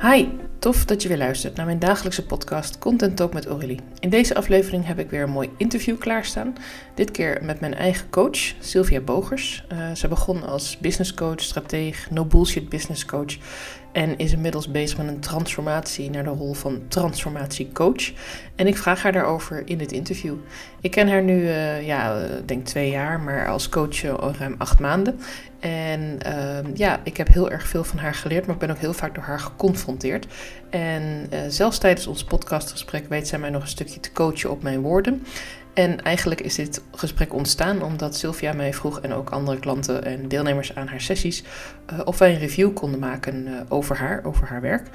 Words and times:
Hi, 0.00 0.28
tof 0.58 0.84
dat 0.84 1.02
je 1.02 1.08
weer 1.08 1.18
luistert 1.18 1.56
naar 1.56 1.66
mijn 1.66 1.78
dagelijkse 1.78 2.26
podcast 2.26 2.78
Content 2.78 3.16
Talk 3.16 3.32
met 3.32 3.46
Aurélie. 3.46 3.80
In 3.98 4.10
deze 4.10 4.34
aflevering 4.34 4.86
heb 4.86 4.98
ik 4.98 5.10
weer 5.10 5.22
een 5.22 5.30
mooi 5.30 5.50
interview 5.56 5.98
klaarstaan. 5.98 6.54
Dit 6.94 7.10
keer 7.10 7.38
met 7.42 7.60
mijn 7.60 7.74
eigen 7.74 8.10
coach, 8.10 8.54
Sylvia 8.60 9.00
Bogers. 9.00 9.64
Uh, 9.72 9.92
ze 9.92 10.08
begon 10.08 10.42
als 10.42 10.78
business 10.78 11.14
coach, 11.14 11.40
strateeg, 11.40 12.10
no 12.10 12.24
bullshit 12.24 12.68
business 12.68 13.04
coach 13.04 13.36
en 13.92 14.18
is 14.18 14.32
inmiddels 14.32 14.70
bezig 14.70 14.98
met 14.98 15.08
een 15.08 15.20
transformatie 15.20 16.10
naar 16.10 16.24
de 16.24 16.30
rol 16.30 16.52
van 16.52 16.82
transformatiecoach. 16.88 18.12
En 18.56 18.66
ik 18.66 18.76
vraag 18.76 19.02
haar 19.02 19.12
daarover 19.12 19.62
in 19.64 19.78
dit 19.78 19.92
interview. 19.92 20.34
Ik 20.80 20.90
ken 20.90 21.08
haar 21.08 21.22
nu, 21.22 21.40
uh, 21.42 21.86
ja, 21.86 22.26
denk 22.44 22.66
twee 22.66 22.90
jaar, 22.90 23.20
maar 23.20 23.48
als 23.48 23.68
coach 23.68 24.00
ruim 24.38 24.54
acht 24.58 24.80
maanden. 24.80 25.20
En 25.66 26.18
uh, 26.26 26.74
ja, 26.74 27.00
ik 27.02 27.16
heb 27.16 27.28
heel 27.28 27.50
erg 27.50 27.66
veel 27.68 27.84
van 27.84 27.98
haar 27.98 28.14
geleerd, 28.14 28.46
maar 28.46 28.54
ik 28.54 28.60
ben 28.60 28.70
ook 28.70 28.78
heel 28.78 28.92
vaak 28.92 29.14
door 29.14 29.24
haar 29.24 29.40
geconfronteerd. 29.40 30.26
En 30.70 31.26
uh, 31.32 31.38
zelfs 31.48 31.78
tijdens 31.78 32.06
ons 32.06 32.24
podcastgesprek 32.24 33.08
weet 33.08 33.28
zij 33.28 33.38
mij 33.38 33.50
nog 33.50 33.62
een 33.62 33.68
stukje 33.68 34.00
te 34.00 34.12
coachen 34.12 34.50
op 34.50 34.62
mijn 34.62 34.80
woorden. 34.80 35.26
En 35.76 36.02
eigenlijk 36.02 36.40
is 36.40 36.54
dit 36.54 36.82
gesprek 36.94 37.34
ontstaan 37.34 37.82
omdat 37.82 38.16
Sylvia 38.16 38.52
mij 38.52 38.74
vroeg 38.74 39.00
en 39.00 39.12
ook 39.12 39.30
andere 39.30 39.58
klanten 39.58 40.04
en 40.04 40.28
deelnemers 40.28 40.74
aan 40.74 40.86
haar 40.86 41.00
sessies 41.00 41.44
uh, 41.92 42.00
of 42.04 42.18
wij 42.18 42.32
een 42.32 42.38
review 42.38 42.72
konden 42.72 43.00
maken 43.00 43.46
uh, 43.46 43.60
over 43.68 43.96
haar, 43.96 44.24
over 44.24 44.46
haar 44.46 44.60
werk, 44.60 44.86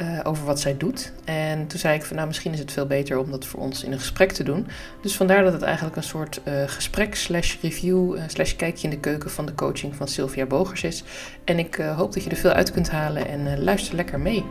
uh, 0.00 0.20
over 0.22 0.44
wat 0.44 0.60
zij 0.60 0.76
doet. 0.76 1.12
En 1.24 1.66
toen 1.66 1.78
zei 1.78 1.94
ik 1.94 2.04
van 2.04 2.16
nou 2.16 2.28
misschien 2.28 2.52
is 2.52 2.58
het 2.58 2.72
veel 2.72 2.86
beter 2.86 3.18
om 3.18 3.30
dat 3.30 3.46
voor 3.46 3.60
ons 3.60 3.84
in 3.84 3.92
een 3.92 3.98
gesprek 3.98 4.32
te 4.32 4.42
doen. 4.42 4.66
Dus 5.02 5.16
vandaar 5.16 5.44
dat 5.44 5.52
het 5.52 5.62
eigenlijk 5.62 5.96
een 5.96 6.02
soort 6.02 6.40
gesprek 6.66 7.14
slash 7.14 7.56
review 7.62 8.18
slash 8.26 8.56
kijkje 8.56 8.84
in 8.84 8.94
de 8.94 9.00
keuken 9.00 9.30
van 9.30 9.46
de 9.46 9.54
coaching 9.54 9.94
van 9.94 10.08
Sylvia 10.08 10.46
Bogers 10.46 10.82
is. 10.82 11.04
En 11.44 11.58
ik 11.58 11.74
hoop 11.74 12.12
dat 12.12 12.24
je 12.24 12.30
er 12.30 12.36
veel 12.36 12.50
uit 12.50 12.72
kunt 12.72 12.90
halen 12.90 13.28
en 13.28 13.64
luister 13.64 13.96
lekker 13.96 14.20
mee. 14.20 14.44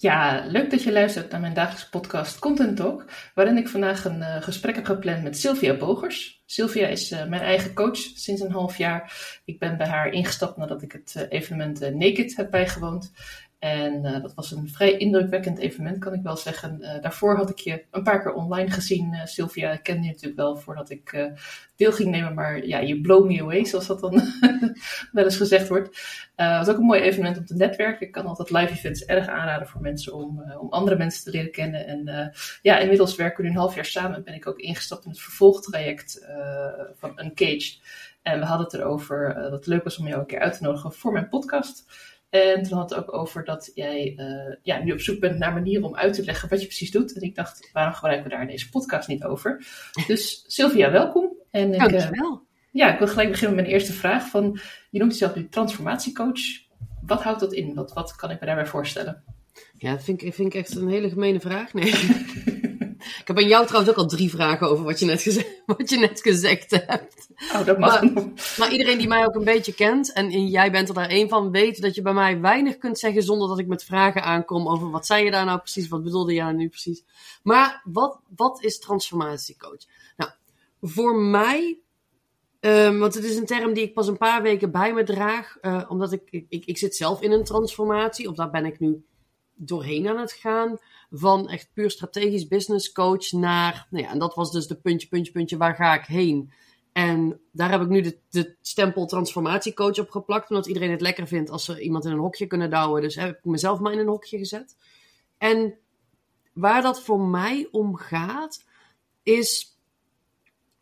Ja, 0.00 0.44
leuk 0.46 0.70
dat 0.70 0.82
je 0.82 0.92
luistert 0.92 1.30
naar 1.30 1.40
mijn 1.40 1.54
dagelijkse 1.54 1.90
podcast 1.90 2.38
Content 2.38 2.76
Talk, 2.76 3.04
waarin 3.34 3.56
ik 3.56 3.68
vandaag 3.68 4.04
een 4.04 4.18
uh, 4.18 4.42
gesprek 4.42 4.74
heb 4.74 4.84
gepland 4.84 5.22
met 5.22 5.38
Sylvia 5.38 5.76
Bogers. 5.76 6.42
Sylvia 6.46 6.86
is 6.86 7.12
uh, 7.12 7.26
mijn 7.26 7.42
eigen 7.42 7.74
coach 7.74 7.96
sinds 7.96 8.40
een 8.40 8.52
half 8.52 8.76
jaar. 8.76 9.12
Ik 9.44 9.58
ben 9.58 9.76
bij 9.76 9.86
haar 9.86 10.08
ingestapt 10.08 10.56
nadat 10.56 10.82
ik 10.82 10.92
het 10.92 11.14
uh, 11.16 11.22
evenement 11.28 11.80
Naked 11.94 12.36
heb 12.36 12.50
bijgewoond. 12.50 13.12
En 13.60 14.04
uh, 14.04 14.22
dat 14.22 14.34
was 14.34 14.50
een 14.50 14.68
vrij 14.68 14.96
indrukwekkend 14.96 15.58
evenement, 15.58 15.98
kan 15.98 16.12
ik 16.12 16.22
wel 16.22 16.36
zeggen. 16.36 16.78
Uh, 16.80 17.00
daarvoor 17.00 17.36
had 17.36 17.50
ik 17.50 17.58
je 17.58 17.84
een 17.90 18.02
paar 18.02 18.22
keer 18.22 18.32
online 18.32 18.70
gezien, 18.70 19.12
uh, 19.12 19.24
Sylvia. 19.24 19.72
Ik 19.72 19.82
kende 19.82 20.02
je 20.02 20.10
natuurlijk 20.10 20.40
wel 20.40 20.56
voordat 20.56 20.90
ik 20.90 21.30
deel 21.76 21.92
ging 21.92 22.10
nemen. 22.10 22.34
Maar 22.34 22.66
ja, 22.66 22.78
je 22.78 23.00
blow 23.00 23.26
me 23.26 23.40
away, 23.40 23.64
zoals 23.64 23.86
dat 23.86 24.00
dan 24.00 24.22
wel 25.12 25.24
eens 25.24 25.36
gezegd 25.36 25.68
wordt. 25.68 25.88
Het 26.36 26.66
was 26.66 26.68
ook 26.68 26.76
een 26.76 26.86
mooi 26.86 27.00
evenement 27.00 27.38
om 27.38 27.44
te 27.44 27.54
netwerken. 27.54 28.06
Ik 28.06 28.12
kan 28.12 28.26
altijd 28.26 28.50
live 28.50 28.72
events 28.72 29.04
erg 29.04 29.28
aanraden 29.28 29.68
voor 29.68 29.80
mensen 29.80 30.14
om, 30.14 30.52
om 30.58 30.68
andere 30.70 30.96
mensen 30.96 31.24
te 31.24 31.30
leren 31.30 31.52
kennen. 31.52 31.86
En 31.86 32.32
ja, 32.62 32.78
inmiddels 32.78 33.16
werken 33.16 33.36
we 33.36 33.42
nu 33.42 33.48
een 33.48 33.60
half 33.60 33.74
jaar 33.74 33.84
samen 33.84 34.16
en 34.16 34.24
ben 34.24 34.34
ik 34.34 34.46
ook 34.46 34.58
ingestapt 34.58 35.04
in 35.04 35.10
het 35.10 35.20
vervolgtraject 35.20 36.26
van 36.96 37.20
Uncaged. 37.24 37.80
En 38.22 38.38
we 38.38 38.44
hadden 38.44 38.66
het 38.66 38.74
erover 38.74 39.34
dat 39.34 39.52
het 39.52 39.66
leuk 39.66 39.84
was 39.84 39.98
om 39.98 40.06
jou 40.06 40.20
een 40.20 40.26
keer 40.26 40.40
uit 40.40 40.56
te 40.56 40.62
nodigen 40.62 40.92
voor 40.92 41.12
mijn 41.12 41.28
podcast. 41.28 41.84
En 42.30 42.62
toen 42.62 42.78
had 42.78 42.90
het 42.90 42.98
ook 42.98 43.12
over 43.12 43.44
dat 43.44 43.70
jij 43.74 44.14
uh, 44.16 44.54
ja, 44.62 44.82
nu 44.82 44.92
op 44.92 45.00
zoek 45.00 45.20
bent 45.20 45.38
naar 45.38 45.52
manieren 45.52 45.84
om 45.84 45.96
uit 45.96 46.14
te 46.14 46.24
leggen 46.24 46.48
wat 46.48 46.60
je 46.60 46.66
precies 46.66 46.90
doet. 46.90 47.12
En 47.12 47.22
ik 47.22 47.34
dacht, 47.34 47.70
waarom 47.72 47.94
gebruiken 47.94 48.24
we 48.24 48.30
daar 48.34 48.42
in 48.42 48.50
deze 48.50 48.70
podcast 48.70 49.08
niet 49.08 49.24
over? 49.24 49.66
Dus 50.06 50.44
Sylvia, 50.46 50.90
welkom. 50.90 51.36
En 51.50 51.72
ik, 51.72 51.78
Dankjewel. 51.78 52.32
Uh, 52.32 52.38
ja, 52.70 52.92
ik 52.92 52.98
wil 52.98 53.08
gelijk 53.08 53.30
beginnen 53.30 53.56
met 53.56 53.64
mijn 53.64 53.76
eerste 53.76 53.92
vraag. 53.92 54.28
Van, 54.28 54.58
je 54.90 54.98
noemt 54.98 55.12
jezelf 55.12 55.34
nu 55.34 55.48
transformatiecoach. 55.48 56.40
Wat 57.06 57.22
houdt 57.22 57.40
dat 57.40 57.52
in? 57.52 57.74
Wat, 57.74 57.92
wat 57.92 58.16
kan 58.16 58.30
ik 58.30 58.40
me 58.40 58.46
daarbij 58.46 58.66
voorstellen? 58.66 59.22
Ja, 59.74 59.90
dat 59.90 60.04
vind 60.04 60.22
ik, 60.22 60.34
vind 60.34 60.54
ik 60.54 60.60
echt 60.60 60.76
een 60.76 60.88
hele 60.88 61.08
gemene 61.08 61.40
vraag. 61.40 61.72
Nee. 61.72 61.92
Ik 63.30 63.36
heb 63.36 63.44
aan 63.44 63.50
jou 63.50 63.66
trouwens 63.66 63.92
ook 63.92 63.98
al 63.98 64.08
drie 64.08 64.30
vragen 64.30 64.68
over 64.68 64.84
wat 64.84 64.98
je 64.98 65.06
net, 65.06 65.22
gezegd, 65.22 65.62
wat 65.76 65.90
je 65.90 65.98
net 65.98 66.20
gezegd 66.20 66.70
hebt. 66.70 67.28
Oh, 67.54 67.66
dat 67.66 67.78
mag. 67.78 68.02
Maar, 68.02 68.24
maar, 68.58 68.72
iedereen 68.72 68.98
die 68.98 69.08
mij 69.08 69.26
ook 69.26 69.34
een 69.34 69.44
beetje 69.44 69.74
kent, 69.74 70.12
en 70.12 70.46
jij 70.48 70.70
bent 70.70 70.88
er 70.88 70.94
daar 70.94 71.08
één 71.08 71.28
van, 71.28 71.50
weet 71.50 71.82
dat 71.82 71.94
je 71.94 72.02
bij 72.02 72.12
mij 72.12 72.40
weinig 72.40 72.78
kunt 72.78 72.98
zeggen 72.98 73.22
zonder 73.22 73.48
dat 73.48 73.58
ik 73.58 73.66
met 73.66 73.84
vragen 73.84 74.22
aankom 74.22 74.68
over 74.68 74.90
wat 74.90 75.06
zei 75.06 75.24
je 75.24 75.30
daar 75.30 75.44
nou 75.44 75.58
precies, 75.58 75.88
wat 75.88 76.02
bedoelde 76.02 76.32
je 76.32 76.40
daar 76.40 76.54
nu 76.54 76.68
precies. 76.68 77.04
Maar 77.42 77.82
wat, 77.84 78.20
wat 78.36 78.62
is 78.62 78.78
transformatiecoach? 78.78 79.84
Nou, 80.16 80.30
voor 80.80 81.16
mij 81.16 81.78
Um, 82.60 82.98
want 82.98 83.14
het 83.14 83.24
is 83.24 83.36
een 83.36 83.46
term 83.46 83.72
die 83.72 83.84
ik 83.84 83.94
pas 83.94 84.08
een 84.08 84.16
paar 84.16 84.42
weken 84.42 84.70
bij 84.70 84.92
me 84.92 85.04
draag. 85.04 85.56
Uh, 85.62 85.84
omdat 85.88 86.12
ik, 86.12 86.44
ik, 86.48 86.64
ik 86.64 86.78
zit 86.78 86.96
zelf 86.96 87.22
in 87.22 87.32
een 87.32 87.44
transformatie. 87.44 88.28
Of 88.28 88.34
daar 88.34 88.50
ben 88.50 88.64
ik 88.64 88.80
nu 88.80 89.04
doorheen 89.54 90.08
aan 90.08 90.18
het 90.18 90.32
gaan. 90.32 90.78
Van 91.10 91.48
echt 91.48 91.70
puur 91.72 91.90
strategisch 91.90 92.48
business 92.48 92.92
coach 92.92 93.32
naar, 93.32 93.86
nou 93.90 94.04
ja, 94.04 94.10
en 94.10 94.18
dat 94.18 94.34
was 94.34 94.52
dus 94.52 94.66
de 94.66 94.76
puntje, 94.76 95.08
puntje, 95.08 95.32
puntje, 95.32 95.56
waar 95.56 95.74
ga 95.74 95.94
ik 95.94 96.04
heen? 96.04 96.52
En 96.92 97.40
daar 97.52 97.70
heb 97.70 97.80
ik 97.80 97.88
nu 97.88 98.00
de, 98.00 98.18
de 98.30 98.54
stempel 98.60 99.06
transformatiecoach 99.06 99.98
op 99.98 100.10
geplakt, 100.10 100.50
omdat 100.50 100.66
iedereen 100.66 100.90
het 100.90 101.00
lekker 101.00 101.26
vindt 101.26 101.50
als 101.50 101.64
ze 101.64 101.80
iemand 101.80 102.04
in 102.04 102.10
een 102.10 102.18
hokje 102.18 102.46
kunnen 102.46 102.70
douwen. 102.70 103.02
Dus 103.02 103.14
heb 103.14 103.36
ik 103.36 103.44
mezelf 103.44 103.78
maar 103.78 103.92
in 103.92 103.98
een 103.98 104.06
hokje 104.06 104.38
gezet. 104.38 104.76
En 105.38 105.78
waar 106.52 106.82
dat 106.82 107.02
voor 107.02 107.20
mij 107.20 107.68
om 107.70 107.96
gaat, 107.96 108.64
is 109.22 109.78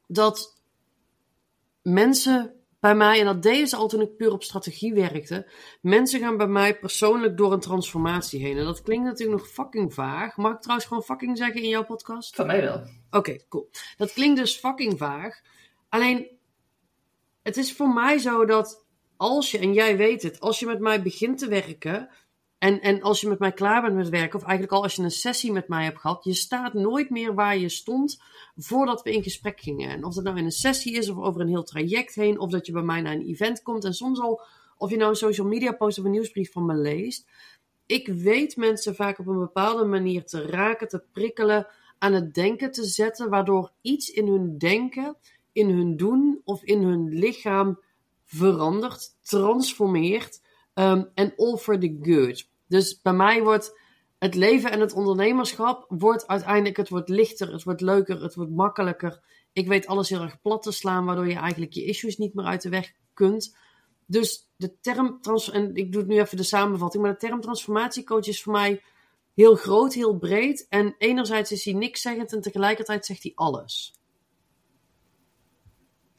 dat 0.06 0.62
mensen 1.82 2.57
bij 2.80 2.94
mij, 2.94 3.20
en 3.20 3.26
dat 3.26 3.42
deden 3.42 3.68
ze 3.68 3.76
al 3.76 3.88
toen 3.88 4.00
ik 4.00 4.16
puur 4.16 4.32
op 4.32 4.42
strategie 4.42 4.94
werkte. 4.94 5.50
Mensen 5.80 6.20
gaan 6.20 6.36
bij 6.36 6.46
mij 6.46 6.78
persoonlijk 6.78 7.36
door 7.36 7.52
een 7.52 7.60
transformatie 7.60 8.40
heen. 8.40 8.58
En 8.58 8.64
dat 8.64 8.82
klinkt 8.82 9.04
natuurlijk 9.04 9.40
nog 9.40 9.48
fucking 9.48 9.94
vaag. 9.94 10.36
Mag 10.36 10.52
ik 10.52 10.60
trouwens 10.60 10.88
gewoon 10.88 11.02
fucking 11.02 11.36
zeggen 11.36 11.62
in 11.62 11.68
jouw 11.68 11.84
podcast? 11.84 12.34
Van 12.34 12.46
mij 12.46 12.60
wel. 12.60 12.76
Oké, 12.76 13.16
okay, 13.16 13.44
cool. 13.48 13.70
Dat 13.96 14.12
klinkt 14.12 14.40
dus 14.40 14.56
fucking 14.56 14.98
vaag. 14.98 15.40
Alleen, 15.88 16.28
het 17.42 17.56
is 17.56 17.72
voor 17.72 17.88
mij 17.88 18.18
zo 18.18 18.44
dat 18.44 18.86
als 19.16 19.50
je, 19.50 19.58
en 19.58 19.72
jij 19.72 19.96
weet 19.96 20.22
het, 20.22 20.40
als 20.40 20.58
je 20.58 20.66
met 20.66 20.80
mij 20.80 21.02
begint 21.02 21.38
te 21.38 21.48
werken, 21.48 22.10
en, 22.58 22.80
en 22.80 23.02
als 23.02 23.20
je 23.20 23.28
met 23.28 23.38
mij 23.38 23.52
klaar 23.52 23.82
bent 23.82 23.94
met 23.94 24.08
werken, 24.08 24.38
of 24.38 24.44
eigenlijk 24.44 24.72
al 24.72 24.82
als 24.82 24.94
je 24.94 25.02
een 25.02 25.10
sessie 25.10 25.52
met 25.52 25.68
mij 25.68 25.84
hebt 25.84 25.98
gehad, 25.98 26.24
je 26.24 26.34
staat 26.34 26.72
nooit 26.72 27.10
meer 27.10 27.34
waar 27.34 27.58
je 27.58 27.68
stond 27.68 28.22
voordat 28.56 29.02
we 29.02 29.12
in 29.12 29.22
gesprek 29.22 29.60
gingen. 29.60 29.90
En 29.90 30.04
of 30.04 30.14
dat 30.14 30.24
nou 30.24 30.36
in 30.36 30.44
een 30.44 30.50
sessie 30.50 30.96
is, 30.96 31.08
of 31.08 31.16
over 31.16 31.40
een 31.40 31.48
heel 31.48 31.62
traject 31.62 32.14
heen, 32.14 32.38
of 32.38 32.50
dat 32.50 32.66
je 32.66 32.72
bij 32.72 32.82
mij 32.82 33.00
naar 33.00 33.12
een 33.12 33.26
event 33.26 33.62
komt. 33.62 33.84
En 33.84 33.94
soms 33.94 34.20
al, 34.20 34.40
of 34.76 34.90
je 34.90 34.96
nou 34.96 35.10
een 35.10 35.16
social 35.16 35.46
media 35.46 35.72
post 35.72 35.98
of 35.98 36.04
een 36.04 36.10
nieuwsbrief 36.10 36.52
van 36.52 36.66
me 36.66 36.74
leest. 36.74 37.26
Ik 37.86 38.08
weet 38.08 38.56
mensen 38.56 38.94
vaak 38.94 39.18
op 39.18 39.26
een 39.26 39.38
bepaalde 39.38 39.84
manier 39.84 40.24
te 40.24 40.46
raken, 40.46 40.88
te 40.88 41.02
prikkelen, 41.12 41.66
aan 41.98 42.12
het 42.12 42.34
denken 42.34 42.70
te 42.70 42.84
zetten, 42.84 43.30
waardoor 43.30 43.72
iets 43.80 44.10
in 44.10 44.26
hun 44.26 44.58
denken, 44.58 45.16
in 45.52 45.68
hun 45.70 45.96
doen 45.96 46.40
of 46.44 46.62
in 46.62 46.82
hun 46.82 47.08
lichaam 47.08 47.80
verandert, 48.24 49.16
transformeert 49.22 50.40
Um, 50.78 51.10
en 51.14 51.32
all 51.36 51.56
for 51.56 51.78
the 51.78 51.98
good. 52.02 52.48
Dus 52.66 53.00
bij 53.00 53.12
mij 53.12 53.42
wordt 53.42 53.78
het 54.18 54.34
leven 54.34 54.70
en 54.70 54.80
het 54.80 54.92
ondernemerschap 54.92 55.84
wordt 55.88 56.26
uiteindelijk, 56.26 56.76
het 56.76 56.88
wordt 56.88 57.08
lichter, 57.08 57.52
het 57.52 57.62
wordt 57.62 57.80
leuker, 57.80 58.22
het 58.22 58.34
wordt 58.34 58.50
makkelijker. 58.50 59.20
Ik 59.52 59.68
weet 59.68 59.86
alles 59.86 60.08
heel 60.08 60.22
erg 60.22 60.40
plat 60.40 60.62
te 60.62 60.72
slaan, 60.72 61.04
waardoor 61.04 61.28
je 61.28 61.34
eigenlijk 61.34 61.72
je 61.72 61.84
issues 61.84 62.16
niet 62.16 62.34
meer 62.34 62.44
uit 62.44 62.62
de 62.62 62.68
weg 62.68 62.92
kunt. 63.14 63.56
Dus 64.06 64.50
de 64.56 64.80
term, 64.80 65.20
en 65.52 65.74
ik 65.74 65.92
doe 65.92 66.00
het 66.00 66.10
nu 66.10 66.18
even 66.18 66.36
de 66.36 66.42
samenvatting, 66.42 67.02
maar 67.02 67.12
de 67.12 67.26
term 67.26 67.40
transformatiecoach 67.40 68.26
is 68.26 68.42
voor 68.42 68.52
mij 68.52 68.82
heel 69.34 69.54
groot, 69.54 69.94
heel 69.94 70.18
breed. 70.18 70.66
En 70.68 70.94
enerzijds 70.98 71.52
is 71.52 71.64
hij 71.64 71.74
niks 71.74 72.00
zeggend 72.00 72.32
en 72.32 72.40
tegelijkertijd 72.40 73.06
zegt 73.06 73.22
hij 73.22 73.32
alles. 73.34 73.94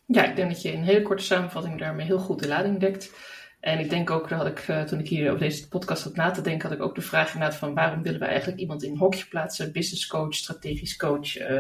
Ja, 0.06 0.24
ik 0.24 0.36
denk 0.36 0.52
dat 0.52 0.62
je 0.62 0.72
in 0.72 0.78
een 0.78 0.84
hele 0.84 1.02
korte 1.02 1.24
samenvatting 1.24 1.80
daarmee 1.80 2.06
heel 2.06 2.20
goed 2.20 2.40
de 2.40 2.48
lading 2.48 2.80
dekt. 2.80 3.12
En 3.60 3.80
ik 3.80 3.90
denk 3.90 4.10
ook, 4.10 4.30
dat 4.30 4.46
ik, 4.46 4.68
uh, 4.68 4.84
toen 4.84 5.00
ik 5.00 5.08
hier 5.08 5.28
over 5.28 5.40
deze 5.40 5.68
podcast 5.68 6.04
had 6.04 6.16
na 6.16 6.32
te 6.32 6.42
denken, 6.42 6.70
had 6.70 6.78
ik 6.78 6.84
ook 6.84 6.96
de 6.96 7.02
vraag 7.02 7.34
inderdaad 7.34 7.58
van 7.58 7.74
waarom 7.74 8.04
willen 8.04 8.20
we 8.20 8.26
eigenlijk 8.26 8.60
iemand 8.60 8.84
in 8.84 8.92
een 8.92 8.98
hokje 8.98 9.26
plaatsen? 9.26 9.72
Business 9.72 10.08
coach, 10.08 10.34
strategisch 10.34 10.96
coach, 10.96 11.40
uh, 11.40 11.60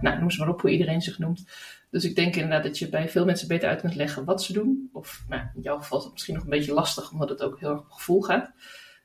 nou 0.00 0.18
noem 0.18 0.30
ze 0.30 0.38
maar 0.38 0.48
op 0.48 0.60
hoe 0.60 0.70
iedereen 0.70 1.02
zich 1.02 1.18
noemt. 1.18 1.44
Dus 1.90 2.04
ik 2.04 2.14
denk 2.14 2.34
inderdaad 2.34 2.62
dat 2.62 2.78
je 2.78 2.88
bij 2.88 3.08
veel 3.08 3.24
mensen 3.24 3.48
beter 3.48 3.68
uit 3.68 3.80
kunt 3.80 3.94
leggen 3.94 4.24
wat 4.24 4.42
ze 4.42 4.52
doen. 4.52 4.90
Of 4.92 5.24
nou, 5.28 5.42
in 5.54 5.62
jouw 5.62 5.78
geval 5.78 5.98
is 5.98 6.04
het 6.04 6.12
misschien 6.12 6.34
nog 6.34 6.42
een 6.42 6.50
beetje 6.50 6.74
lastig, 6.74 7.12
omdat 7.12 7.28
het 7.28 7.42
ook 7.42 7.60
heel 7.60 7.70
erg 7.70 7.80
op 7.80 7.90
gevoel 7.90 8.20
gaat. 8.20 8.52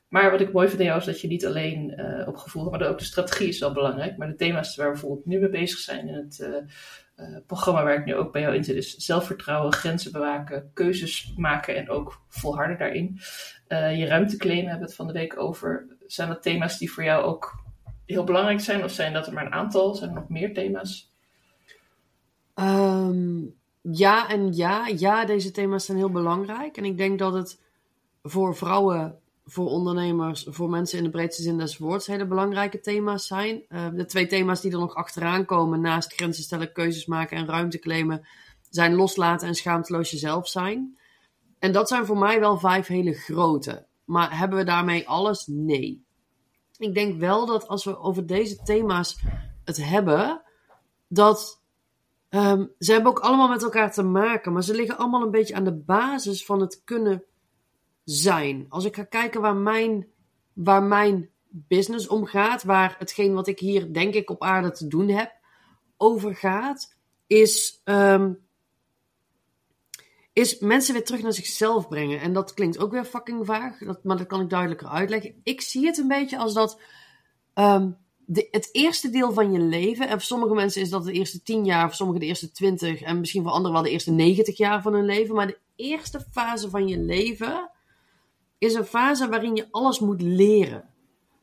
Maar 0.08 0.30
wat 0.30 0.40
ik 0.40 0.52
mooi 0.52 0.68
vind 0.68 0.80
aan 0.80 0.86
jou 0.86 0.98
is 0.98 1.06
dat 1.06 1.20
je 1.20 1.28
niet 1.28 1.46
alleen 1.46 2.00
uh, 2.00 2.28
op 2.28 2.36
gevoel 2.36 2.70
maar 2.70 2.88
ook 2.88 2.98
de 2.98 3.04
strategie 3.04 3.48
is 3.48 3.58
wel 3.58 3.72
belangrijk. 3.72 4.16
Maar 4.16 4.28
de 4.28 4.34
thema's 4.34 4.76
waar 4.76 4.86
we 4.86 4.92
bijvoorbeeld 4.92 5.26
nu 5.26 5.38
mee 5.38 5.48
bezig 5.48 5.78
zijn 5.78 6.08
in 6.08 6.14
het 6.14 6.48
uh, 7.20 7.36
programma 7.46 7.84
waar 7.84 7.98
ik 7.98 8.04
nu 8.04 8.14
ook 8.14 8.32
bij 8.32 8.42
jou 8.42 8.54
in 8.54 8.64
zit, 8.64 8.76
is 8.76 8.94
zelfvertrouwen, 8.96 9.72
grenzen 9.72 10.12
bewaken, 10.12 10.70
keuzes 10.74 11.32
maken 11.36 11.76
en 11.76 11.90
ook 11.90 12.20
volharden 12.28 12.78
daarin. 12.78 13.20
Uh, 13.68 13.98
je 13.98 14.06
ruimte 14.06 14.36
claimen 14.36 14.68
hebben 14.68 14.80
we 14.80 14.86
het 14.86 14.96
van 14.96 15.06
de 15.06 15.12
week 15.12 15.38
over. 15.38 15.86
Zijn 16.06 16.28
dat 16.28 16.42
thema's 16.42 16.78
die 16.78 16.92
voor 16.92 17.04
jou 17.04 17.24
ook 17.24 17.64
heel 18.06 18.24
belangrijk 18.24 18.60
zijn? 18.60 18.84
Of 18.84 18.90
zijn 18.90 19.12
dat 19.12 19.26
er 19.26 19.32
maar 19.32 19.46
een 19.46 19.52
aantal? 19.52 19.94
Zijn 19.94 20.10
er 20.10 20.16
nog 20.16 20.28
meer 20.28 20.54
thema's? 20.54 21.12
Um, 22.54 23.54
ja 23.80 24.28
en 24.28 24.52
ja. 24.54 24.86
Ja, 24.86 25.24
deze 25.24 25.50
thema's 25.50 25.84
zijn 25.84 25.98
heel 25.98 26.10
belangrijk. 26.10 26.76
En 26.76 26.84
ik 26.84 26.96
denk 26.96 27.18
dat 27.18 27.32
het 27.32 27.60
voor 28.22 28.56
vrouwen, 28.56 29.18
voor 29.50 29.66
ondernemers, 29.66 30.46
voor 30.50 30.70
mensen 30.70 30.98
in 30.98 31.04
de 31.04 31.10
breedste 31.10 31.42
zin 31.42 31.58
des 31.58 31.78
woords 31.78 32.06
hele 32.06 32.26
belangrijke 32.26 32.80
thema's 32.80 33.26
zijn. 33.26 33.62
Uh, 33.68 33.88
de 33.94 34.04
twee 34.04 34.26
thema's 34.26 34.60
die 34.60 34.72
er 34.72 34.78
nog 34.78 34.94
achteraan 34.94 35.44
komen, 35.44 35.80
naast 35.80 36.12
grenzen 36.12 36.42
stellen, 36.42 36.72
keuzes 36.72 37.06
maken 37.06 37.36
en 37.36 37.46
ruimte 37.46 37.78
claimen, 37.78 38.26
zijn 38.70 38.94
loslaten 38.94 39.48
en 39.48 39.54
schaamteloos 39.54 40.10
jezelf 40.10 40.48
zijn. 40.48 40.98
En 41.58 41.72
dat 41.72 41.88
zijn 41.88 42.06
voor 42.06 42.18
mij 42.18 42.40
wel 42.40 42.58
vijf 42.58 42.86
hele 42.86 43.12
grote. 43.12 43.86
Maar 44.04 44.38
hebben 44.38 44.58
we 44.58 44.64
daarmee 44.64 45.08
alles? 45.08 45.46
Nee. 45.46 46.04
Ik 46.78 46.94
denk 46.94 47.20
wel 47.20 47.46
dat 47.46 47.68
als 47.68 47.84
we 47.84 47.98
over 47.98 48.26
deze 48.26 48.62
thema's 48.62 49.20
het 49.64 49.84
hebben, 49.84 50.42
dat 51.08 51.62
um, 52.30 52.70
ze 52.78 52.92
hebben 52.92 53.10
ook 53.10 53.18
allemaal 53.18 53.48
met 53.48 53.62
elkaar 53.62 53.92
te 53.92 54.02
maken, 54.02 54.52
maar 54.52 54.64
ze 54.64 54.74
liggen 54.74 54.98
allemaal 54.98 55.22
een 55.22 55.30
beetje 55.30 55.54
aan 55.54 55.64
de 55.64 55.76
basis 55.76 56.44
van 56.44 56.60
het 56.60 56.82
kunnen 56.84 57.24
zijn. 58.10 58.66
Als 58.68 58.84
ik 58.84 58.96
ga 58.96 59.02
kijken 59.02 59.40
waar 59.40 59.56
mijn, 59.56 60.06
waar 60.52 60.82
mijn 60.82 61.30
business 61.48 62.06
om 62.06 62.26
gaat, 62.26 62.62
waar 62.62 62.96
hetgeen 62.98 63.34
wat 63.34 63.46
ik 63.46 63.58
hier 63.58 63.92
denk 63.92 64.14
ik 64.14 64.30
op 64.30 64.42
aarde 64.42 64.70
te 64.70 64.86
doen 64.86 65.08
heb 65.08 65.32
over 65.96 66.36
gaat, 66.36 66.96
is 67.26 67.80
um, 67.84 68.38
is 70.32 70.58
mensen 70.58 70.94
weer 70.94 71.04
terug 71.04 71.22
naar 71.22 71.32
zichzelf 71.32 71.88
brengen. 71.88 72.20
En 72.20 72.32
dat 72.32 72.54
klinkt 72.54 72.78
ook 72.78 72.92
weer 72.92 73.04
fucking 73.04 73.46
vaag, 73.46 73.78
dat, 73.78 74.04
maar 74.04 74.16
dat 74.16 74.26
kan 74.26 74.40
ik 74.40 74.50
duidelijker 74.50 74.88
uitleggen. 74.88 75.40
Ik 75.42 75.60
zie 75.60 75.86
het 75.86 75.98
een 75.98 76.08
beetje 76.08 76.38
als 76.38 76.54
dat 76.54 76.80
um, 77.54 77.96
de, 78.24 78.48
het 78.50 78.68
eerste 78.72 79.10
deel 79.10 79.32
van 79.32 79.52
je 79.52 79.60
leven, 79.60 80.04
en 80.08 80.12
voor 80.12 80.20
sommige 80.20 80.54
mensen 80.54 80.82
is 80.82 80.90
dat 80.90 81.04
de 81.04 81.12
eerste 81.12 81.42
tien 81.42 81.64
jaar, 81.64 81.86
voor 81.86 81.94
sommigen 81.94 82.20
de 82.20 82.26
eerste 82.26 82.52
twintig, 82.52 83.00
en 83.00 83.20
misschien 83.20 83.42
voor 83.42 83.52
anderen 83.52 83.72
wel 83.72 83.82
de 83.82 83.90
eerste 83.90 84.10
negentig 84.10 84.56
jaar 84.56 84.82
van 84.82 84.92
hun 84.92 85.04
leven. 85.04 85.34
Maar 85.34 85.46
de 85.46 85.58
eerste 85.76 86.26
fase 86.30 86.70
van 86.70 86.88
je 86.88 86.98
leven 86.98 87.70
is 88.58 88.74
een 88.74 88.84
fase 88.84 89.28
waarin 89.28 89.56
je 89.56 89.68
alles 89.70 89.98
moet 89.98 90.22
leren. 90.22 90.88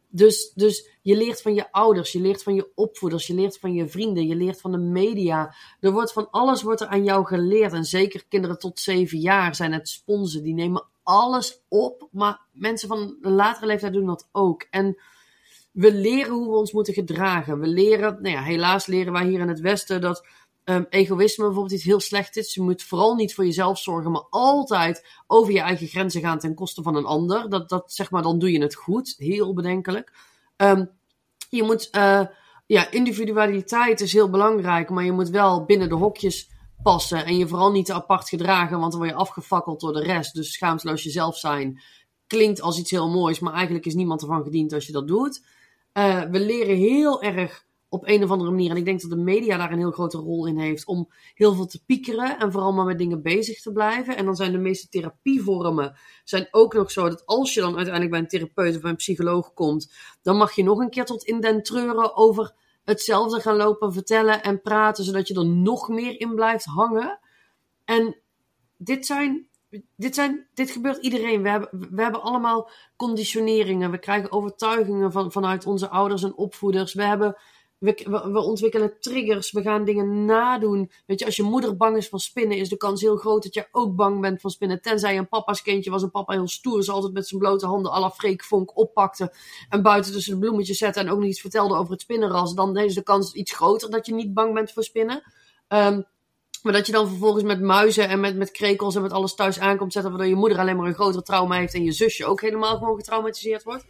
Dus, 0.09 0.51
dus 0.53 0.89
je 1.01 1.17
leert 1.17 1.41
van 1.41 1.53
je 1.53 1.71
ouders, 1.71 2.11
je 2.11 2.19
leert 2.19 2.43
van 2.43 2.55
je 2.55 2.71
opvoeders, 2.75 3.27
je 3.27 3.33
leert 3.33 3.57
van 3.57 3.73
je 3.73 3.87
vrienden, 3.87 4.27
je 4.27 4.35
leert 4.35 4.61
van 4.61 4.71
de 4.71 4.77
media. 4.77 5.55
Er 5.79 5.91
wordt 5.91 6.13
van 6.13 6.29
alles 6.31 6.61
wordt 6.61 6.81
er 6.81 6.87
aan 6.87 7.03
jou 7.03 7.25
geleerd. 7.25 7.73
En 7.73 7.85
zeker 7.85 8.25
kinderen 8.27 8.59
tot 8.59 8.79
zeven 8.79 9.19
jaar 9.19 9.55
zijn 9.55 9.73
het 9.73 9.89
sponsen. 9.89 10.43
Die 10.43 10.53
nemen 10.53 10.85
alles 11.03 11.61
op. 11.67 12.07
Maar 12.11 12.41
mensen 12.51 12.87
van 12.87 13.17
een 13.21 13.31
latere 13.31 13.65
leeftijd 13.65 13.93
doen 13.93 14.05
dat 14.05 14.29
ook. 14.31 14.67
En 14.69 14.97
we 15.71 15.93
leren 15.93 16.33
hoe 16.33 16.49
we 16.49 16.57
ons 16.57 16.71
moeten 16.71 16.93
gedragen. 16.93 17.59
We 17.59 17.67
leren, 17.67 18.17
nou 18.21 18.35
ja, 18.35 18.41
helaas 18.41 18.85
leren 18.85 19.13
wij 19.13 19.25
hier 19.25 19.39
in 19.39 19.47
het 19.47 19.59
Westen 19.59 20.01
dat 20.01 20.25
um, 20.65 20.85
egoïsme 20.89 21.43
bijvoorbeeld 21.43 21.73
iets 21.73 21.83
heel 21.83 21.99
slecht 21.99 22.37
is. 22.37 22.53
Je 22.53 22.61
moet 22.61 22.83
vooral 22.83 23.15
niet 23.15 23.33
voor 23.33 23.45
jezelf 23.45 23.79
zorgen, 23.79 24.11
maar 24.11 24.25
altijd 24.29 25.07
over 25.27 25.53
je 25.53 25.59
eigen 25.59 25.87
grenzen 25.87 26.21
gaan 26.21 26.39
ten 26.39 26.53
koste 26.53 26.81
van 26.81 26.95
een 26.95 27.05
ander. 27.05 27.49
Dat, 27.49 27.69
dat 27.69 27.93
zeg 27.93 28.11
maar, 28.11 28.21
dan 28.21 28.39
doe 28.39 28.51
je 28.51 28.61
het 28.61 28.75
goed. 28.75 29.13
Heel 29.17 29.53
bedenkelijk. 29.53 30.13
Um, 30.57 30.89
je 31.49 31.63
moet, 31.63 31.89
uh, 31.91 32.21
ja, 32.65 32.91
individualiteit 32.91 34.01
is 34.01 34.13
heel 34.13 34.29
belangrijk, 34.29 34.89
maar 34.89 35.03
je 35.03 35.11
moet 35.11 35.29
wel 35.29 35.65
binnen 35.65 35.89
de 35.89 35.95
hokjes 35.95 36.49
passen 36.83 37.25
en 37.25 37.37
je 37.37 37.47
vooral 37.47 37.71
niet 37.71 37.85
te 37.85 37.93
apart 37.93 38.29
gedragen, 38.29 38.79
want 38.79 38.91
dan 38.91 39.01
word 39.01 39.11
je 39.11 39.17
afgefakkeld 39.17 39.79
door 39.79 39.93
de 39.93 40.03
rest. 40.03 40.33
Dus 40.33 40.53
schaamteloos 40.53 41.03
jezelf 41.03 41.37
zijn 41.37 41.81
klinkt 42.27 42.61
als 42.61 42.79
iets 42.79 42.91
heel 42.91 43.09
moois, 43.09 43.39
maar 43.39 43.53
eigenlijk 43.53 43.85
is 43.85 43.93
niemand 43.93 44.21
ervan 44.21 44.43
gediend 44.43 44.73
als 44.73 44.85
je 44.85 44.91
dat 44.91 45.07
doet. 45.07 45.45
Uh, 45.93 46.21
we 46.21 46.39
leren 46.39 46.75
heel 46.75 47.21
erg 47.21 47.64
op 47.89 48.07
een 48.07 48.23
of 48.23 48.29
andere 48.29 48.49
manier. 48.51 48.69
En 48.69 48.77
ik 48.77 48.85
denk 48.85 49.01
dat 49.01 49.09
de 49.09 49.15
media 49.15 49.57
daar 49.57 49.71
een 49.71 49.77
heel 49.77 49.91
grote 49.91 50.17
rol 50.17 50.47
in 50.47 50.57
heeft. 50.57 50.85
Om 50.85 51.11
heel 51.33 51.53
veel 51.53 51.65
te 51.65 51.83
piekeren 51.85 52.39
en 52.39 52.51
vooral 52.51 52.73
maar 52.73 52.85
met 52.85 52.97
dingen 52.97 53.21
bezig 53.21 53.61
te 53.61 53.71
blijven. 53.71 54.17
En 54.17 54.25
dan 54.25 54.35
zijn 54.35 54.51
de 54.51 54.57
meeste 54.57 54.89
therapievormen 54.89 55.97
zijn 56.23 56.47
ook 56.51 56.73
nog 56.73 56.91
zo 56.91 57.09
dat 57.09 57.25
als 57.25 57.53
je 57.53 57.61
dan 57.61 57.75
uiteindelijk 57.75 58.11
bij 58.11 58.19
een 58.19 58.27
therapeut 58.27 58.75
of 58.75 58.81
bij 58.81 58.89
een 58.89 58.95
psycholoog 58.95 59.53
komt, 59.53 59.93
dan 60.21 60.37
mag 60.37 60.55
je 60.55 60.63
nog 60.63 60.79
een 60.79 60.89
keer 60.89 61.05
tot 61.05 61.23
in 61.23 61.41
den 61.41 61.63
treuren 61.63 62.15
over 62.15 62.53
hetzelfde 62.83 63.39
gaan 63.39 63.55
lopen 63.55 63.93
vertellen 63.93 64.43
en 64.43 64.61
praten, 64.61 65.03
zodat 65.03 65.27
je 65.27 65.33
er 65.33 65.45
nog 65.45 65.89
meer 65.89 66.19
in 66.19 66.35
blijft 66.35 66.65
hangen. 66.65 67.19
En 67.85 68.19
dit 68.77 69.05
zijn 69.05 69.47
dit, 69.95 70.15
zijn, 70.15 70.47
dit 70.53 70.71
gebeurt 70.71 70.97
iedereen. 70.97 71.41
We 71.41 71.49
hebben, 71.49 71.69
we 71.91 72.01
hebben 72.01 72.21
allemaal 72.21 72.69
conditioneringen. 72.95 73.91
We 73.91 73.97
krijgen 73.97 74.31
overtuigingen 74.31 75.11
van, 75.11 75.31
vanuit 75.31 75.65
onze 75.65 75.89
ouders 75.89 76.23
en 76.23 76.35
opvoeders. 76.35 76.93
We 76.93 77.03
hebben 77.03 77.37
we, 77.77 78.03
we, 78.31 78.39
ontwikkelen 78.39 78.99
triggers, 78.99 79.51
we 79.51 79.61
gaan 79.61 79.85
dingen 79.85 80.25
nadoen. 80.25 80.91
Weet 81.05 81.19
je, 81.19 81.25
als 81.25 81.35
je 81.35 81.43
moeder 81.43 81.77
bang 81.77 81.97
is 81.97 82.09
van 82.09 82.19
spinnen, 82.19 82.57
is 82.57 82.69
de 82.69 82.77
kans 82.77 83.01
heel 83.01 83.15
groot 83.15 83.43
dat 83.43 83.53
je 83.53 83.67
ook 83.71 83.95
bang 83.95 84.21
bent 84.21 84.41
van 84.41 84.51
spinnen. 84.51 84.81
Tenzij 84.81 85.13
je 85.13 85.19
een 85.19 85.27
papa's 85.27 85.61
kindje 85.61 85.91
was, 85.91 86.01
een 86.01 86.11
papa 86.11 86.33
heel 86.33 86.47
stoer, 86.47 86.83
ze 86.83 86.91
altijd 86.91 87.13
met 87.13 87.27
zijn 87.27 87.41
blote 87.41 87.65
handen 87.65 87.91
à 87.91 87.99
la 87.99 88.13
Vonk 88.37 88.77
oppakte 88.77 89.33
en 89.69 89.81
buiten 89.81 90.11
tussen 90.11 90.33
de 90.33 90.39
bloemetjes 90.39 90.77
zette 90.77 90.99
en 90.99 91.09
ook 91.09 91.19
nog 91.19 91.27
iets 91.27 91.41
vertelde 91.41 91.75
over 91.75 91.91
het 91.91 92.01
spinnenras. 92.01 92.53
Dan 92.53 92.77
is 92.77 92.93
de 92.93 93.03
kans 93.03 93.33
iets 93.33 93.53
groter 93.53 93.89
dat 93.89 94.05
je 94.05 94.13
niet 94.13 94.33
bang 94.33 94.53
bent 94.53 94.71
voor 94.71 94.83
spinnen. 94.83 95.23
Um, 95.67 96.05
maar 96.65 96.73
dat 96.73 96.85
je 96.85 96.91
dan 96.91 97.07
vervolgens 97.07 97.43
met 97.43 97.61
muizen 97.61 98.09
en 98.09 98.19
met, 98.19 98.35
met 98.35 98.51
krekels 98.51 98.95
en 98.95 99.01
met 99.01 99.11
alles 99.11 99.35
thuis 99.35 99.59
aankomt 99.59 99.93
zetten, 99.93 100.11
waardoor 100.11 100.29
je 100.29 100.35
moeder 100.35 100.59
alleen 100.59 100.77
maar 100.77 100.87
een 100.87 100.93
groter 100.93 101.23
trauma 101.23 101.55
heeft 101.57 101.73
en 101.73 101.83
je 101.83 101.91
zusje 101.91 102.25
ook 102.25 102.41
helemaal 102.41 102.77
gewoon 102.77 102.95
getraumatiseerd 102.95 103.63
wordt. 103.63 103.85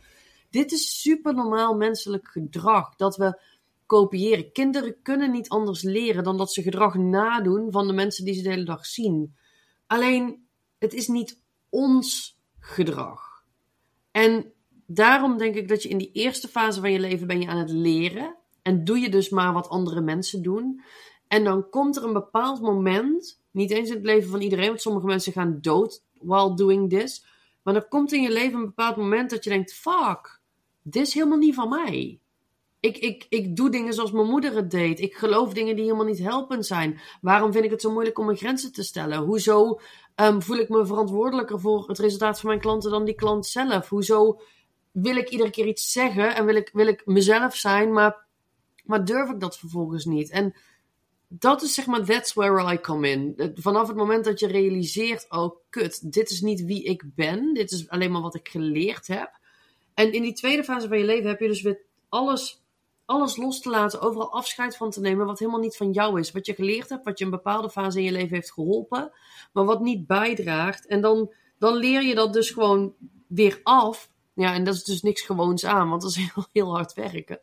Dit 0.49 0.71
is 0.71 1.01
super 1.01 1.33
normaal 1.33 1.75
menselijk 1.75 2.27
gedrag. 2.27 2.95
Dat 2.95 3.15
we 3.15 3.39
kopiëren. 3.85 4.51
Kinderen 4.51 5.01
kunnen 5.01 5.31
niet 5.31 5.49
anders 5.49 5.81
leren 5.81 6.23
dan 6.23 6.37
dat 6.37 6.53
ze 6.53 6.61
gedrag 6.61 6.95
nadoen 6.95 7.71
van 7.71 7.87
de 7.87 7.93
mensen 7.93 8.25
die 8.25 8.33
ze 8.33 8.41
de 8.41 8.49
hele 8.49 8.65
dag 8.65 8.85
zien. 8.85 9.35
Alleen, 9.87 10.47
het 10.77 10.93
is 10.93 11.07
niet 11.07 11.41
ons 11.69 12.37
gedrag. 12.59 13.43
En 14.11 14.53
daarom 14.85 15.37
denk 15.37 15.55
ik 15.55 15.67
dat 15.67 15.83
je 15.83 15.89
in 15.89 15.97
die 15.97 16.11
eerste 16.11 16.47
fase 16.47 16.79
van 16.79 16.91
je 16.91 16.99
leven 16.99 17.27
ben 17.27 17.41
je 17.41 17.47
aan 17.47 17.57
het 17.57 17.69
leren. 17.69 18.35
En 18.61 18.83
doe 18.83 18.99
je 18.99 19.09
dus 19.09 19.29
maar 19.29 19.53
wat 19.53 19.69
andere 19.69 20.01
mensen 20.01 20.41
doen. 20.41 20.81
En 21.27 21.43
dan 21.43 21.69
komt 21.69 21.95
er 21.95 22.03
een 22.03 22.13
bepaald 22.13 22.61
moment, 22.61 23.41
niet 23.51 23.71
eens 23.71 23.89
in 23.89 23.95
het 23.95 24.05
leven 24.05 24.29
van 24.29 24.41
iedereen, 24.41 24.67
want 24.67 24.81
sommige 24.81 25.05
mensen 25.05 25.33
gaan 25.33 25.57
dood 25.61 26.03
while 26.19 26.55
doing 26.55 26.89
this. 26.89 27.25
Maar 27.63 27.75
er 27.75 27.87
komt 27.87 28.13
in 28.13 28.21
je 28.21 28.31
leven 28.31 28.59
een 28.59 28.65
bepaald 28.65 28.95
moment 28.95 29.29
dat 29.29 29.43
je 29.43 29.49
denkt: 29.49 29.73
fuck, 29.73 30.41
dit 30.81 31.07
is 31.07 31.13
helemaal 31.13 31.37
niet 31.37 31.55
van 31.55 31.69
mij. 31.69 32.19
Ik, 32.85 32.97
ik, 32.97 33.25
ik 33.29 33.55
doe 33.55 33.69
dingen 33.69 33.93
zoals 33.93 34.11
mijn 34.11 34.29
moeder 34.29 34.55
het 34.55 34.71
deed. 34.71 34.99
Ik 34.99 35.15
geloof 35.15 35.53
dingen 35.53 35.75
die 35.75 35.83
helemaal 35.83 36.05
niet 36.05 36.19
helpend 36.19 36.65
zijn. 36.65 36.99
Waarom 37.21 37.51
vind 37.51 37.65
ik 37.65 37.71
het 37.71 37.81
zo 37.81 37.91
moeilijk 37.91 38.19
om 38.19 38.25
mijn 38.25 38.37
grenzen 38.37 38.71
te 38.71 38.83
stellen? 38.83 39.17
Hoezo 39.17 39.79
um, 40.15 40.41
voel 40.41 40.57
ik 40.57 40.69
me 40.69 40.85
verantwoordelijker 40.85 41.59
voor 41.59 41.87
het 41.87 41.99
resultaat 41.99 42.39
van 42.39 42.49
mijn 42.49 42.61
klanten 42.61 42.91
dan 42.91 43.05
die 43.05 43.15
klant 43.15 43.45
zelf? 43.45 43.89
Hoezo 43.89 44.39
wil 44.91 45.15
ik 45.15 45.29
iedere 45.29 45.49
keer 45.49 45.67
iets 45.67 45.91
zeggen 45.91 46.35
en 46.35 46.45
wil 46.45 46.55
ik, 46.55 46.69
wil 46.73 46.87
ik 46.87 47.05
mezelf 47.05 47.55
zijn, 47.55 47.93
maar, 47.93 48.25
maar 48.83 49.05
durf 49.05 49.29
ik 49.29 49.39
dat 49.39 49.57
vervolgens 49.57 50.05
niet? 50.05 50.29
En 50.29 50.55
dat 51.27 51.61
is 51.61 51.73
zeg 51.73 51.85
maar, 51.85 52.05
that's 52.05 52.33
where 52.33 52.73
I 52.73 52.79
come 52.79 53.09
in. 53.09 53.51
Vanaf 53.55 53.87
het 53.87 53.97
moment 53.97 54.25
dat 54.25 54.39
je 54.39 54.47
realiseert, 54.47 55.25
oh 55.29 55.55
kut, 55.69 56.13
dit 56.13 56.29
is 56.29 56.41
niet 56.41 56.63
wie 56.63 56.83
ik 56.83 57.03
ben. 57.15 57.53
Dit 57.53 57.71
is 57.71 57.89
alleen 57.89 58.11
maar 58.11 58.21
wat 58.21 58.35
ik 58.35 58.49
geleerd 58.49 59.07
heb. 59.07 59.39
En 59.93 60.11
in 60.11 60.21
die 60.21 60.33
tweede 60.33 60.63
fase 60.63 60.87
van 60.87 60.97
je 60.97 61.05
leven 61.05 61.29
heb 61.29 61.39
je 61.39 61.47
dus 61.47 61.61
weer 61.61 61.79
alles 62.09 62.63
alles 63.05 63.37
los 63.37 63.61
te 63.61 63.69
laten, 63.69 64.01
overal 64.01 64.31
afscheid 64.31 64.77
van 64.77 64.89
te 64.89 64.99
nemen 64.99 65.25
wat 65.25 65.39
helemaal 65.39 65.59
niet 65.59 65.77
van 65.77 65.91
jou 65.91 66.19
is. 66.19 66.31
Wat 66.31 66.45
je 66.45 66.53
geleerd 66.53 66.89
hebt, 66.89 67.05
wat 67.05 67.19
je 67.19 67.25
een 67.25 67.31
bepaalde 67.31 67.69
fase 67.69 67.97
in 67.97 68.03
je 68.03 68.11
leven 68.11 68.35
heeft 68.35 68.51
geholpen, 68.51 69.11
maar 69.53 69.65
wat 69.65 69.81
niet 69.81 70.07
bijdraagt. 70.07 70.87
En 70.87 71.01
dan, 71.01 71.33
dan 71.59 71.75
leer 71.75 72.03
je 72.03 72.15
dat 72.15 72.33
dus 72.33 72.49
gewoon 72.49 72.93
weer 73.27 73.59
af. 73.63 74.09
Ja, 74.33 74.53
en 74.53 74.63
dat 74.63 74.73
is 74.73 74.83
dus 74.83 75.01
niks 75.01 75.21
gewoons 75.21 75.65
aan, 75.65 75.89
want 75.89 76.01
dat 76.01 76.11
is 76.11 76.17
heel, 76.33 76.45
heel 76.51 76.75
hard 76.75 76.93
werken. 76.93 77.39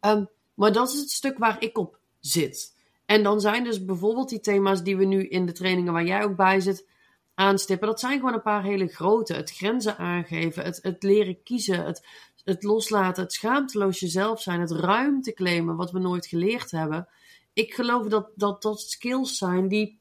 Um, 0.00 0.28
maar 0.54 0.72
dat 0.72 0.92
is 0.92 0.98
het 0.98 1.10
stuk 1.10 1.38
waar 1.38 1.62
ik 1.62 1.78
op 1.78 1.98
zit. 2.20 2.74
En 3.06 3.22
dan 3.22 3.40
zijn 3.40 3.64
dus 3.64 3.84
bijvoorbeeld 3.84 4.28
die 4.28 4.40
thema's 4.40 4.82
die 4.82 4.96
we 4.96 5.04
nu 5.04 5.28
in 5.28 5.46
de 5.46 5.52
trainingen 5.52 5.92
waar 5.92 6.04
jij 6.04 6.24
ook 6.24 6.36
bij 6.36 6.60
zit 6.60 6.86
aanstippen. 7.34 7.88
Dat 7.88 8.00
zijn 8.00 8.18
gewoon 8.18 8.34
een 8.34 8.42
paar 8.42 8.62
hele 8.62 8.86
grote. 8.86 9.34
Het 9.34 9.50
grenzen 9.50 9.96
aangeven, 9.98 10.64
het, 10.64 10.78
het 10.82 11.02
leren 11.02 11.42
kiezen, 11.42 11.84
het 11.84 12.06
het 12.44 12.62
loslaten, 12.62 13.22
het 13.22 13.32
schaamteloos 13.32 14.00
jezelf 14.00 14.42
zijn, 14.42 14.60
het 14.60 14.70
ruimte 14.70 15.32
claimen, 15.32 15.76
wat 15.76 15.90
we 15.90 15.98
nooit 15.98 16.26
geleerd 16.26 16.70
hebben. 16.70 17.08
Ik 17.52 17.74
geloof 17.74 18.06
dat 18.06 18.30
dat, 18.34 18.62
dat 18.62 18.80
skills 18.80 19.38
zijn 19.38 19.68
die 19.68 20.00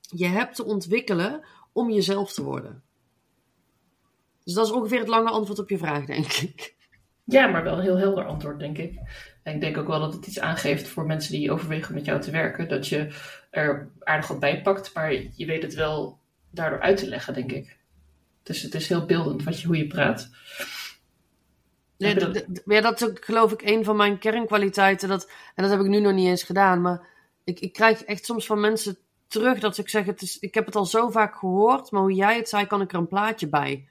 je 0.00 0.26
hebt 0.26 0.54
te 0.54 0.64
ontwikkelen 0.64 1.44
om 1.72 1.90
jezelf 1.90 2.32
te 2.32 2.42
worden. 2.42 2.82
Dus 4.44 4.54
dat 4.54 4.66
is 4.66 4.72
ongeveer 4.72 4.98
het 4.98 5.08
lange 5.08 5.30
antwoord 5.30 5.58
op 5.58 5.68
je 5.68 5.78
vraag, 5.78 6.04
denk 6.04 6.32
ik. 6.32 6.78
Ja, 7.24 7.46
maar 7.46 7.62
wel 7.62 7.76
een 7.76 7.82
heel 7.82 7.98
helder 7.98 8.24
antwoord, 8.24 8.58
denk 8.58 8.78
ik. 8.78 8.98
En 9.42 9.54
ik 9.54 9.60
denk 9.60 9.76
ook 9.76 9.86
wel 9.86 10.00
dat 10.00 10.12
het 10.12 10.26
iets 10.26 10.40
aangeeft 10.40 10.88
voor 10.88 11.06
mensen 11.06 11.32
die 11.32 11.52
overwegen 11.52 11.94
met 11.94 12.04
jou 12.04 12.20
te 12.20 12.30
werken. 12.30 12.68
Dat 12.68 12.88
je 12.88 13.14
er 13.50 13.90
aardig 14.00 14.28
wat 14.28 14.40
bij 14.40 14.62
pakt, 14.62 14.94
maar 14.94 15.12
je 15.12 15.46
weet 15.46 15.62
het 15.62 15.74
wel 15.74 16.18
daardoor 16.50 16.80
uit 16.80 16.96
te 16.96 17.08
leggen, 17.08 17.34
denk 17.34 17.52
ik. 17.52 17.78
Dus 18.42 18.62
het 18.62 18.74
is 18.74 18.88
heel 18.88 19.06
beeldend 19.06 19.42
wat 19.42 19.60
je, 19.60 19.66
hoe 19.66 19.76
je 19.76 19.86
praat. 19.86 20.30
Nee, 22.00 22.14
dat... 22.14 22.44
Ja, 22.64 22.80
dat 22.80 23.00
is 23.00 23.08
ook, 23.08 23.24
geloof 23.24 23.52
ik 23.52 23.62
een 23.62 23.84
van 23.84 23.96
mijn 23.96 24.18
kernkwaliteiten. 24.18 25.08
Dat, 25.08 25.30
en 25.54 25.62
dat 25.62 25.72
heb 25.72 25.80
ik 25.80 25.86
nu 25.86 26.00
nog 26.00 26.12
niet 26.12 26.26
eens 26.26 26.42
gedaan. 26.42 26.80
Maar 26.80 27.06
ik, 27.44 27.60
ik 27.60 27.72
krijg 27.72 28.02
echt 28.04 28.24
soms 28.24 28.46
van 28.46 28.60
mensen 28.60 28.98
terug 29.26 29.60
dat 29.60 29.78
ik 29.78 29.88
zeg: 29.88 30.06
het 30.06 30.22
is, 30.22 30.38
Ik 30.38 30.54
heb 30.54 30.66
het 30.66 30.76
al 30.76 30.86
zo 30.86 31.10
vaak 31.10 31.34
gehoord, 31.36 31.90
maar 31.90 32.00
hoe 32.00 32.14
jij 32.14 32.36
het 32.36 32.48
zei, 32.48 32.66
kan 32.66 32.80
ik 32.80 32.92
er 32.92 32.98
een 32.98 33.08
plaatje 33.08 33.48
bij 33.48 33.88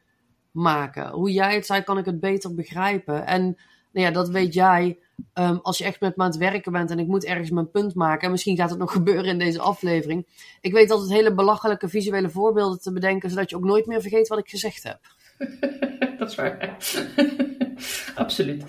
maken. 0.51 1.09
Hoe 1.09 1.31
jij 1.31 1.55
het 1.55 1.65
zei, 1.65 1.83
kan 1.83 1.97
ik 1.97 2.05
het 2.05 2.19
beter 2.19 2.55
begrijpen. 2.55 3.25
En 3.25 3.43
nou 3.91 4.05
ja, 4.05 4.11
dat 4.11 4.29
weet 4.29 4.53
jij. 4.53 4.99
Ehm, 5.33 5.57
als 5.61 5.77
je 5.77 5.83
echt 5.83 5.99
met 5.99 6.15
me 6.15 6.23
aan 6.23 6.29
het 6.29 6.39
werken 6.39 6.71
bent 6.71 6.91
en 6.91 6.99
ik 6.99 7.07
moet 7.07 7.25
ergens 7.25 7.49
mijn 7.49 7.71
punt 7.71 7.95
maken. 7.95 8.25
En 8.25 8.31
misschien 8.31 8.57
gaat 8.57 8.69
het 8.69 8.79
nog 8.79 8.91
gebeuren 8.99 9.25
in 9.25 9.39
deze 9.39 9.59
aflevering. 9.59 10.27
Ik 10.61 10.73
weet 10.73 10.91
altijd 10.91 11.11
hele 11.11 11.33
belachelijke 11.33 11.89
visuele 11.89 12.29
voorbeelden 12.29 12.81
te 12.81 12.93
bedenken. 12.93 13.29
Zodat 13.29 13.49
je 13.49 13.55
ook 13.55 13.63
nooit 13.63 13.85
meer 13.85 14.01
vergeet 14.01 14.27
wat 14.27 14.39
ik 14.39 14.49
gezegd 14.49 14.83
heb. 14.83 14.99
is 16.29 16.35
waar. 16.35 16.77
Absoluut. 18.15 18.63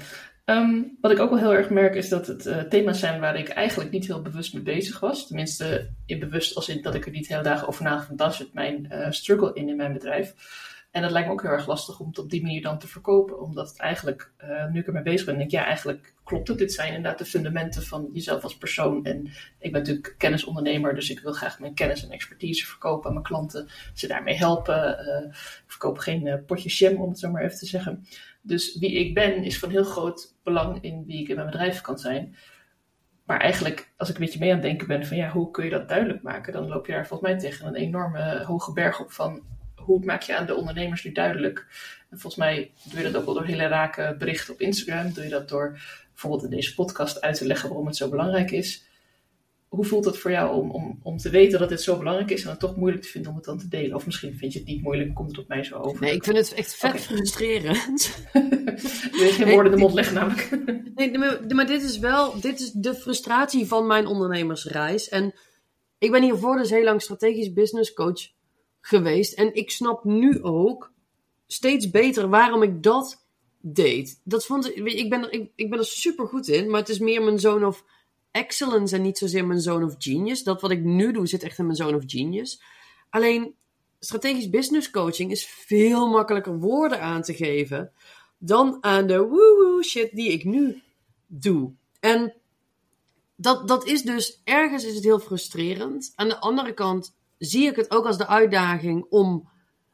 Ehm, 0.44 0.82
wat 1.00 1.10
ik 1.10 1.18
ook 1.18 1.30
wel 1.30 1.38
heel 1.38 1.54
erg 1.54 1.70
merk 1.70 1.94
is 1.94 2.08
dat 2.08 2.26
het 2.26 2.46
uh, 2.46 2.58
thema's 2.58 2.98
zijn 2.98 3.20
waar 3.20 3.38
ik 3.38 3.48
eigenlijk 3.48 3.90
niet 3.90 4.06
heel 4.06 4.22
bewust 4.22 4.54
mee 4.54 4.62
bezig 4.62 5.00
was. 5.00 5.26
Tenminste, 5.26 5.90
in 6.06 6.18
bewust 6.18 6.56
als 6.56 6.68
in 6.68 6.82
dat 6.82 6.94
ik 6.94 7.06
er 7.06 7.12
niet 7.12 7.28
hele 7.28 7.42
dagen 7.42 7.68
over 7.68 7.84
nagedacht. 7.84 8.40
Is 8.40 8.50
mijn 8.52 8.88
uh, 8.92 9.10
struggle 9.10 9.50
in 9.54 9.68
in 9.68 9.76
mijn 9.76 9.92
bedrijf. 9.92 10.34
En 10.90 11.02
dat 11.02 11.10
lijkt 11.10 11.26
me 11.26 11.32
ook 11.32 11.42
heel 11.42 11.50
erg 11.50 11.66
lastig 11.66 12.00
om 12.00 12.06
het 12.06 12.18
op 12.18 12.30
die 12.30 12.42
manier 12.42 12.62
dan 12.62 12.78
te 12.78 12.88
verkopen. 12.88 13.40
Omdat 13.40 13.68
het 13.68 13.78
eigenlijk, 13.78 14.32
uh, 14.44 14.66
nu 14.70 14.80
ik 14.80 14.86
ermee 14.86 15.02
bezig 15.02 15.26
ben, 15.26 15.34
denk 15.34 15.46
ik, 15.46 15.58
ja, 15.58 15.64
eigenlijk 15.64 16.14
klopt 16.24 16.48
het. 16.48 16.58
Dit 16.58 16.72
zijn 16.72 16.94
inderdaad 16.94 17.18
de 17.18 17.24
fundamenten 17.24 17.82
van 17.82 18.08
jezelf 18.12 18.42
als 18.42 18.56
persoon. 18.56 19.04
En 19.04 19.26
ik 19.58 19.72
ben 19.72 19.80
natuurlijk 19.80 20.14
kennisondernemer, 20.18 20.94
dus 20.94 21.10
ik 21.10 21.20
wil 21.20 21.32
graag 21.32 21.60
mijn 21.60 21.74
kennis 21.74 22.04
en 22.04 22.10
expertise 22.10 22.66
verkopen 22.66 23.06
aan 23.06 23.12
mijn 23.12 23.24
klanten. 23.24 23.68
Ze 23.94 24.06
daarmee 24.06 24.36
helpen. 24.36 24.98
Uh, 25.06 25.30
ik 25.36 25.64
verkoop 25.66 25.98
geen 25.98 26.26
uh, 26.26 26.34
potje 26.46 26.68
jam, 26.68 27.02
om 27.02 27.08
het 27.08 27.18
zo 27.18 27.30
maar 27.30 27.42
even 27.42 27.58
te 27.58 27.66
zeggen. 27.66 28.06
Dus 28.42 28.78
wie 28.78 28.92
ik 28.92 29.14
ben, 29.14 29.44
is 29.44 29.58
van 29.58 29.70
heel 29.70 29.84
groot 29.84 30.34
belang 30.42 30.82
in 30.82 31.04
wie 31.06 31.20
ik 31.20 31.28
in 31.28 31.34
mijn 31.34 31.50
bedrijf 31.50 31.80
kan 31.80 31.98
zijn. 31.98 32.36
Maar 33.24 33.40
eigenlijk, 33.40 33.92
als 33.96 34.08
ik 34.08 34.14
een 34.14 34.24
beetje 34.24 34.38
mee 34.38 34.48
aan 34.48 34.56
het 34.56 34.64
denken 34.64 34.86
ben 34.86 35.06
van 35.06 35.16
ja, 35.16 35.30
hoe 35.30 35.50
kun 35.50 35.64
je 35.64 35.70
dat 35.70 35.88
duidelijk 35.88 36.22
maken? 36.22 36.52
Dan 36.52 36.68
loop 36.68 36.86
je 36.86 36.92
daar 36.92 37.06
volgens 37.06 37.30
mij 37.30 37.38
tegen 37.38 37.66
een 37.66 37.74
enorme 37.74 38.44
hoge 38.44 38.72
berg 38.72 39.00
op 39.00 39.12
van 39.12 39.42
hoe 39.90 40.04
maak 40.04 40.22
je 40.22 40.36
aan 40.36 40.46
de 40.46 40.54
ondernemers 40.54 41.04
nu 41.04 41.12
duidelijk? 41.12 41.66
En 42.10 42.18
volgens 42.18 42.36
mij 42.42 42.72
doe 42.90 42.98
je 42.98 43.04
dat 43.04 43.16
ook 43.16 43.24
wel 43.24 43.34
door 43.34 43.44
hele 43.44 43.66
rake 43.66 44.16
berichten 44.18 44.54
op 44.54 44.60
Instagram. 44.60 45.12
Doe 45.12 45.24
je 45.24 45.30
dat 45.30 45.48
door 45.48 45.78
bijvoorbeeld 46.10 46.44
in 46.44 46.50
deze 46.50 46.74
podcast 46.74 47.20
uit 47.20 47.36
te 47.36 47.46
leggen 47.46 47.68
waarom 47.68 47.86
het 47.86 47.96
zo 47.96 48.08
belangrijk 48.08 48.50
is. 48.50 48.88
Hoe 49.68 49.84
voelt 49.84 50.04
het 50.04 50.18
voor 50.18 50.30
jou 50.30 50.56
om, 50.56 50.70
om, 50.70 51.00
om 51.02 51.16
te 51.16 51.30
weten 51.30 51.58
dat 51.58 51.68
dit 51.68 51.82
zo 51.82 51.98
belangrijk 51.98 52.30
is 52.30 52.42
en 52.42 52.50
het 52.50 52.60
toch 52.60 52.76
moeilijk 52.76 53.02
te 53.02 53.08
vinden 53.08 53.30
om 53.30 53.36
het 53.36 53.46
dan 53.46 53.58
te 53.58 53.68
delen? 53.68 53.96
Of 53.96 54.06
misschien 54.06 54.36
vind 54.36 54.52
je 54.52 54.58
het 54.58 54.68
niet 54.68 54.82
moeilijk, 54.82 55.14
komt 55.14 55.30
het 55.30 55.38
op 55.38 55.48
mij 55.48 55.64
zo 55.64 55.76
over? 55.76 56.00
Nee, 56.00 56.14
ik 56.14 56.24
vind 56.24 56.36
het 56.36 56.54
echt 56.54 56.74
vet 56.74 57.00
frustrerend. 57.00 58.26
Wil 59.12 59.26
je 59.26 59.32
geen 59.32 59.48
woorden 59.48 59.72
in 59.72 59.78
de 59.78 59.84
mond 59.84 59.94
leggen 59.94 60.14
namelijk? 60.14 60.50
nee, 60.94 61.18
maar 61.54 61.66
dit 61.66 61.82
is 61.82 61.98
wel 61.98 62.40
dit 62.40 62.60
is 62.60 62.70
de 62.70 62.94
frustratie 62.94 63.66
van 63.66 63.86
mijn 63.86 64.06
ondernemersreis. 64.06 65.08
En 65.08 65.34
ik 65.98 66.10
ben 66.10 66.22
hiervoor 66.22 66.56
dus 66.56 66.70
heel 66.70 66.84
lang 66.84 67.02
strategisch 67.02 67.52
business 67.52 67.92
coach 67.92 68.38
geweest. 68.80 69.32
En 69.32 69.54
ik 69.54 69.70
snap 69.70 70.04
nu 70.04 70.42
ook 70.42 70.92
steeds 71.46 71.90
beter 71.90 72.28
waarom 72.28 72.62
ik 72.62 72.82
dat 72.82 73.24
deed. 73.60 74.20
Dat 74.24 74.46
vond 74.46 74.76
ik, 74.76 74.76
ik, 74.76 75.10
ben 75.10 75.22
er, 75.22 75.32
ik, 75.32 75.50
ik 75.54 75.70
ben 75.70 75.78
er 75.78 75.84
super 75.84 76.26
goed 76.26 76.48
in, 76.48 76.70
maar 76.70 76.80
het 76.80 76.88
is 76.88 76.98
meer 76.98 77.22
mijn 77.22 77.38
zone 77.38 77.66
of 77.66 77.84
excellence 78.30 78.96
en 78.96 79.02
niet 79.02 79.18
zozeer 79.18 79.46
mijn 79.46 79.60
zone 79.60 79.84
of 79.84 79.94
genius. 79.98 80.42
Dat 80.42 80.60
wat 80.60 80.70
ik 80.70 80.82
nu 80.82 81.12
doe 81.12 81.26
zit 81.26 81.42
echt 81.42 81.58
in 81.58 81.64
mijn 81.64 81.76
zone 81.76 81.96
of 81.96 82.02
genius. 82.06 82.62
Alleen 83.10 83.54
strategisch 83.98 84.50
business 84.50 84.90
coaching 84.90 85.30
is 85.30 85.46
veel 85.46 86.08
makkelijker 86.08 86.58
woorden 86.58 87.00
aan 87.00 87.22
te 87.22 87.34
geven 87.34 87.92
dan 88.38 88.78
aan 88.80 89.06
de 89.06 89.18
woo-woo 89.18 89.82
shit 89.82 90.14
die 90.14 90.32
ik 90.32 90.44
nu 90.44 90.82
doe. 91.26 91.72
En 92.00 92.34
dat, 93.36 93.68
dat 93.68 93.86
is 93.86 94.02
dus, 94.02 94.40
ergens 94.44 94.84
is 94.84 94.94
het 94.94 95.04
heel 95.04 95.18
frustrerend. 95.18 96.12
Aan 96.14 96.28
de 96.28 96.38
andere 96.38 96.74
kant 96.74 97.14
zie 97.40 97.66
ik 97.66 97.76
het 97.76 97.90
ook 97.90 98.06
als 98.06 98.18
de 98.18 98.26
uitdaging 98.26 99.06
om 99.08 99.48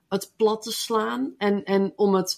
het 0.09 0.33
plat 0.37 0.63
te 0.63 0.73
slaan 0.73 1.35
en, 1.39 1.65
en 1.65 1.93
om 1.97 2.15
het 2.15 2.37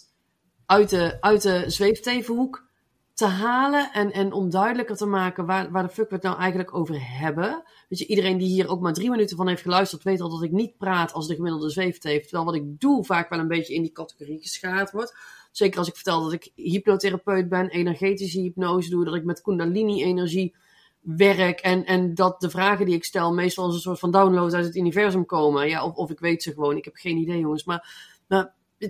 uit 0.67 0.91
de, 0.91 1.17
uit 1.21 1.43
de 1.43 1.65
zweeftevenhoek 1.67 2.67
te 3.15 3.27
halen 3.27 3.93
en, 3.93 4.13
en 4.13 4.33
om 4.33 4.51
duidelijker 4.51 4.97
te 4.97 5.07
maken 5.07 5.47
waar, 5.47 5.71
waar 5.71 5.83
de 5.83 5.89
fuck 5.89 6.09
we 6.09 6.15
het 6.15 6.25
nou 6.25 6.39
eigenlijk 6.39 6.75
over 6.75 7.19
hebben. 7.19 7.63
Weet 7.89 7.99
je, 7.99 8.07
iedereen 8.07 8.39
die 8.39 8.49
hier 8.49 8.69
ook 8.69 8.81
maar 8.81 8.93
drie 8.93 9.11
minuten 9.11 9.37
van 9.37 9.49
heeft 9.49 9.63
geluisterd, 9.63 10.03
weet 10.03 10.21
al 10.21 10.29
dat 10.29 10.43
ik 10.43 10.51
niet 10.51 10.77
praat 10.77 11.13
als 11.13 11.27
de 11.27 11.35
gemiddelde 11.35 11.71
zweefteef. 11.71 12.23
Terwijl 12.23 12.45
wat 12.45 12.55
ik 12.55 12.81
doe 12.81 13.05
vaak 13.05 13.29
wel 13.29 13.39
een 13.39 13.49
beetje 13.49 13.75
in 13.75 13.83
die 13.83 13.93
categorie 13.93 14.41
geschaad 14.41 14.91
wordt. 14.91 15.17
Zeker 15.53 15.79
als 15.79 15.89
ik 15.89 15.95
vertel 15.95 16.23
dat 16.23 16.33
ik 16.33 16.51
hypnotherapeut 16.55 17.49
ben, 17.49 17.69
energetische 17.69 18.41
hypnose 18.41 18.91
doe, 18.91 19.05
dat 19.05 19.15
ik 19.15 19.25
met 19.25 19.43
kundalini-energie 19.43 20.55
werk 21.01 21.61
en, 21.61 21.85
en 21.85 22.15
dat 22.15 22.41
de 22.41 22.51
vragen 22.51 22.87
die 22.87 22.95
ik 22.95 23.05
stel 23.05 23.35
meestal 23.35 23.65
als 23.65 23.75
een 23.75 23.81
soort 23.81 23.99
van 23.99 24.11
download 24.11 24.55
uit 24.55 24.65
het 24.65 24.77
universum 24.77 25.27
komen. 25.27 25.69
Ja, 25.69 25.85
of, 25.85 25.95
of 25.95 26.11
ik 26.11 26.19
weet 26.19 26.43
ze 26.43 26.53
gewoon. 26.53 26.77
Ik 26.77 26.85
heb 26.85 26.95
geen 26.97 27.17
idee, 27.17 27.39
jongens. 27.39 27.65
Maar, 27.65 27.87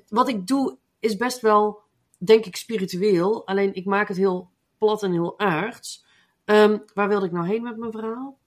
wat 0.09 0.29
ik 0.29 0.47
doe 0.47 0.79
is 0.99 1.17
best 1.17 1.41
wel, 1.41 1.81
denk 2.19 2.45
ik, 2.45 2.57
spiritueel. 2.57 3.47
Alleen 3.47 3.75
ik 3.75 3.85
maak 3.85 4.09
het 4.09 4.17
heel 4.17 4.50
plat 4.79 5.03
en 5.03 5.12
heel 5.12 5.38
aards. 5.38 6.07
Um, 6.45 6.85
waar 6.95 7.09
wilde 7.09 7.27
ik 7.27 7.33
nou 7.33 7.47
heen 7.47 7.62
met 7.62 7.77
mijn 7.77 7.93
verhaal? 7.93 8.38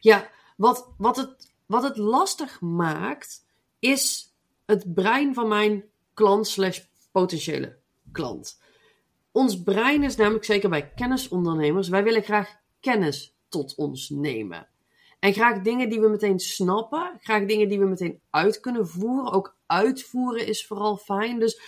Ja, 0.00 0.30
wat, 0.56 0.88
wat, 0.98 1.16
het, 1.16 1.54
wat 1.66 1.82
het 1.82 1.96
lastig 1.96 2.60
maakt, 2.60 3.46
is 3.78 4.34
het 4.66 4.94
brein 4.94 5.34
van 5.34 5.48
mijn 5.48 5.84
klant 6.14 6.46
slash 6.46 6.80
potentiële 7.12 7.78
klant. 8.12 8.60
Ons 9.36 9.62
brein 9.62 10.02
is 10.02 10.16
namelijk 10.16 10.44
zeker 10.44 10.68
bij 10.68 10.92
kennisondernemers, 10.94 11.88
wij 11.88 12.04
willen 12.04 12.22
graag 12.22 12.56
kennis 12.80 13.36
tot 13.48 13.74
ons 13.74 14.10
nemen. 14.10 14.68
En 15.18 15.32
graag 15.32 15.62
dingen 15.62 15.88
die 15.88 16.00
we 16.00 16.08
meteen 16.08 16.38
snappen, 16.38 17.18
graag 17.20 17.44
dingen 17.44 17.68
die 17.68 17.78
we 17.78 17.84
meteen 17.84 18.20
uit 18.30 18.60
kunnen 18.60 18.88
voeren. 18.88 19.32
Ook 19.32 19.56
uitvoeren 19.66 20.46
is 20.46 20.66
vooral 20.66 20.96
fijn. 20.96 21.38
Dus 21.38 21.60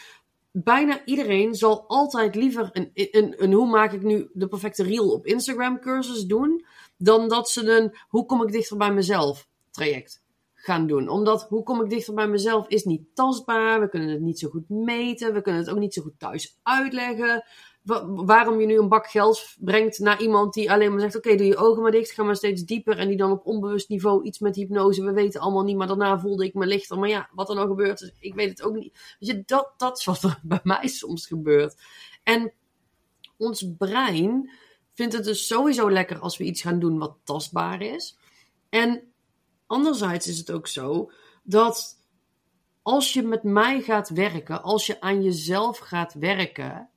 bijna 0.50 1.04
iedereen 1.04 1.54
zal 1.54 1.84
altijd 1.86 2.34
liever 2.34 2.70
een, 2.72 2.90
een, 2.94 3.42
een 3.42 3.52
hoe 3.52 3.68
maak 3.68 3.92
ik 3.92 4.02
nu 4.02 4.30
de 4.32 4.48
perfecte 4.48 4.82
reel 4.82 5.10
op 5.12 5.26
Instagram 5.26 5.80
cursus 5.80 6.24
doen, 6.24 6.64
dan 6.96 7.28
dat 7.28 7.48
ze 7.48 7.70
een 7.70 7.94
hoe 8.08 8.26
kom 8.26 8.42
ik 8.42 8.52
dichter 8.52 8.76
bij 8.76 8.92
mezelf 8.92 9.48
traject 9.70 10.26
gaan 10.68 10.86
doen. 10.86 11.08
Omdat 11.08 11.46
hoe 11.48 11.62
kom 11.62 11.82
ik 11.82 11.90
dichter 11.90 12.14
bij 12.14 12.28
mezelf 12.28 12.68
is 12.68 12.84
niet 12.84 13.02
tastbaar. 13.14 13.80
We 13.80 13.88
kunnen 13.88 14.08
het 14.08 14.20
niet 14.20 14.38
zo 14.38 14.48
goed 14.48 14.68
meten. 14.68 15.34
We 15.34 15.42
kunnen 15.42 15.60
het 15.60 15.70
ook 15.70 15.78
niet 15.78 15.94
zo 15.94 16.02
goed 16.02 16.18
thuis 16.18 16.58
uitleggen 16.62 17.44
waarom 18.06 18.60
je 18.60 18.66
nu 18.66 18.78
een 18.78 18.88
bak 18.88 19.06
geld 19.10 19.54
brengt 19.58 19.98
naar 19.98 20.20
iemand 20.20 20.54
die 20.54 20.72
alleen 20.72 20.90
maar 20.90 21.00
zegt: 21.00 21.16
Oké, 21.16 21.36
doe 21.36 21.46
je 21.46 21.56
ogen 21.56 21.82
maar 21.82 21.90
dicht, 21.90 22.10
ga 22.10 22.22
maar 22.22 22.36
steeds 22.36 22.64
dieper. 22.64 22.98
En 22.98 23.08
die 23.08 23.16
dan 23.16 23.30
op 23.30 23.46
onbewust 23.46 23.88
niveau 23.88 24.24
iets 24.24 24.38
met 24.38 24.56
hypnose. 24.56 25.04
We 25.04 25.12
weten 25.12 25.40
allemaal 25.40 25.62
niet, 25.62 25.76
maar 25.76 25.86
daarna 25.86 26.18
voelde 26.18 26.44
ik 26.44 26.54
me 26.54 26.66
lichter. 26.66 26.98
Maar 26.98 27.08
ja, 27.08 27.28
wat 27.32 27.48
er 27.48 27.54
nou 27.54 27.68
gebeurt, 27.68 28.12
ik 28.18 28.34
weet 28.34 28.48
het 28.48 28.62
ook 28.62 28.74
niet. 28.74 29.16
Je, 29.18 29.42
dat, 29.46 29.72
dat 29.76 29.98
is 29.98 30.04
wat 30.04 30.22
er 30.22 30.38
bij 30.42 30.60
mij 30.62 30.86
soms 30.86 31.26
gebeurt. 31.26 31.76
En 32.22 32.52
ons 33.36 33.66
brein 33.78 34.50
vindt 34.94 35.14
het 35.14 35.24
dus 35.24 35.46
sowieso 35.46 35.90
lekker 35.90 36.18
als 36.18 36.36
we 36.36 36.44
iets 36.44 36.62
gaan 36.62 36.78
doen 36.78 36.98
wat 36.98 37.16
tastbaar 37.24 37.82
is. 37.82 38.18
En 38.68 39.02
anderzijds 39.68 40.26
is 40.26 40.38
het 40.38 40.50
ook 40.50 40.66
zo 40.66 41.10
dat 41.42 41.96
als 42.82 43.12
je 43.12 43.22
met 43.22 43.42
mij 43.42 43.80
gaat 43.80 44.08
werken, 44.08 44.62
als 44.62 44.86
je 44.86 45.00
aan 45.00 45.22
jezelf 45.22 45.78
gaat 45.78 46.14
werken 46.14 46.90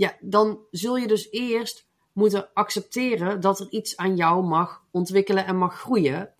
ja, 0.00 0.16
dan 0.20 0.60
zul 0.70 0.96
je 0.96 1.06
dus 1.06 1.30
eerst 1.30 1.88
moeten 2.12 2.52
accepteren 2.54 3.40
dat 3.40 3.60
er 3.60 3.68
iets 3.70 3.96
aan 3.96 4.16
jou 4.16 4.44
mag 4.44 4.84
ontwikkelen 4.90 5.46
en 5.46 5.56
mag 5.56 5.78
groeien. 5.78 6.32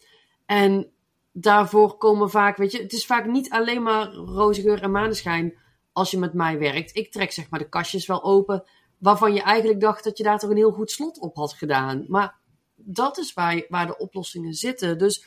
En 0.47 0.93
daarvoor 1.33 1.97
komen 1.97 2.31
vaak, 2.31 2.57
weet 2.57 2.73
je, 2.73 2.83
het 2.83 2.93
is 2.93 3.07
vaak 3.07 3.27
niet 3.27 3.51
alleen 3.51 3.83
maar 3.83 4.13
roze 4.13 4.63
geur 4.63 4.83
en 4.83 4.91
maneschijn 4.91 5.59
als 5.93 6.11
je 6.11 6.19
met 6.19 6.35
mij 6.35 6.59
werkt. 6.59 6.97
Ik 6.97 7.13
trek 7.13 7.33
zeg 7.33 7.51
maar 7.51 7.61
de 7.61 7.69
kastjes 7.69 8.07
wel 8.07 8.23
open 8.23 8.65
waarvan 8.99 9.35
je 9.35 9.43
eigenlijk 9.43 9.81
dacht 9.81 10.05
dat 10.05 10.19
je 10.19 10.25
daar 10.25 10.39
toch 10.39 10.51
een 10.51 10.57
heel 10.57 10.73
goed 10.73 10.91
slot 10.91 11.19
op 11.19 11.37
had 11.37 11.53
gedaan. 11.53 12.05
Maar 12.09 12.39
dat 12.75 13.19
is 13.19 13.33
waar, 13.33 13.65
waar 13.69 13.87
de 13.87 13.99
oplossingen 13.99 14.55
zitten. 14.55 14.99
Dus 14.99 15.27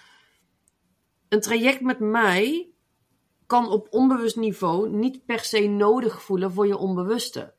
een 1.34 1.42
traject 1.42 1.82
met 1.82 2.00
mij 2.00 2.70
kan 3.46 3.70
op 3.70 3.88
onbewust 3.90 4.36
niveau 4.36 4.90
niet 4.90 5.26
per 5.26 5.40
se 5.40 5.68
nodig 5.68 6.22
voelen 6.22 6.52
voor 6.52 6.68
je 6.68 6.78
onbewuste. 6.78 7.54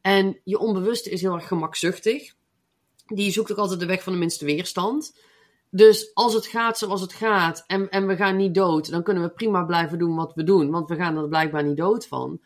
En 0.00 0.40
je 0.44 0.58
onbewuste 0.58 1.10
is 1.10 1.20
heel 1.20 1.34
erg 1.34 1.46
gemakzuchtig. 1.48 2.34
Die 3.06 3.30
zoekt 3.30 3.52
ook 3.52 3.58
altijd 3.58 3.80
de 3.80 3.86
weg 3.86 4.02
van 4.02 4.12
de 4.12 4.18
minste 4.18 4.44
weerstand. 4.44 5.18
Dus 5.70 6.14
als 6.14 6.34
het 6.34 6.46
gaat 6.46 6.78
zoals 6.78 7.00
het 7.00 7.12
gaat 7.12 7.64
en, 7.66 7.88
en 7.90 8.06
we 8.06 8.16
gaan 8.16 8.36
niet 8.36 8.54
dood, 8.54 8.90
dan 8.90 9.02
kunnen 9.02 9.22
we 9.22 9.30
prima 9.30 9.64
blijven 9.64 9.98
doen 9.98 10.16
wat 10.16 10.34
we 10.34 10.44
doen. 10.44 10.70
Want 10.70 10.88
we 10.88 10.96
gaan 10.96 11.16
er 11.16 11.28
blijkbaar 11.28 11.64
niet 11.64 11.76
dood 11.76 12.06
van. 12.06 12.40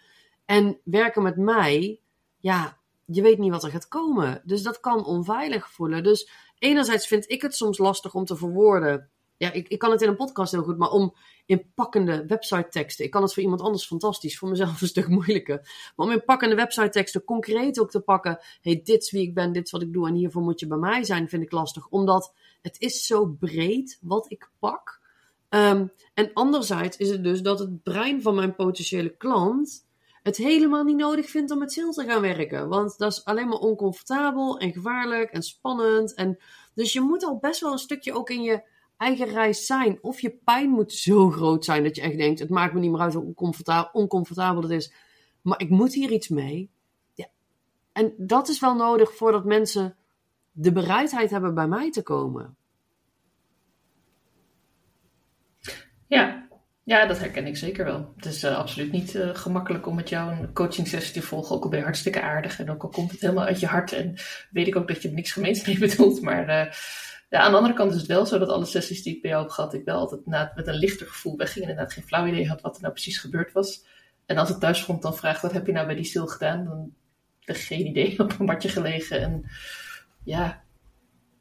En 0.44 0.80
werken 0.84 1.22
met 1.22 1.36
mij, 1.36 2.00
ja, 2.38 2.78
je 3.04 3.22
weet 3.22 3.38
niet 3.38 3.50
wat 3.50 3.64
er 3.64 3.70
gaat 3.70 3.88
komen. 3.88 4.42
Dus 4.44 4.62
dat 4.62 4.80
kan 4.80 5.04
onveilig 5.04 5.70
voelen. 5.70 6.02
Dus 6.02 6.30
enerzijds 6.58 7.06
vind 7.06 7.30
ik 7.30 7.42
het 7.42 7.54
soms 7.54 7.78
lastig 7.78 8.14
om 8.14 8.24
te 8.24 8.36
verwoorden 8.36 9.10
ja, 9.40 9.52
ik, 9.52 9.68
ik 9.68 9.78
kan 9.78 9.90
het 9.90 10.02
in 10.02 10.08
een 10.08 10.16
podcast 10.16 10.52
heel 10.52 10.62
goed, 10.62 10.78
maar 10.78 10.90
om 10.90 11.14
in 11.46 11.72
pakkende 11.74 12.26
website 12.26 12.66
teksten. 12.70 13.04
Ik 13.04 13.10
kan 13.10 13.22
het 13.22 13.34
voor 13.34 13.42
iemand 13.42 13.60
anders 13.60 13.86
fantastisch, 13.86 14.38
voor 14.38 14.48
mezelf 14.48 14.80
een 14.80 14.86
stuk 14.86 15.08
moeilijker. 15.18 15.56
Maar 15.96 16.06
om 16.06 16.12
in 16.12 16.24
pakkende 16.24 16.54
website 16.54 16.88
teksten 16.88 17.24
concreet 17.24 17.80
ook 17.80 17.90
te 17.90 18.00
pakken. 18.00 18.38
hey, 18.60 18.80
dit 18.84 19.02
is 19.02 19.10
wie 19.10 19.22
ik 19.22 19.34
ben, 19.34 19.52
dit 19.52 19.64
is 19.64 19.70
wat 19.70 19.82
ik 19.82 19.92
doe 19.92 20.08
en 20.08 20.14
hiervoor 20.14 20.42
moet 20.42 20.60
je 20.60 20.66
bij 20.66 20.78
mij 20.78 21.04
zijn, 21.04 21.28
vind 21.28 21.42
ik 21.42 21.52
lastig. 21.52 21.88
Omdat 21.88 22.34
het 22.62 22.80
is 22.80 23.06
zo 23.06 23.26
breed 23.26 23.98
wat 24.00 24.30
ik 24.30 24.50
pak. 24.58 25.00
Ehm, 25.48 25.86
en 26.14 26.30
anderzijds 26.32 26.96
is 26.96 27.10
het 27.10 27.24
dus 27.24 27.42
dat 27.42 27.58
het 27.58 27.82
brein 27.82 28.22
van 28.22 28.34
mijn 28.34 28.54
potentiële 28.54 29.16
klant 29.16 29.86
het 30.22 30.36
helemaal 30.36 30.84
niet 30.84 30.96
nodig 30.96 31.30
vindt 31.30 31.50
om 31.50 31.58
met 31.58 31.72
sales 31.72 31.94
te 31.94 32.04
gaan 32.04 32.20
werken. 32.20 32.68
Want 32.68 32.98
dat 32.98 33.12
is 33.12 33.24
alleen 33.24 33.48
maar 33.48 33.58
oncomfortabel 33.58 34.58
en 34.58 34.72
gevaarlijk 34.72 35.30
en 35.30 35.42
spannend. 35.42 36.14
En 36.14 36.38
dus 36.74 36.92
je 36.92 37.00
moet 37.00 37.24
al 37.24 37.38
best 37.38 37.60
wel 37.60 37.72
een 37.72 37.78
stukje 37.78 38.12
ook 38.12 38.30
in 38.30 38.42
je 38.42 38.62
eigen 39.00 39.26
reis 39.26 39.66
zijn. 39.66 39.98
Of 40.00 40.20
je 40.20 40.30
pijn 40.44 40.70
moet 40.70 40.92
zo 40.92 41.30
groot 41.30 41.64
zijn 41.64 41.82
dat 41.82 41.96
je 41.96 42.02
echt 42.02 42.16
denkt: 42.16 42.38
het 42.38 42.48
maakt 42.48 42.74
me 42.74 42.80
niet 42.80 42.90
meer 42.90 43.00
uit 43.00 43.14
hoe 43.14 43.34
oncomfortabel, 43.92 44.62
het 44.62 44.70
is. 44.70 44.92
Maar 45.42 45.60
ik 45.60 45.70
moet 45.70 45.94
hier 45.94 46.10
iets 46.10 46.28
mee. 46.28 46.70
Ja. 47.14 47.26
En 47.92 48.14
dat 48.16 48.48
is 48.48 48.60
wel 48.60 48.74
nodig 48.74 49.14
voordat 49.14 49.44
mensen 49.44 49.96
de 50.52 50.72
bereidheid 50.72 51.30
hebben 51.30 51.54
bij 51.54 51.68
mij 51.68 51.90
te 51.90 52.02
komen. 52.02 52.56
Ja, 56.06 56.48
ja, 56.82 57.06
dat 57.06 57.18
herken 57.18 57.46
ik 57.46 57.56
zeker 57.56 57.84
wel. 57.84 58.12
Het 58.16 58.24
is 58.24 58.44
uh, 58.44 58.56
absoluut 58.56 58.92
niet 58.92 59.14
uh, 59.14 59.34
gemakkelijk 59.34 59.86
om 59.86 59.94
met 59.94 60.08
jou 60.08 60.32
een 60.32 60.52
coaching 60.52 60.88
sessie 60.88 61.12
te 61.12 61.22
volgen. 61.22 61.56
Ook 61.56 61.62
al 61.62 61.70
ben 61.70 61.78
je 61.78 61.84
hartstikke 61.84 62.20
aardig 62.20 62.60
en 62.60 62.70
ook 62.70 62.82
al 62.82 62.88
komt 62.88 63.10
het 63.10 63.20
helemaal 63.20 63.44
uit 63.44 63.60
je 63.60 63.66
hart. 63.66 63.92
En 63.92 64.14
weet 64.50 64.66
ik 64.66 64.76
ook 64.76 64.88
dat 64.88 65.02
je 65.02 65.10
niks 65.10 65.32
gemeens 65.32 65.66
mee 65.66 65.78
bedoelt. 65.78 66.20
Maar 66.20 66.48
uh, 66.48 66.72
ja, 67.30 67.38
aan 67.38 67.50
de 67.50 67.56
andere 67.56 67.74
kant 67.74 67.92
is 67.92 67.98
het 67.98 68.06
wel 68.06 68.26
zo 68.26 68.38
dat 68.38 68.48
alle 68.48 68.64
sessies 68.64 69.02
die 69.02 69.14
ik 69.14 69.22
bij 69.22 69.30
jou 69.30 69.42
heb 69.42 69.52
gehad, 69.52 69.74
ik 69.74 69.84
wel 69.84 69.98
altijd 69.98 70.26
met 70.54 70.66
een 70.66 70.74
lichter 70.74 71.06
gevoel 71.06 71.36
wegging. 71.36 71.64
Inderdaad 71.64 71.92
geen 71.92 72.04
flauw 72.04 72.26
idee 72.26 72.48
had 72.48 72.60
wat 72.60 72.74
er 72.74 72.82
nou 72.82 72.92
precies 72.92 73.18
gebeurd 73.18 73.52
was. 73.52 73.84
En 74.26 74.36
als 74.36 74.50
ik 74.50 74.56
thuis 74.56 74.84
komt, 74.84 75.02
dan 75.02 75.16
vraag 75.16 75.40
wat 75.40 75.52
heb 75.52 75.66
je 75.66 75.72
nou 75.72 75.86
bij 75.86 75.94
die 75.94 76.04
stil 76.04 76.26
gedaan? 76.26 76.64
Dan 76.64 76.94
heb 77.40 77.56
ik 77.56 77.62
geen 77.62 77.86
idee 77.86 78.18
op 78.22 78.38
een 78.38 78.44
matje 78.44 78.68
gelegen. 78.68 79.20
En 79.20 79.50
ja, 80.24 80.62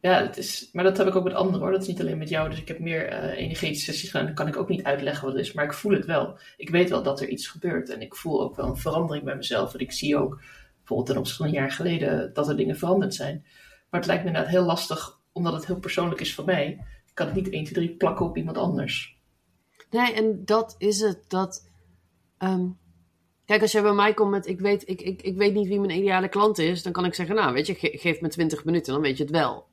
ja, 0.01 0.21
het 0.21 0.37
is, 0.37 0.69
maar 0.71 0.83
dat 0.83 0.97
heb 0.97 1.07
ik 1.07 1.15
ook 1.15 1.23
met 1.23 1.33
anderen 1.33 1.61
hoor. 1.61 1.71
Dat 1.71 1.81
is 1.81 1.87
niet 1.87 1.99
alleen 1.99 2.17
met 2.17 2.29
jou. 2.29 2.49
Dus 2.49 2.59
ik 2.59 2.67
heb 2.67 2.79
meer 2.79 3.11
uh, 3.11 3.37
energetische 3.37 3.91
sessies 3.91 4.11
gedaan. 4.11 4.25
Dan 4.25 4.35
kan 4.35 4.47
ik 4.47 4.57
ook 4.57 4.69
niet 4.69 4.83
uitleggen 4.83 5.25
wat 5.25 5.33
het 5.33 5.45
is. 5.45 5.53
Maar 5.53 5.65
ik 5.65 5.73
voel 5.73 5.91
het 5.91 6.05
wel. 6.05 6.39
Ik 6.57 6.69
weet 6.69 6.89
wel 6.89 7.03
dat 7.03 7.21
er 7.21 7.27
iets 7.27 7.47
gebeurt. 7.47 7.89
En 7.89 8.01
ik 8.01 8.15
voel 8.15 8.41
ook 8.41 8.55
wel 8.55 8.65
een 8.65 8.77
verandering 8.77 9.25
bij 9.25 9.35
mezelf. 9.35 9.73
En 9.73 9.79
ik 9.79 9.91
zie 9.91 10.17
ook, 10.17 10.41
bijvoorbeeld 10.77 11.09
ten 11.09 11.17
opzichte 11.17 11.43
van 11.43 11.51
een 11.51 11.59
jaar 11.59 11.71
geleden, 11.71 12.33
dat 12.33 12.49
er 12.49 12.57
dingen 12.57 12.77
veranderd 12.77 13.13
zijn. 13.13 13.45
Maar 13.89 13.99
het 13.99 14.09
lijkt 14.09 14.23
me 14.23 14.27
inderdaad 14.27 14.51
heel 14.51 14.65
lastig, 14.65 15.18
omdat 15.39 15.53
het 15.53 15.65
heel 15.65 15.79
persoonlijk 15.79 16.21
is 16.21 16.35
voor 16.35 16.45
mij. 16.45 16.85
Kan 17.13 17.25
het 17.25 17.35
niet 17.35 17.49
1, 17.49 17.63
2, 17.63 17.85
3 17.85 17.97
plakken 17.97 18.25
op 18.25 18.37
iemand 18.37 18.57
anders. 18.57 19.17
Nee, 19.89 20.13
en 20.13 20.45
dat 20.45 20.75
is 20.77 20.99
het. 20.99 21.19
Dat, 21.27 21.69
um, 22.39 22.77
kijk, 23.45 23.61
als 23.61 23.71
je 23.71 23.81
bij 23.81 23.93
mij 23.93 24.13
komt 24.13 24.31
met, 24.31 24.47
ik 24.47 24.59
weet, 24.59 24.87
ik, 24.87 25.01
ik, 25.01 25.21
ik 25.21 25.37
weet 25.37 25.53
niet 25.53 25.67
wie 25.67 25.79
mijn 25.79 25.97
ideale 25.97 26.29
klant 26.29 26.57
is. 26.57 26.83
Dan 26.83 26.91
kan 26.91 27.05
ik 27.05 27.13
zeggen, 27.13 27.35
nou 27.35 27.53
weet 27.53 27.67
je, 27.67 27.75
ge 27.75 27.91
geef 27.93 28.21
me 28.21 28.27
20 28.27 28.65
minuten, 28.65 28.93
dan 28.93 29.01
weet 29.01 29.17
je 29.17 29.23
het 29.23 29.31
wel. 29.31 29.67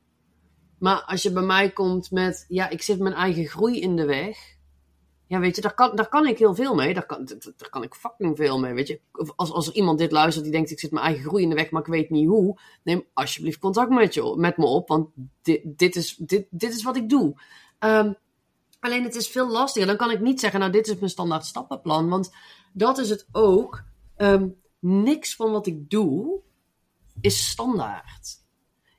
Maar 0.79 1.01
als 1.01 1.23
je 1.23 1.31
bij 1.31 1.43
mij 1.43 1.71
komt 1.71 2.11
met, 2.11 2.45
ja, 2.47 2.69
ik 2.69 2.81
zit 2.81 2.99
mijn 2.99 3.13
eigen 3.13 3.45
groei 3.45 3.81
in 3.81 3.95
de 3.95 4.05
weg. 4.05 4.56
Ja, 5.27 5.39
weet 5.39 5.55
je, 5.55 5.61
daar 5.61 5.73
kan, 5.73 5.95
daar 5.95 6.09
kan 6.09 6.25
ik 6.25 6.37
heel 6.37 6.55
veel 6.55 6.75
mee. 6.75 6.93
Daar 6.93 7.05
kan, 7.05 7.25
daar 7.57 7.69
kan 7.69 7.83
ik 7.83 7.95
fucking 7.95 8.37
veel 8.37 8.59
mee, 8.59 8.73
weet 8.73 8.87
je. 8.87 8.99
Als, 9.35 9.51
als 9.51 9.67
er 9.67 9.73
iemand 9.73 9.99
dit 9.99 10.11
luistert 10.11 10.43
die 10.43 10.53
denkt, 10.53 10.71
ik 10.71 10.79
zit 10.79 10.91
mijn 10.91 11.05
eigen 11.05 11.23
groei 11.23 11.43
in 11.43 11.49
de 11.49 11.55
weg, 11.55 11.69
maar 11.69 11.81
ik 11.81 11.87
weet 11.87 12.09
niet 12.09 12.27
hoe. 12.27 12.59
Neem 12.83 13.05
alsjeblieft 13.13 13.59
contact 13.59 13.89
met, 13.89 14.13
je, 14.13 14.35
met 14.37 14.57
me 14.57 14.65
op, 14.65 14.87
want 14.87 15.09
dit, 15.41 15.61
dit, 15.63 15.95
is, 15.95 16.15
dit, 16.15 16.47
dit 16.49 16.73
is 16.73 16.83
wat 16.83 16.95
ik 16.95 17.09
doe. 17.09 17.41
Um, 17.79 18.15
alleen 18.79 19.03
het 19.03 19.15
is 19.15 19.27
veel 19.27 19.51
lastiger. 19.51 19.87
Dan 19.87 19.97
kan 19.97 20.11
ik 20.11 20.19
niet 20.19 20.39
zeggen, 20.39 20.59
nou, 20.59 20.71
dit 20.71 20.87
is 20.87 20.95
mijn 20.95 21.09
standaard 21.09 21.45
stappenplan. 21.45 22.09
Want 22.09 22.31
dat 22.73 22.97
is 22.97 23.09
het 23.09 23.27
ook. 23.31 23.83
Um, 24.17 24.55
niks 24.79 25.35
van 25.35 25.51
wat 25.51 25.67
ik 25.67 25.89
doe 25.89 26.39
is 27.21 27.49
standaard. 27.49 28.45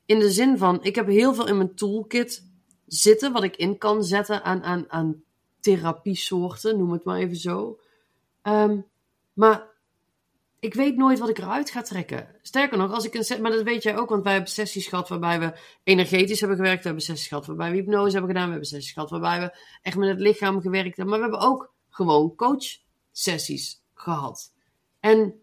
In 0.05 0.19
de 0.19 0.31
zin 0.31 0.59
van, 0.59 0.83
ik 0.83 0.95
heb 0.95 1.07
heel 1.07 1.35
veel 1.35 1.47
in 1.47 1.57
mijn 1.57 1.75
toolkit 1.75 2.47
zitten, 2.87 3.33
wat 3.33 3.43
ik 3.43 3.57
in 3.57 3.79
kan 3.79 4.05
zetten 4.05 4.45
aan, 4.45 4.63
aan, 4.63 4.91
aan 4.91 5.23
therapiesoorten, 5.61 6.79
noem 6.79 6.93
het 6.93 7.05
maar 7.05 7.19
even 7.19 7.37
zo. 7.37 7.79
Um, 8.43 8.87
maar 9.33 9.67
ik 10.61 10.75
weet 10.75 10.97
nooit 10.97 11.19
wat 11.19 11.29
ik 11.29 11.39
eruit 11.39 11.71
ga 11.71 11.83
trekken. 11.83 12.29
Sterker 12.43 12.79
nog, 12.79 12.93
als 12.93 13.05
ik 13.05 13.15
een 13.15 13.43
maar 13.43 13.51
dat 13.51 13.63
weet 13.63 13.83
jij 13.83 13.97
ook, 13.97 14.09
want 14.09 14.23
wij 14.23 14.33
hebben 14.33 14.51
sessies 14.51 14.87
gehad 14.87 15.09
waarbij 15.09 15.41
we 15.41 15.53
energetisch 15.85 16.41
hebben 16.41 16.57
gewerkt. 16.59 16.81
We 16.81 16.87
hebben 16.87 17.05
sessies 17.05 17.29
gehad 17.29 17.47
waarbij 17.47 17.71
we 17.71 17.77
hypnose 17.77 18.13
hebben 18.13 18.31
gedaan. 18.31 18.45
We 18.45 18.51
hebben 18.51 18.69
sessies 18.69 18.93
gehad 18.93 19.11
waarbij 19.11 19.41
we 19.41 19.59
echt 19.83 19.97
met 19.97 20.09
het 20.09 20.21
lichaam 20.21 20.61
gewerkt 20.61 20.97
hebben. 20.97 21.19
Maar 21.19 21.29
we 21.29 21.31
hebben 21.31 21.51
ook 21.51 21.73
gewoon 21.89 22.35
coach 22.35 22.65
sessies 23.13 23.83
gehad. 23.95 24.53
En 25.01 25.35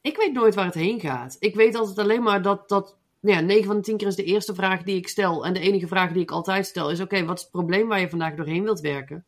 ik 0.00 0.16
weet 0.16 0.32
nooit 0.32 0.54
waar 0.54 0.64
het 0.64 0.74
heen 0.74 1.00
gaat. 1.00 1.36
Ik 1.38 1.54
weet 1.54 1.74
altijd 1.74 1.98
alleen 1.98 2.22
maar 2.22 2.42
dat, 2.42 2.68
dat 2.68 2.96
nou 3.20 3.36
ja, 3.36 3.42
9 3.42 3.64
van 3.64 3.76
de 3.76 3.82
10 3.82 3.96
keer 3.96 4.06
is 4.06 4.16
de 4.16 4.24
eerste 4.24 4.54
vraag 4.54 4.82
die 4.82 4.96
ik 4.96 5.08
stel. 5.08 5.46
En 5.46 5.52
de 5.52 5.60
enige 5.60 5.86
vraag 5.86 6.12
die 6.12 6.22
ik 6.22 6.30
altijd 6.30 6.66
stel 6.66 6.90
is: 6.90 7.00
oké, 7.00 7.24
wat 7.24 7.36
is 7.36 7.42
het 7.42 7.52
probleem 7.52 7.88
waar 7.88 8.00
je 8.00 8.08
vandaag 8.08 8.34
doorheen 8.34 8.62
wilt 8.62 8.80
werken? 8.80 9.24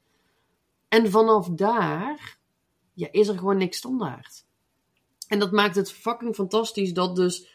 En 0.88 1.10
vanaf 1.10 1.48
daar 1.48 2.38
ja, 2.92 3.08
is 3.10 3.28
er 3.28 3.38
gewoon 3.38 3.56
niks 3.56 3.76
standaard. 3.76 4.44
En 5.28 5.38
dat 5.38 5.52
maakt 5.52 5.74
het 5.74 5.92
fucking 5.92 6.34
fantastisch 6.34 6.92
dat 6.92 7.16
dus 7.16 7.48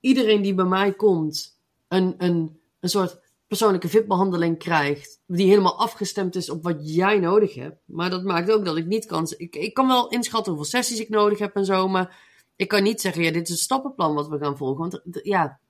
iedereen 0.00 0.42
die 0.42 0.54
bij 0.54 0.64
mij 0.64 0.92
komt 0.92 1.58
een, 1.88 2.14
een, 2.18 2.60
een 2.80 2.88
soort 2.88 3.20
persoonlijke 3.46 3.88
VIP-behandeling 3.88 4.58
krijgt. 4.58 5.20
Die 5.26 5.46
helemaal 5.46 5.78
afgestemd 5.78 6.36
is 6.36 6.50
op 6.50 6.62
wat 6.62 6.94
jij 6.94 7.18
nodig 7.18 7.54
hebt. 7.54 7.78
Maar 7.84 8.10
dat 8.10 8.24
maakt 8.24 8.50
ook 8.50 8.64
dat 8.64 8.76
ik 8.76 8.86
niet 8.86 9.06
kan. 9.06 9.26
Ik, 9.36 9.56
ik 9.56 9.74
kan 9.74 9.86
wel 9.86 10.08
inschatten 10.08 10.52
hoeveel 10.52 10.70
sessies 10.70 11.00
ik 11.00 11.08
nodig 11.08 11.38
heb 11.38 11.56
en 11.56 11.64
zo. 11.64 11.88
Maar 11.88 12.16
ik 12.56 12.68
kan 12.68 12.82
niet 12.82 13.00
zeggen: 13.00 13.22
ja, 13.22 13.30
dit 13.30 13.42
is 13.42 13.50
een 13.50 13.56
stappenplan 13.56 14.14
wat 14.14 14.28
we 14.28 14.38
gaan 14.38 14.56
volgen. 14.56 14.78
Want 14.78 15.20
ja, 15.22 15.60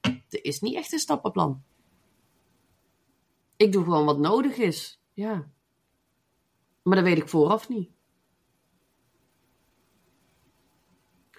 er 0.00 0.44
is 0.44 0.60
niet 0.60 0.74
echt 0.74 0.92
een 0.92 0.98
stappenplan. 0.98 1.62
Ik 3.56 3.72
doe 3.72 3.84
gewoon 3.84 4.04
wat 4.04 4.18
nodig 4.18 4.56
is. 4.56 5.00
Ja. 5.12 5.50
Maar 6.82 6.96
dat 6.96 7.04
weet 7.04 7.18
ik 7.18 7.28
vooraf 7.28 7.68
niet. 7.68 7.90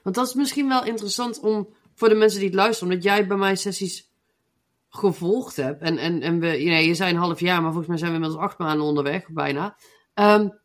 Want 0.04 0.16
dat 0.16 0.28
is 0.28 0.34
misschien 0.34 0.68
wel 0.68 0.86
interessant 0.86 1.40
om 1.40 1.74
voor 1.94 2.10
de 2.10 2.16
mensen 2.16 2.40
die 2.40 2.48
het 2.48 2.58
luisteren, 2.58 2.90
omdat 2.90 3.06
jij 3.06 3.28
bij 3.28 3.38
mij 3.38 3.56
sessies 3.56 4.12
gevolgd 4.90 5.56
hebt. 5.56 5.82
En, 5.82 5.98
en, 5.98 6.22
en 6.22 6.40
we, 6.40 6.48
je, 6.48 6.72
je 6.72 6.96
zei 6.96 7.12
een 7.12 7.20
half 7.20 7.40
jaar, 7.40 7.62
maar 7.62 7.72
volgens 7.72 7.88
mij 7.88 7.98
zijn 7.98 8.10
we 8.10 8.16
inmiddels 8.16 8.44
acht 8.44 8.58
maanden 8.58 8.86
onderweg, 8.86 9.30
bijna. 9.30 9.78
Um, 10.14 10.62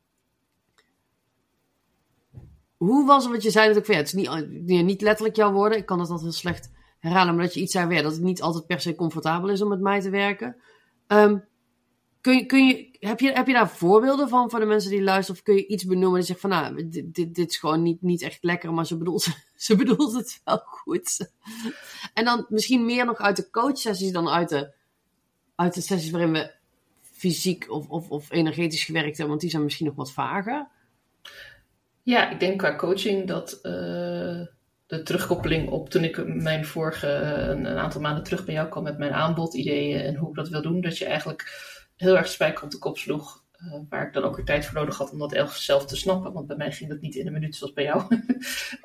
hoe 2.76 3.06
was 3.06 3.24
het 3.24 3.32
wat 3.32 3.42
je 3.42 3.50
zei? 3.50 3.68
Dat 3.68 3.76
ik, 3.76 3.86
ja, 3.86 3.96
het 3.96 4.06
is 4.06 4.12
niet, 4.12 4.84
niet 4.84 5.00
letterlijk 5.00 5.36
jouw 5.36 5.52
woorden. 5.52 5.78
Ik 5.78 5.86
kan 5.86 5.98
dat 5.98 6.10
altijd 6.10 6.28
heel 6.28 6.38
slecht 6.38 6.70
herhalen, 6.98 7.34
maar 7.34 7.44
dat 7.44 7.54
je 7.54 7.60
iets 7.60 7.72
zei 7.72 7.86
weer, 7.86 8.02
dat 8.02 8.12
het 8.12 8.22
niet 8.22 8.42
altijd 8.42 8.66
per 8.66 8.80
se 8.80 8.94
comfortabel 8.94 9.48
is 9.48 9.62
om 9.62 9.68
met 9.68 9.80
mij 9.80 10.00
te 10.00 10.10
werken. 10.10 10.56
Um, 11.06 11.44
kun 12.20 12.34
je, 12.34 12.46
kun 12.46 12.66
je, 12.66 12.96
heb, 12.98 13.20
je, 13.20 13.32
heb 13.32 13.46
je 13.46 13.52
daar 13.52 13.70
voorbeelden 13.70 14.28
van 14.28 14.50
voor 14.50 14.60
de 14.60 14.66
mensen 14.66 14.90
die 14.90 15.02
luisteren? 15.02 15.40
Of 15.40 15.46
kun 15.46 15.54
je 15.54 15.66
iets 15.66 15.84
benoemen 15.84 16.18
die 16.18 16.28
zegt 16.28 16.40
van, 16.40 16.50
nou, 16.50 16.88
dit, 16.88 17.14
dit, 17.14 17.34
dit 17.34 17.50
is 17.50 17.56
gewoon 17.56 17.82
niet, 17.82 18.02
niet 18.02 18.22
echt 18.22 18.42
lekker, 18.42 18.72
maar 18.74 18.86
ze 18.86 18.96
bedoelt, 18.96 19.26
ze 19.56 19.76
bedoelt 19.76 20.12
het 20.12 20.40
wel 20.44 20.58
goed. 20.58 21.30
En 22.14 22.24
dan 22.24 22.46
misschien 22.48 22.84
meer 22.84 23.04
nog 23.04 23.18
uit 23.18 23.36
de 23.36 23.50
coachsessies 23.50 24.12
dan 24.12 24.28
uit 24.28 24.48
de, 24.48 24.72
uit 25.54 25.74
de 25.74 25.80
sessies 25.80 26.10
waarin 26.10 26.32
we 26.32 26.54
fysiek 27.00 27.70
of, 27.70 27.88
of, 27.88 28.10
of 28.10 28.30
energetisch 28.30 28.84
gewerkt 28.84 29.08
hebben, 29.08 29.28
want 29.28 29.40
die 29.40 29.50
zijn 29.50 29.64
misschien 29.64 29.86
nog 29.86 29.94
wat 29.94 30.12
vager. 30.12 30.68
Ja, 32.02 32.30
ik 32.30 32.40
denk 32.40 32.58
qua 32.58 32.76
coaching 32.76 33.26
dat... 33.26 33.58
Uh 33.62 34.46
de 34.88 35.02
terugkoppeling 35.02 35.68
op 35.68 35.90
toen 35.90 36.04
ik 36.04 36.26
mijn 36.26 36.64
vorige, 36.64 37.08
een, 37.08 37.64
een, 37.64 37.76
aantal 37.76 38.00
maanden 38.00 38.24
terug 38.24 38.44
bij 38.44 38.54
jou 38.54 38.68
kwam 38.68 38.82
met 38.82 38.98
mijn 38.98 39.12
aanbod, 39.12 39.54
ideeën 39.54 40.00
en 40.00 40.14
hoe 40.14 40.28
ik 40.28 40.34
dat 40.34 40.48
wil 40.48 40.62
doen. 40.62 40.80
Dat 40.80 40.98
je 40.98 41.04
eigenlijk 41.04 41.44
heel 41.98 42.16
erg 42.16 42.28
spijker 42.28 42.64
op 42.64 42.70
de 42.70 42.78
kop 42.78 42.98
sloeg. 42.98 43.46
Uh, 43.64 43.74
waar 43.88 44.06
ik 44.06 44.12
dan 44.12 44.22
ook 44.22 44.36
weer 44.36 44.44
tijd 44.44 44.66
voor 44.66 44.74
nodig 44.74 44.98
had 44.98 45.10
om 45.10 45.18
dat 45.18 45.52
zelf 45.52 45.86
te 45.86 45.96
snappen. 45.96 46.32
Want 46.32 46.46
bij 46.46 46.56
mij 46.56 46.72
ging 46.72 46.90
dat 46.90 47.00
niet 47.00 47.14
in 47.14 47.26
een 47.26 47.32
minuut 47.32 47.56
zoals 47.56 47.72
bij 47.72 47.84
jou. 47.84 48.02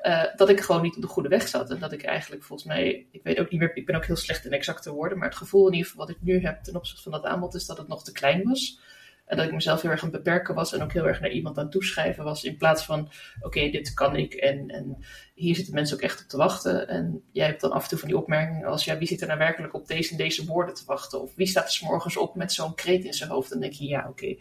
uh, 0.02 0.24
dat 0.36 0.48
ik 0.48 0.60
gewoon 0.60 0.82
niet 0.82 0.96
op 0.96 1.02
de 1.02 1.08
goede 1.08 1.28
weg 1.28 1.48
zat. 1.48 1.70
En 1.70 1.78
dat 1.78 1.92
ik 1.92 2.02
eigenlijk 2.02 2.44
volgens 2.44 2.68
mij, 2.68 3.06
ik 3.10 3.22
weet 3.22 3.38
ook 3.38 3.50
niet 3.50 3.60
meer, 3.60 3.76
ik 3.76 3.86
ben 3.86 3.96
ook 3.96 4.04
heel 4.04 4.16
slecht 4.16 4.44
in 4.44 4.52
exacte 4.52 4.92
woorden. 4.92 5.18
Maar 5.18 5.28
het 5.28 5.36
gevoel 5.36 5.66
in 5.66 5.72
ieder 5.72 5.90
geval 5.90 6.06
wat 6.06 6.14
ik 6.14 6.22
nu 6.22 6.40
heb 6.40 6.62
ten 6.62 6.76
opzichte 6.76 7.02
van 7.02 7.12
dat 7.12 7.24
aanbod 7.24 7.54
is 7.54 7.66
dat 7.66 7.78
het 7.78 7.88
nog 7.88 8.04
te 8.04 8.12
klein 8.12 8.42
was. 8.42 8.80
En 9.26 9.36
dat 9.36 9.46
ik 9.46 9.52
mezelf 9.52 9.82
heel 9.82 9.90
erg 9.90 10.02
aan 10.02 10.12
het 10.12 10.22
beperken 10.22 10.54
was 10.54 10.72
en 10.72 10.82
ook 10.82 10.92
heel 10.92 11.08
erg 11.08 11.20
naar 11.20 11.30
iemand 11.30 11.58
aan 11.58 11.70
toeschrijven 11.70 12.24
was. 12.24 12.44
In 12.44 12.56
plaats 12.56 12.84
van, 12.84 13.10
oké, 13.40 13.70
dit 13.70 13.94
kan 13.94 14.16
ik 14.16 14.34
en, 14.34 14.68
en 14.68 15.04
hier 15.34 15.54
zitten 15.54 15.74
mensen 15.74 15.96
ook 15.96 16.02
echt 16.02 16.22
op 16.22 16.28
te 16.28 16.36
wachten. 16.36 16.88
En 16.88 17.22
jij 17.32 17.46
hebt 17.46 17.60
dan 17.60 17.72
af 17.72 17.82
en 17.82 17.88
toe 17.88 17.98
van 17.98 18.08
die 18.08 18.18
opmerkingen 18.18 18.66
als, 18.66 18.84
ja, 18.84 18.98
wie 18.98 19.08
zit 19.08 19.20
er 19.20 19.26
nou 19.26 19.38
werkelijk 19.38 19.74
op 19.74 19.86
deze 19.86 20.10
en 20.10 20.16
deze 20.16 20.44
woorden 20.44 20.74
te 20.74 20.82
wachten? 20.86 21.22
Of 21.22 21.34
wie 21.34 21.46
staat 21.46 21.64
er 21.64 21.70
s 21.70 21.80
morgens 21.80 22.16
op 22.16 22.34
met 22.34 22.52
zo'n 22.52 22.74
kreet 22.74 23.04
in 23.04 23.14
zijn 23.14 23.30
hoofd? 23.30 23.50
Dan 23.50 23.60
denk 23.60 23.72
je, 23.72 23.86
ja, 23.86 24.06
oké. 24.08 24.34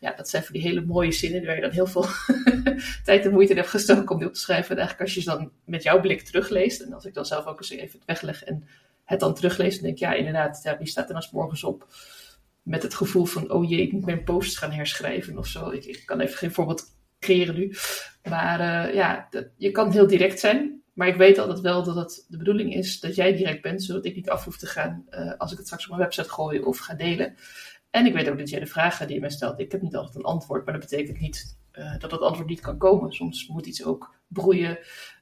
Ja, 0.00 0.12
dat 0.12 0.28
zijn 0.28 0.42
voor 0.42 0.52
die 0.52 0.62
hele 0.62 0.84
mooie 0.84 1.12
zinnen 1.12 1.46
waar 1.46 1.54
je 1.54 1.60
dan 1.60 1.70
heel 1.70 1.86
veel 1.86 2.06
tijd 3.04 3.24
en 3.24 3.32
moeite 3.32 3.52
in 3.52 3.58
hebt 3.58 3.70
gestoken 3.70 4.10
om 4.10 4.18
die 4.18 4.28
op 4.28 4.34
te 4.34 4.40
schrijven. 4.40 4.70
En 4.70 4.76
eigenlijk 4.76 5.08
als 5.08 5.14
je 5.14 5.20
ze 5.20 5.30
dan 5.30 5.50
met 5.64 5.82
jouw 5.82 6.00
blik 6.00 6.22
terugleest, 6.22 6.80
en 6.80 6.92
als 6.92 7.04
ik 7.04 7.14
dan 7.14 7.26
zelf 7.26 7.46
ook 7.46 7.58
eens 7.58 7.70
even 7.70 7.98
het 7.98 8.06
wegleg 8.06 8.44
en 8.44 8.68
het 9.04 9.20
dan 9.20 9.34
teruglees, 9.34 9.74
dan 9.74 9.82
denk 9.82 9.94
ik, 9.94 10.00
ja, 10.00 10.12
inderdaad, 10.12 10.74
wie 10.78 10.86
staat 10.86 11.06
er 11.06 11.12
dan 11.12 11.22
s 11.22 11.30
morgens 11.30 11.64
op? 11.64 11.86
Met 12.62 12.82
het 12.82 12.94
gevoel 12.94 13.24
van, 13.24 13.50
oh 13.50 13.68
jee, 13.68 13.82
ik 13.82 13.92
moet 13.92 14.04
mijn 14.04 14.24
post 14.24 14.58
gaan 14.58 14.72
herschrijven 14.72 15.38
of 15.38 15.46
zo. 15.46 15.70
Ik, 15.70 15.84
ik 15.84 16.02
kan 16.06 16.20
even 16.20 16.38
geen 16.38 16.52
voorbeeld 16.52 16.84
creëren 17.18 17.54
nu. 17.54 17.74
Maar 18.28 18.60
uh, 18.60 18.94
ja, 18.94 19.26
dat, 19.30 19.48
je 19.56 19.70
kan 19.70 19.92
heel 19.92 20.06
direct 20.06 20.40
zijn. 20.40 20.82
Maar 20.94 21.08
ik 21.08 21.16
weet 21.16 21.38
altijd 21.38 21.60
wel 21.60 21.82
dat 21.82 21.96
het 21.96 22.26
de 22.28 22.36
bedoeling 22.36 22.74
is 22.74 23.00
dat 23.00 23.14
jij 23.14 23.36
direct 23.36 23.62
bent, 23.62 23.82
zodat 23.82 24.04
ik 24.04 24.14
niet 24.14 24.30
af 24.30 24.44
hoef 24.44 24.58
te 24.58 24.66
gaan 24.66 25.04
uh, 25.10 25.32
als 25.36 25.50
ik 25.50 25.56
het 25.56 25.66
straks 25.66 25.84
op 25.84 25.90
mijn 25.90 26.02
website 26.02 26.30
gooi 26.30 26.60
of 26.60 26.78
ga 26.78 26.94
delen. 26.94 27.36
En 27.90 28.06
ik 28.06 28.12
weet 28.12 28.28
ook 28.28 28.38
dat 28.38 28.50
jij 28.50 28.60
de 28.60 28.66
vragen 28.66 29.06
die 29.06 29.14
je 29.14 29.20
mij 29.20 29.30
stelt, 29.30 29.60
ik 29.60 29.72
heb 29.72 29.82
niet 29.82 29.96
altijd 29.96 30.16
een 30.16 30.22
antwoord, 30.22 30.64
maar 30.64 30.74
dat 30.74 30.90
betekent 30.90 31.20
niet 31.20 31.58
uh, 31.72 31.98
dat 31.98 32.10
het 32.10 32.20
antwoord 32.20 32.48
niet 32.48 32.60
kan 32.60 32.78
komen. 32.78 33.12
Soms 33.12 33.46
moet 33.46 33.66
iets 33.66 33.84
ook 33.84 34.14
broeien, 34.28 34.78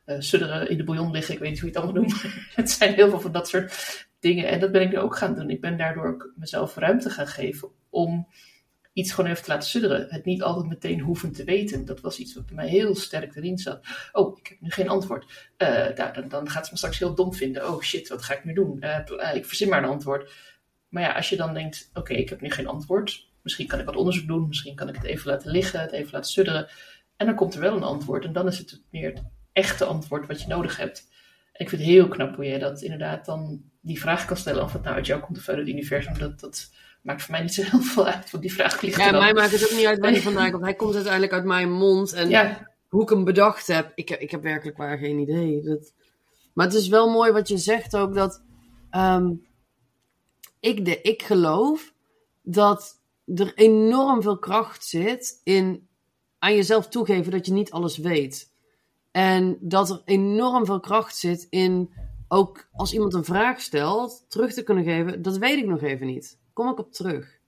uh, 0.07 0.17
sudderen, 0.19 0.71
in 0.71 0.77
de 0.77 0.85
bouillon 0.85 1.11
liggen, 1.11 1.35
ik 1.35 1.41
weet 1.41 1.51
niet 1.51 1.61
hoe 1.61 1.71
je 1.71 1.75
het 1.75 1.85
allemaal 1.85 2.03
noemt. 2.03 2.23
het 2.55 2.71
zijn 2.71 2.95
heel 2.95 3.09
veel 3.09 3.21
van 3.21 3.33
dat 3.33 3.49
soort 3.49 4.06
dingen. 4.27 4.49
En 4.49 4.61
dat 4.61 4.73
ben 4.73 4.83
ik 4.83 4.91
nu 4.91 4.99
ook 4.99 5.17
gaan 5.17 5.35
doen. 5.35 5.51
Ik 5.51 5.61
ben 5.61 5.77
daardoor 5.77 6.07
ook 6.07 6.33
mezelf 6.37 6.77
ruimte 6.77 7.11
gaan 7.11 7.27
geven 7.27 7.69
om 7.91 8.29
iets 8.93 9.13
gewoon 9.13 9.31
even 9.31 9.43
te 9.45 9.51
laten 9.51 9.69
sudderen. 9.69 10.07
Het 10.09 10.25
niet 10.25 10.43
altijd 10.43 10.67
meteen 10.67 11.01
hoeven 11.01 11.33
te 11.33 11.45
weten. 11.45 11.85
Dat 11.85 12.01
was 12.01 12.19
iets 12.19 12.35
wat 12.35 12.47
bij 12.47 12.55
mij 12.55 12.69
heel 12.69 12.95
sterk 12.95 13.37
erin 13.37 13.59
zat. 13.59 13.87
Oh, 14.13 14.39
ik 14.39 14.47
heb 14.47 14.61
nu 14.61 14.71
geen 14.71 14.89
antwoord. 14.89 15.53
Uh, 15.59 15.69
nou, 15.69 16.13
dan, 16.13 16.29
dan 16.29 16.51
gaat 16.51 16.65
ze 16.65 16.73
me 16.73 16.79
straks 16.79 16.99
heel 16.99 17.15
dom 17.15 17.35
vinden. 17.35 17.69
Oh 17.69 17.81
shit, 17.83 18.09
wat 18.09 18.23
ga 18.23 18.35
ik 18.35 18.45
nu 18.45 18.53
doen? 18.53 18.85
Uh, 18.85 19.35
ik 19.35 19.47
verzin 19.47 19.69
maar 19.69 19.83
een 19.83 19.89
antwoord. 19.89 20.33
Maar 20.89 21.03
ja, 21.03 21.13
als 21.13 21.29
je 21.29 21.37
dan 21.37 21.55
denkt, 21.55 21.91
oké, 21.95 22.13
ik 22.15 22.29
heb 22.29 22.41
nu 22.41 22.51
geen 22.51 22.67
antwoord. 22.67 23.29
Misschien 23.43 23.67
kan 23.67 23.79
ik 23.79 23.87
wat 23.87 23.97
onderzoek 23.97 24.27
doen. 24.27 24.49
Misschien 24.49 24.75
kan 24.75 24.89
ik 24.89 24.95
het 24.95 25.05
even 25.05 25.31
laten 25.31 25.51
liggen, 25.51 25.81
het 25.81 25.93
even 25.93 26.13
laten 26.13 26.31
sudderen. 26.31 26.69
En 27.17 27.27
dan 27.27 27.35
komt 27.35 27.55
er 27.55 27.61
wel 27.61 27.77
een 27.77 27.83
antwoord. 27.83 28.25
En 28.25 28.33
dan 28.33 28.47
is 28.47 28.59
het 28.59 28.83
meer 28.91 29.09
het 29.09 29.23
echte 29.53 29.85
antwoord 29.85 30.27
wat 30.27 30.41
je 30.43 30.49
nodig 30.49 30.77
hebt. 30.77 31.09
En 31.53 31.65
ik 31.65 31.69
vind 31.69 31.83
het 31.83 31.91
heel 31.91 32.09
knap 32.09 32.35
hoe 32.35 32.45
je 32.45 32.59
dat 32.59 32.83
inderdaad 32.83 33.25
dan 33.25 33.63
die 33.87 34.01
vraag 34.01 34.25
kan 34.25 34.37
stellen. 34.37 34.63
Of 34.63 34.73
het 34.73 34.83
nou 34.83 34.97
uit 34.97 35.07
jou 35.07 35.21
komt 35.21 35.39
of 35.39 35.49
uit 35.49 35.59
het 35.59 35.69
universum. 35.69 36.19
Dat, 36.19 36.41
dat 36.41 36.71
maakt 37.03 37.23
voor 37.23 37.31
mij 37.31 37.43
niet 37.43 37.55
zo 37.55 37.63
heel 37.63 37.81
veel 37.81 38.07
uit. 38.07 38.31
Want 38.31 38.43
die 38.43 38.53
vraag 38.53 38.81
ligt 38.81 38.97
Ja, 38.97 39.11
mij 39.11 39.35
maakt 39.35 39.53
het 39.53 39.65
ook 39.65 39.77
niet 39.77 39.87
uit 39.87 39.99
waar 39.99 40.11
hij 40.11 40.21
vandaan 40.21 40.51
komt. 40.51 40.63
Hij 40.63 40.75
komt 40.75 40.95
uiteindelijk 40.95 41.33
uit 41.33 41.45
mijn 41.45 41.73
mond. 41.73 42.13
En 42.13 42.29
Ja. 42.29 42.71
hoe 42.89 43.03
ik 43.03 43.09
hem 43.09 43.25
bedacht 43.25 43.67
heb, 43.67 43.93
ik, 43.95 44.11
ik 44.11 44.31
heb 44.31 44.43
werkelijk 44.43 44.77
waar 44.77 44.99
geen 44.99 45.19
idee. 45.19 45.63
Dat... 45.63 45.93
Maar 46.53 46.67
het 46.67 46.75
is 46.75 46.89
wel 46.89 47.11
mooi 47.11 47.33
wat 47.33 47.49
je 47.49 47.59
zegt 47.59 47.97
ook, 47.97 48.15
dat 48.15 48.43
ehm, 48.91 49.33
ik, 50.61 50.85
de, 50.85 51.01
ik 51.01 51.23
geloof 51.23 51.93
dat 52.43 53.01
er 53.35 53.53
enorm 53.55 54.23
veel 54.23 54.39
kracht 54.39 54.85
zit 54.85 55.41
in 55.45 55.89
aan 56.39 56.55
jezelf 56.55 56.89
toegeven 56.89 57.33
dat 57.33 57.47
je 57.47 57.53
niet 57.53 57.71
alles 57.71 57.97
weet. 57.99 58.51
En 59.11 59.57
dat 59.61 59.91
er 59.91 60.03
enorm 60.05 60.67
veel 60.67 60.81
kracht 60.81 61.17
zit 61.17 61.47
in 61.51 61.91
ook 62.29 62.69
als 62.73 62.93
iemand 62.93 63.15
een 63.15 63.25
vraag 63.25 63.61
stelt, 63.61 64.25
terug 64.29 64.53
te 64.53 64.63
kunnen 64.63 64.85
geven, 64.85 65.23
dat 65.23 65.37
weet 65.37 65.59
ik 65.59 65.67
nog 65.67 65.83
even 65.83 66.07
niet. 66.07 66.39
Kom 66.53 66.69
ik 66.69 66.79
op 66.79 66.93
terug. 66.93 67.39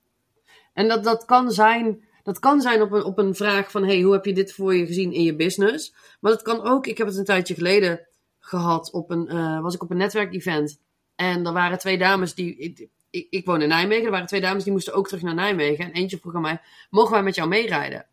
En 0.72 0.88
dat, 0.88 1.04
dat 1.04 1.24
kan 1.24 1.52
zijn, 1.52 2.04
dat 2.22 2.38
kan 2.38 2.60
zijn 2.60 2.82
op, 2.82 2.92
een, 2.92 3.04
op 3.04 3.18
een 3.18 3.34
vraag 3.34 3.70
van, 3.70 3.84
hey, 3.84 4.00
hoe 4.00 4.12
heb 4.12 4.24
je 4.24 4.34
dit 4.34 4.52
voor 4.52 4.74
je 4.74 4.86
gezien 4.86 5.12
in 5.12 5.22
je 5.22 5.36
business? 5.36 5.94
Maar 6.20 6.32
dat 6.32 6.42
kan 6.42 6.62
ook, 6.62 6.86
ik 6.86 6.98
heb 6.98 7.06
het 7.06 7.16
een 7.16 7.24
tijdje 7.24 7.54
geleden 7.54 8.06
gehad, 8.38 8.90
op 8.90 9.10
een, 9.10 9.34
uh, 9.34 9.60
was 9.60 9.74
ik 9.74 9.82
op 9.82 9.90
een 9.90 9.96
netwerkevent. 9.96 10.80
En 11.14 11.46
er 11.46 11.52
waren 11.52 11.78
twee 11.78 11.98
dames 11.98 12.34
die, 12.34 12.56
ik, 12.56 12.88
ik, 13.10 13.26
ik 13.30 13.46
woon 13.46 13.62
in 13.62 13.68
Nijmegen, 13.68 14.04
er 14.04 14.10
waren 14.10 14.26
twee 14.26 14.40
dames 14.40 14.64
die 14.64 14.72
moesten 14.72 14.94
ook 14.94 15.06
terug 15.06 15.22
naar 15.22 15.34
Nijmegen. 15.34 15.84
En 15.84 15.92
eentje 15.92 16.18
vroeg 16.18 16.34
aan 16.34 16.40
mij, 16.40 16.60
mogen 16.90 17.12
wij 17.12 17.22
met 17.22 17.34
jou 17.34 17.48
meerijden? 17.48 18.06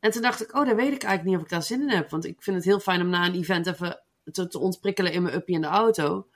En 0.00 0.10
toen 0.10 0.22
dacht 0.22 0.42
ik, 0.42 0.54
oh, 0.54 0.66
daar 0.66 0.76
weet 0.76 0.92
ik 0.92 1.02
eigenlijk 1.02 1.24
niet 1.24 1.36
of 1.36 1.42
ik 1.42 1.48
daar 1.48 1.62
zin 1.62 1.80
in 1.80 1.90
heb. 1.90 2.10
Want 2.10 2.24
ik 2.24 2.42
vind 2.42 2.56
het 2.56 2.64
heel 2.64 2.80
fijn 2.80 3.00
om 3.00 3.08
na 3.08 3.26
een 3.26 3.34
event 3.34 3.66
even 3.66 4.02
te, 4.32 4.46
te 4.46 4.58
ontprikkelen 4.58 5.12
in 5.12 5.22
mijn 5.22 5.34
uppie 5.34 5.54
in 5.54 5.60
de 5.60 5.66
auto. 5.66 6.26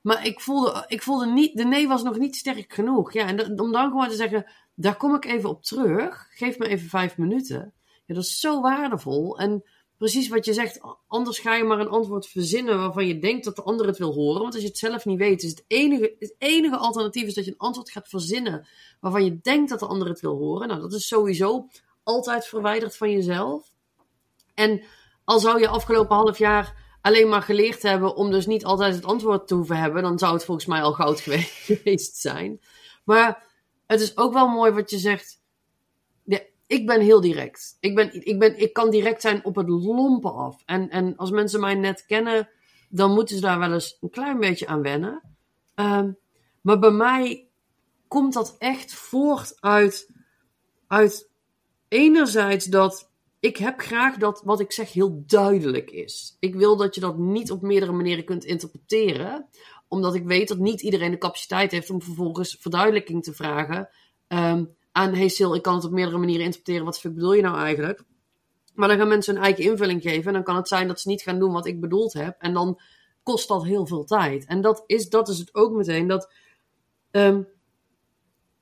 Maar 0.00 0.26
ik 0.26 0.40
voelde, 0.40 0.84
ik 0.86 1.02
voelde 1.02 1.26
niet, 1.26 1.56
de 1.56 1.64
nee 1.64 1.88
was 1.88 2.02
nog 2.02 2.18
niet 2.18 2.36
sterk 2.36 2.72
genoeg. 2.72 3.12
Ja, 3.12 3.26
en 3.26 3.60
om 3.60 3.72
dan 3.72 3.90
gewoon 3.90 4.08
te 4.08 4.14
zeggen, 4.14 4.46
daar 4.74 4.96
kom 4.96 5.14
ik 5.14 5.24
even 5.24 5.48
op 5.48 5.62
terug. 5.62 6.26
Geef 6.30 6.58
me 6.58 6.68
even 6.68 6.88
vijf 6.88 7.16
minuten. 7.16 7.72
Ja, 8.04 8.14
dat 8.14 8.24
is 8.24 8.40
zo 8.40 8.60
waardevol. 8.60 9.38
En 9.38 9.64
precies 9.96 10.28
wat 10.28 10.44
je 10.44 10.52
zegt, 10.52 10.80
anders 11.06 11.38
ga 11.38 11.54
je 11.54 11.64
maar 11.64 11.80
een 11.80 11.88
antwoord 11.88 12.26
verzinnen 12.26 12.78
waarvan 12.78 13.06
je 13.06 13.18
denkt 13.18 13.44
dat 13.44 13.56
de 13.56 13.62
ander 13.62 13.86
het 13.86 13.98
wil 13.98 14.12
horen. 14.12 14.40
Want 14.40 14.52
als 14.52 14.62
je 14.62 14.68
het 14.68 14.78
zelf 14.78 15.04
niet 15.04 15.18
weet, 15.18 15.42
is 15.42 15.50
het 15.50 15.64
enige, 15.66 16.16
het 16.18 16.34
enige 16.38 16.76
alternatief 16.76 17.26
is 17.26 17.34
dat 17.34 17.44
je 17.44 17.50
een 17.50 17.58
antwoord 17.58 17.90
gaat 17.90 18.08
verzinnen 18.08 18.66
waarvan 19.00 19.24
je 19.24 19.40
denkt 19.40 19.70
dat 19.70 19.78
de 19.78 19.86
ander 19.86 20.08
het 20.08 20.20
wil 20.20 20.36
horen. 20.36 20.68
Nou, 20.68 20.80
dat 20.80 20.92
is 20.92 21.08
sowieso 21.08 21.68
altijd 22.02 22.46
verwijderd 22.46 22.96
van 22.96 23.10
jezelf. 23.10 23.72
En 24.54 24.82
al 25.24 25.40
zou 25.40 25.60
je 25.60 25.68
afgelopen 25.68 26.16
half 26.16 26.38
jaar 26.38 26.84
alleen 27.06 27.28
maar 27.28 27.42
geleerd 27.42 27.82
hebben 27.82 28.16
om 28.16 28.30
dus 28.30 28.46
niet 28.46 28.64
altijd 28.64 28.94
het 28.94 29.04
antwoord 29.04 29.48
te 29.48 29.54
hoeven 29.54 29.76
hebben, 29.76 30.02
dan 30.02 30.18
zou 30.18 30.32
het 30.32 30.44
volgens 30.44 30.66
mij 30.66 30.82
al 30.82 30.92
goud 30.92 31.20
geweest 31.68 32.16
zijn. 32.16 32.60
Maar 33.04 33.46
het 33.86 34.00
is 34.00 34.16
ook 34.16 34.32
wel 34.32 34.48
mooi 34.48 34.72
wat 34.72 34.90
je 34.90 34.98
zegt. 34.98 35.44
Ik 36.66 36.86
ben 36.86 37.00
heel 37.00 37.20
direct. 37.20 37.76
Ik, 37.80 37.94
ben, 37.94 38.26
ik, 38.26 38.38
ben, 38.38 38.58
ik 38.58 38.72
kan 38.72 38.90
direct 38.90 39.20
zijn 39.20 39.44
op 39.44 39.56
het 39.56 39.68
lompen 39.68 40.34
af. 40.34 40.62
En, 40.64 40.90
en 40.90 41.16
als 41.16 41.30
mensen 41.30 41.60
mij 41.60 41.74
net 41.74 42.04
kennen, 42.06 42.48
dan 42.88 43.14
moeten 43.14 43.34
ze 43.36 43.42
daar 43.42 43.58
wel 43.58 43.72
eens 43.72 43.96
een 44.00 44.10
klein 44.10 44.38
beetje 44.38 44.66
aan 44.66 44.82
wennen. 44.82 45.22
Um, 45.74 46.18
maar 46.60 46.78
bij 46.78 46.90
mij 46.90 47.48
komt 48.08 48.32
dat 48.32 48.56
echt 48.58 48.94
voort 48.94 49.56
uit, 49.60 50.10
uit 50.86 51.30
enerzijds 51.88 52.64
dat 52.64 53.10
ik 53.40 53.56
heb 53.56 53.80
graag 53.80 54.16
dat 54.16 54.42
wat 54.44 54.60
ik 54.60 54.72
zeg 54.72 54.92
heel 54.92 55.22
duidelijk 55.26 55.90
is. 55.90 56.36
Ik 56.40 56.54
wil 56.54 56.76
dat 56.76 56.94
je 56.94 57.00
dat 57.00 57.18
niet 57.18 57.50
op 57.50 57.62
meerdere 57.62 57.92
manieren 57.92 58.24
kunt 58.24 58.44
interpreteren, 58.44 59.48
omdat 59.88 60.14
ik 60.14 60.24
weet 60.24 60.48
dat 60.48 60.58
niet 60.58 60.82
iedereen 60.82 61.10
de 61.10 61.18
capaciteit 61.18 61.70
heeft 61.70 61.90
om 61.90 62.02
vervolgens 62.02 62.56
verduidelijking 62.60 63.22
te 63.22 63.34
vragen 63.34 63.88
um, 64.28 64.76
aan 64.92 65.14
hey 65.14 65.28
Sil, 65.36 65.54
ik 65.54 65.62
kan 65.62 65.74
het 65.74 65.84
op 65.84 65.90
meerdere 65.90 66.18
manieren 66.18 66.44
interpreteren, 66.44 66.84
wat 66.84 67.00
bedoel 67.02 67.32
je 67.32 67.42
nou 67.42 67.58
eigenlijk? 67.58 68.02
Maar 68.74 68.88
dan 68.88 68.98
gaan 68.98 69.08
mensen 69.08 69.34
hun 69.34 69.44
eigen 69.44 69.64
invulling 69.64 70.02
geven 70.02 70.26
en 70.26 70.32
dan 70.32 70.42
kan 70.42 70.56
het 70.56 70.68
zijn 70.68 70.88
dat 70.88 71.00
ze 71.00 71.08
niet 71.08 71.22
gaan 71.22 71.38
doen 71.38 71.52
wat 71.52 71.66
ik 71.66 71.80
bedoeld 71.80 72.12
heb 72.12 72.36
en 72.38 72.52
dan 72.52 72.80
kost 73.22 73.48
dat 73.48 73.64
heel 73.64 73.86
veel 73.86 74.04
tijd. 74.04 74.46
En 74.46 74.60
dat 74.60 74.82
is, 74.86 75.08
dat 75.08 75.28
is 75.28 75.38
het 75.38 75.54
ook 75.54 75.72
meteen, 75.72 76.06
dat 76.06 76.32
um, 77.10 77.48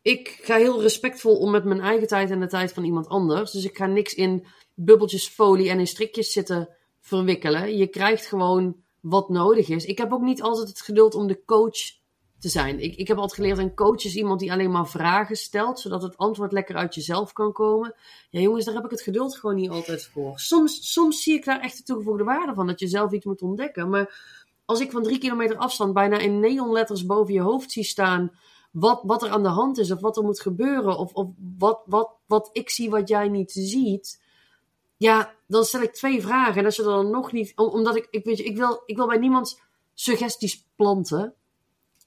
ik 0.02 0.38
ga 0.42 0.56
heel 0.56 0.82
respectvol 0.82 1.36
om 1.36 1.50
met 1.50 1.64
mijn 1.64 1.80
eigen 1.80 2.06
tijd 2.06 2.30
en 2.30 2.40
de 2.40 2.46
tijd 2.46 2.72
van 2.72 2.84
iemand 2.84 3.08
anders. 3.08 3.50
Dus 3.50 3.64
ik 3.64 3.76
ga 3.76 3.86
niks 3.86 4.14
in 4.14 4.46
bubbeltjes 4.74 5.28
folie 5.28 5.70
en 5.70 5.78
in 5.78 5.86
strikjes 5.86 6.32
zitten 6.32 6.68
verwikkelen. 7.00 7.76
Je 7.76 7.86
krijgt 7.86 8.26
gewoon 8.26 8.76
wat 9.00 9.28
nodig 9.28 9.68
is. 9.68 9.84
Ik 9.84 9.98
heb 9.98 10.12
ook 10.12 10.22
niet 10.22 10.42
altijd 10.42 10.68
het 10.68 10.80
geduld 10.80 11.14
om 11.14 11.26
de 11.26 11.44
coach 11.44 12.02
te 12.38 12.48
zijn. 12.48 12.80
Ik, 12.80 12.96
ik 12.96 13.08
heb 13.08 13.16
altijd 13.16 13.40
geleerd, 13.40 13.58
een 13.58 13.74
coach 13.74 14.04
is 14.04 14.16
iemand 14.16 14.40
die 14.40 14.52
alleen 14.52 14.70
maar 14.70 14.88
vragen 14.88 15.36
stelt, 15.36 15.80
zodat 15.80 16.02
het 16.02 16.16
antwoord 16.16 16.52
lekker 16.52 16.76
uit 16.76 16.94
jezelf 16.94 17.32
kan 17.32 17.52
komen. 17.52 17.94
Ja, 18.30 18.40
jongens, 18.40 18.64
daar 18.64 18.74
heb 18.74 18.84
ik 18.84 18.90
het 18.90 19.02
geduld 19.02 19.36
gewoon 19.36 19.56
niet 19.56 19.70
altijd 19.70 20.04
voor. 20.04 20.38
Soms, 20.38 20.92
soms 20.92 21.22
zie 21.22 21.34
ik 21.34 21.44
daar 21.44 21.60
echt 21.60 21.76
de 21.76 21.82
toegevoegde 21.82 22.24
waarde 22.24 22.54
van, 22.54 22.66
dat 22.66 22.80
je 22.80 22.86
zelf 22.86 23.12
iets 23.12 23.24
moet 23.24 23.42
ontdekken. 23.42 23.88
Maar 23.88 24.14
als 24.64 24.80
ik 24.80 24.90
van 24.90 25.02
drie 25.02 25.18
kilometer 25.18 25.56
afstand 25.56 25.92
bijna 25.92 26.18
in 26.18 26.40
neonletters 26.40 27.06
boven 27.06 27.34
je 27.34 27.40
hoofd 27.40 27.72
zie 27.72 27.84
staan 27.84 28.32
wat, 28.70 29.00
wat 29.02 29.22
er 29.22 29.30
aan 29.30 29.42
de 29.42 29.48
hand 29.48 29.78
is, 29.78 29.90
of 29.90 30.00
wat 30.00 30.16
er 30.16 30.24
moet 30.24 30.40
gebeuren, 30.40 30.98
of, 30.98 31.12
of 31.12 31.28
wat, 31.58 31.82
wat, 31.86 32.10
wat 32.26 32.48
ik 32.52 32.70
zie 32.70 32.90
wat 32.90 33.08
jij 33.08 33.28
niet 33.28 33.52
ziet. 33.52 34.22
Ja, 34.96 35.34
dan 35.46 35.64
stel 35.64 35.82
ik 35.82 35.92
twee 35.92 36.22
vragen. 36.22 36.56
En 36.56 36.64
als 36.64 36.76
je 36.76 36.82
dan 36.82 37.10
nog 37.10 37.32
niet. 37.32 37.52
Omdat 37.56 37.96
ik, 37.96 38.06
ik 38.10 38.24
weet 38.24 38.38
je, 38.38 38.44
ik 38.44 38.56
wil, 38.56 38.82
ik 38.86 38.96
wil 38.96 39.06
bij 39.06 39.18
niemand 39.18 39.62
suggesties 39.94 40.66
planten. 40.76 41.34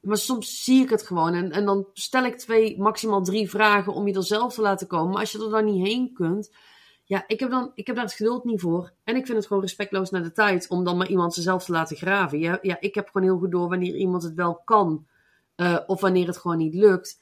Maar 0.02 0.18
soms 0.18 0.64
zie 0.64 0.84
ik 0.84 0.90
het 0.90 1.04
gewoon. 1.04 1.34
En, 1.34 1.52
en 1.52 1.66
dan 1.66 1.88
stel 1.94 2.26
ik 2.26 2.38
twee, 2.38 2.80
maximaal 2.80 3.24
drie 3.24 3.50
vragen 3.50 3.94
om 3.94 4.08
je 4.08 4.14
er 4.14 4.24
zelf 4.24 4.54
te 4.54 4.62
laten 4.62 4.88
komen. 4.88 5.12
Maar 5.12 5.20
als 5.20 5.32
je 5.32 5.44
er 5.44 5.50
dan 5.50 5.66
niet 5.66 5.88
heen 5.88 6.14
kunt. 6.14 6.52
Ja, 7.04 7.24
ik 7.28 7.40
heb, 7.40 7.50
dan, 7.50 7.72
ik 7.76 7.88
heb 7.88 7.96
daar 7.96 8.06
het 8.06 8.14
geduld 8.14 8.44
niet 8.44 8.62
voor. 8.62 8.92
En 9.04 9.16
ik 9.16 9.26
vind 9.26 9.38
het 9.38 9.48
gewoon 9.48 9.62
respectloos 9.62 10.10
naar 10.10 10.24
de 10.24 10.32
tijd 10.32 10.68
om 10.70 10.84
dan 10.84 10.98
maar 10.98 11.10
iemand 11.10 11.34
zelf 11.34 11.66
te 11.66 11.72
laten 11.72 11.98
graven. 11.98 12.40
Ja, 12.40 12.60
ja, 12.62 12.78
ik 12.80 12.96
heb 12.96 13.10
gewoon 13.12 13.28
heel 13.28 13.38
goed 13.38 13.52
door 13.52 13.70
wanneer 13.70 13.96
iemand 13.96 14.24
het 14.24 14.34
wel 14.34 14.62
kan. 14.66 15.08
Uh, 15.56 15.80
of 15.88 16.02
wanneer 16.02 16.28
het 16.28 16.38
gewoon 16.38 16.58
niet 16.58 16.74
lukt. 16.74 17.20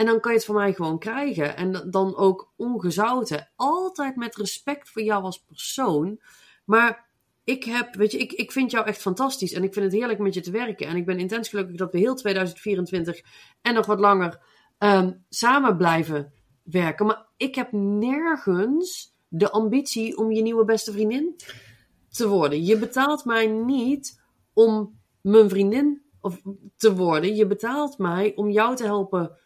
En 0.00 0.06
dan 0.06 0.20
kan 0.20 0.32
je 0.32 0.36
het 0.36 0.46
van 0.46 0.54
mij 0.54 0.72
gewoon 0.72 0.98
krijgen. 0.98 1.56
En 1.56 1.90
dan 1.90 2.16
ook 2.16 2.52
ongezouten. 2.56 3.50
Altijd 3.56 4.16
met 4.16 4.36
respect 4.36 4.88
voor 4.88 5.02
jou 5.02 5.22
als 5.22 5.44
persoon. 5.44 6.20
Maar 6.64 7.08
ik 7.44 7.64
heb, 7.64 7.94
weet 7.94 8.12
je, 8.12 8.18
ik, 8.18 8.32
ik 8.32 8.52
vind 8.52 8.70
jou 8.70 8.86
echt 8.86 9.00
fantastisch. 9.00 9.52
En 9.52 9.62
ik 9.62 9.72
vind 9.72 9.84
het 9.84 9.94
heerlijk 9.94 10.18
met 10.18 10.34
je 10.34 10.40
te 10.40 10.50
werken. 10.50 10.86
En 10.86 10.96
ik 10.96 11.06
ben 11.06 11.18
intens 11.18 11.48
gelukkig 11.48 11.76
dat 11.76 11.92
we 11.92 11.98
heel 11.98 12.14
2024 12.14 13.20
en 13.62 13.74
nog 13.74 13.86
wat 13.86 14.00
langer 14.00 14.40
um, 14.78 15.24
samen 15.28 15.76
blijven 15.76 16.32
werken. 16.62 17.06
Maar 17.06 17.26
ik 17.36 17.54
heb 17.54 17.72
nergens 17.72 19.14
de 19.28 19.50
ambitie 19.50 20.16
om 20.16 20.32
je 20.32 20.42
nieuwe 20.42 20.64
beste 20.64 20.92
vriendin 20.92 21.36
te 22.10 22.28
worden. 22.28 22.64
Je 22.64 22.78
betaalt 22.78 23.24
mij 23.24 23.46
niet 23.46 24.22
om 24.52 24.98
mijn 25.20 25.48
vriendin 25.48 26.02
te 26.76 26.94
worden. 26.94 27.34
Je 27.34 27.46
betaalt 27.46 27.98
mij 27.98 28.32
om 28.36 28.50
jou 28.50 28.76
te 28.76 28.84
helpen 28.84 29.38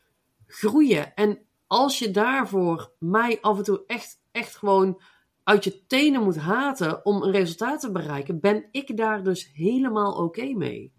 groeien. 0.47 1.15
En 1.15 1.39
als 1.67 1.99
je 1.99 2.11
daarvoor 2.11 2.95
mij 2.99 3.39
af 3.41 3.59
en 3.59 3.65
toe 3.65 3.83
echt, 3.87 4.23
echt 4.33 4.57
gewoon 4.57 5.01
uit 5.43 5.65
je 5.65 5.87
tenen 5.87 6.23
moet 6.23 6.39
haten 6.39 7.05
om 7.05 7.23
een 7.23 7.31
resultaat 7.31 7.81
te 7.81 7.93
bereiken, 7.93 8.41
ben 8.41 8.69
ik 8.71 8.97
daar 8.97 9.23
dus 9.23 9.51
helemaal 9.53 10.13
oké 10.13 10.45
mee. 10.45 10.93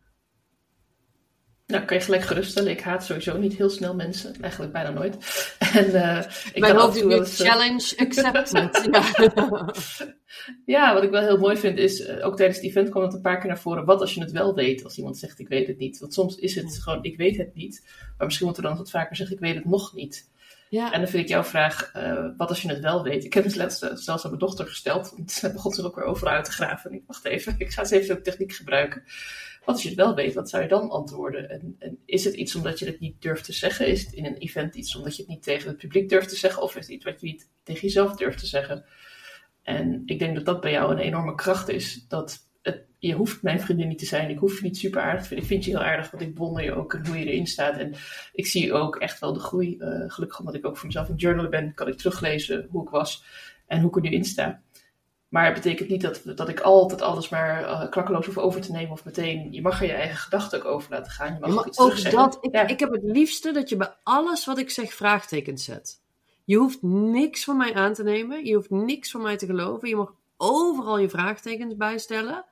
Nou, 1.67 1.85
kan 1.85 1.97
je 1.97 2.03
gelijk 2.03 2.23
geruststellen. 2.23 2.71
Ik 2.71 2.81
haat 2.81 3.05
sowieso 3.05 3.37
niet 3.37 3.55
heel 3.55 3.69
snel 3.69 3.95
mensen. 3.95 4.41
Eigenlijk 4.41 4.73
bijna 4.73 4.89
nooit. 4.89 5.15
En, 5.73 5.89
uh, 5.89 6.17
ik 6.53 6.59
Mijn 6.59 6.75
hoofd 6.75 7.01
wel 7.01 7.11
eens, 7.11 7.41
challenge 7.41 7.93
accepted. 7.97 8.87
ja. 8.91 9.73
ja, 10.65 10.93
wat 10.93 11.03
ik 11.03 11.09
wel 11.09 11.21
heel 11.21 11.37
mooi 11.37 11.57
vind 11.57 11.77
is, 11.77 11.99
uh, 11.99 12.25
ook 12.25 12.35
tijdens 12.35 12.57
het 12.57 12.67
event 12.67 12.89
kwam 12.89 13.03
het 13.03 13.13
een 13.13 13.21
paar 13.21 13.39
keer 13.39 13.47
naar 13.47 13.59
voren. 13.59 13.85
Wat 13.85 14.01
als 14.01 14.13
je 14.13 14.21
het 14.21 14.31
wel 14.31 14.55
weet, 14.55 14.83
als 14.83 14.97
iemand 14.97 15.17
zegt 15.17 15.39
ik 15.39 15.47
weet 15.47 15.67
het 15.67 15.77
niet. 15.77 15.99
Want 15.99 16.13
soms 16.13 16.35
is 16.35 16.55
het 16.55 16.79
gewoon 16.81 17.03
ik 17.03 17.17
weet 17.17 17.37
het 17.37 17.55
niet. 17.55 17.83
Maar 18.17 18.25
misschien 18.25 18.45
moeten 18.45 18.63
we 18.63 18.69
dan 18.69 18.77
wat 18.77 18.89
vaker 18.89 19.15
zeggen 19.15 19.35
ik 19.35 19.41
weet 19.41 19.55
het 19.55 19.65
nog 19.65 19.93
niet. 19.93 20.29
Ja. 20.69 20.91
En 20.91 20.99
dan 20.99 21.09
vind 21.09 21.23
ik 21.23 21.29
jouw 21.29 21.43
vraag, 21.43 21.91
uh, 21.95 22.25
wat 22.37 22.49
als 22.49 22.61
je 22.61 22.69
het 22.69 22.79
wel 22.79 23.03
weet? 23.03 23.25
Ik 23.25 23.33
heb 23.33 23.43
het 23.43 23.55
laatst 23.55 23.79
zelfs 23.79 24.23
aan 24.23 24.29
mijn 24.29 24.39
dochter 24.39 24.67
gesteld. 24.67 25.13
Want 25.15 25.31
ze 25.41 25.51
begon 25.51 25.73
zich 25.73 25.85
ook 25.85 25.95
weer 25.95 26.05
overal 26.05 26.33
uit 26.33 26.45
te 26.45 26.51
graven. 26.51 26.89
En 26.89 26.97
ik 26.97 27.03
wacht 27.07 27.25
even, 27.25 27.55
ik 27.57 27.71
ga 27.71 27.81
eens 27.81 27.91
even 27.91 28.15
de 28.15 28.21
techniek 28.21 28.53
gebruiken. 28.53 29.03
Wat 29.65 29.75
als 29.75 29.83
je 29.83 29.89
het 29.89 29.97
wel 29.97 30.15
weet, 30.15 30.33
wat 30.33 30.49
zou 30.49 30.63
je 30.63 30.69
dan 30.69 30.89
antwoorden? 30.89 31.49
En, 31.49 31.75
en, 31.79 31.97
is 32.05 32.23
het 32.23 32.33
iets 32.33 32.55
omdat 32.55 32.79
je 32.79 32.85
het 32.85 32.99
niet 32.99 33.21
durft 33.21 33.43
te 33.43 33.53
zeggen? 33.53 33.87
Is 33.87 34.05
het 34.05 34.13
in 34.13 34.25
een 34.25 34.37
event 34.37 34.75
iets 34.75 34.95
omdat 34.95 35.15
je 35.15 35.21
het 35.21 35.31
niet 35.31 35.43
tegen 35.43 35.67
het 35.67 35.77
publiek 35.77 36.09
durft 36.09 36.29
te 36.29 36.35
zeggen? 36.35 36.63
Of 36.63 36.75
is 36.75 36.85
het 36.85 36.95
iets 36.95 37.05
wat 37.05 37.21
je 37.21 37.27
niet 37.27 37.49
tegen 37.63 37.81
jezelf 37.81 38.15
durft 38.15 38.39
te 38.39 38.45
zeggen? 38.45 38.85
En 39.63 40.01
ik 40.05 40.19
denk 40.19 40.35
dat 40.35 40.45
dat 40.45 40.61
bij 40.61 40.71
jou 40.71 40.91
een 40.91 40.99
enorme 40.99 41.35
kracht 41.35 41.69
is. 41.69 42.05
Dat 42.07 42.49
het, 42.61 42.85
je 42.99 43.13
hoeft 43.13 43.41
mijn 43.41 43.59
vriendin 43.59 43.87
niet 43.87 43.99
te 43.99 44.05
zijn. 44.05 44.29
Ik 44.29 44.37
hoef 44.37 44.57
je 44.57 44.63
niet 44.63 44.77
super 44.77 45.01
aardig 45.01 45.21
te 45.21 45.27
vinden. 45.27 45.45
Ik 45.45 45.51
vind 45.51 45.65
je 45.65 45.71
heel 45.71 45.83
aardig, 45.83 46.11
want 46.11 46.23
ik 46.23 46.33
bewonder 46.33 46.63
je 46.63 46.73
ook 46.73 46.93
en 46.93 47.07
hoe 47.07 47.19
je 47.19 47.25
erin 47.25 47.47
staat. 47.47 47.77
En 47.77 47.93
ik 48.33 48.45
zie 48.45 48.73
ook 48.73 48.95
echt 48.95 49.19
wel 49.19 49.33
de 49.33 49.39
groei. 49.39 49.77
Uh, 49.79 50.03
gelukkig 50.07 50.39
omdat 50.39 50.55
ik 50.55 50.65
ook 50.65 50.77
voor 50.77 50.85
mezelf 50.85 51.09
een 51.09 51.15
journaler 51.15 51.49
ben, 51.49 51.73
kan 51.73 51.87
ik 51.87 51.97
teruglezen 51.97 52.67
hoe 52.69 52.83
ik 52.83 52.89
was 52.89 53.23
en 53.67 53.79
hoe 53.79 53.89
ik 53.89 53.95
er 53.95 54.01
nu 54.01 54.09
in 54.09 54.25
sta. 54.25 54.61
Maar 55.35 55.45
het 55.45 55.53
betekent 55.53 55.89
niet 55.89 56.01
dat, 56.01 56.21
dat 56.35 56.49
ik 56.49 56.59
altijd 56.59 57.01
alles 57.01 57.29
maar 57.29 57.61
uh, 57.61 57.89
klakkeloos 57.89 58.25
hoef 58.25 58.37
over 58.37 58.61
te 58.61 58.71
nemen 58.71 58.91
of 58.91 59.05
meteen. 59.05 59.51
Je 59.51 59.61
mag 59.61 59.81
er 59.81 59.87
je 59.87 59.93
eigen 59.93 60.17
gedachten 60.17 60.59
ook 60.59 60.65
over 60.65 60.91
laten 60.91 61.11
gaan. 61.11 61.33
Je 61.33 61.39
mag 61.39 61.67
ook, 61.67 61.73
ook 61.75 62.11
dat, 62.11 62.37
ik, 62.41 62.51
ja. 62.51 62.67
ik 62.67 62.79
heb 62.79 62.91
het 62.91 63.03
liefste 63.03 63.51
dat 63.51 63.69
je 63.69 63.75
bij 63.75 63.95
alles 64.03 64.45
wat 64.45 64.57
ik 64.57 64.69
zeg 64.69 64.93
vraagtekens 64.93 65.63
zet. 65.63 66.01
Je 66.43 66.57
hoeft 66.57 66.81
niks 66.81 67.43
van 67.43 67.57
mij 67.57 67.73
aan 67.73 67.93
te 67.93 68.03
nemen. 68.03 68.45
Je 68.45 68.55
hoeft 68.55 68.69
niks 68.69 69.11
van 69.11 69.21
mij 69.21 69.37
te 69.37 69.45
geloven. 69.45 69.89
Je 69.89 69.95
mag 69.95 70.13
overal 70.37 70.97
je 70.97 71.09
vraagtekens 71.09 71.75
bijstellen. 71.75 72.45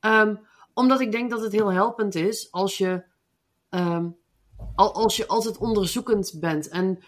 Um, 0.00 0.40
omdat 0.72 1.00
ik 1.00 1.12
denk 1.12 1.30
dat 1.30 1.40
het 1.40 1.52
heel 1.52 1.72
helpend 1.72 2.14
is 2.14 2.48
als 2.50 2.78
je, 2.78 3.04
um, 3.70 4.16
als 4.74 5.16
je 5.16 5.26
altijd 5.26 5.58
onderzoekend 5.58 6.34
bent. 6.40 6.68
En 6.68 6.98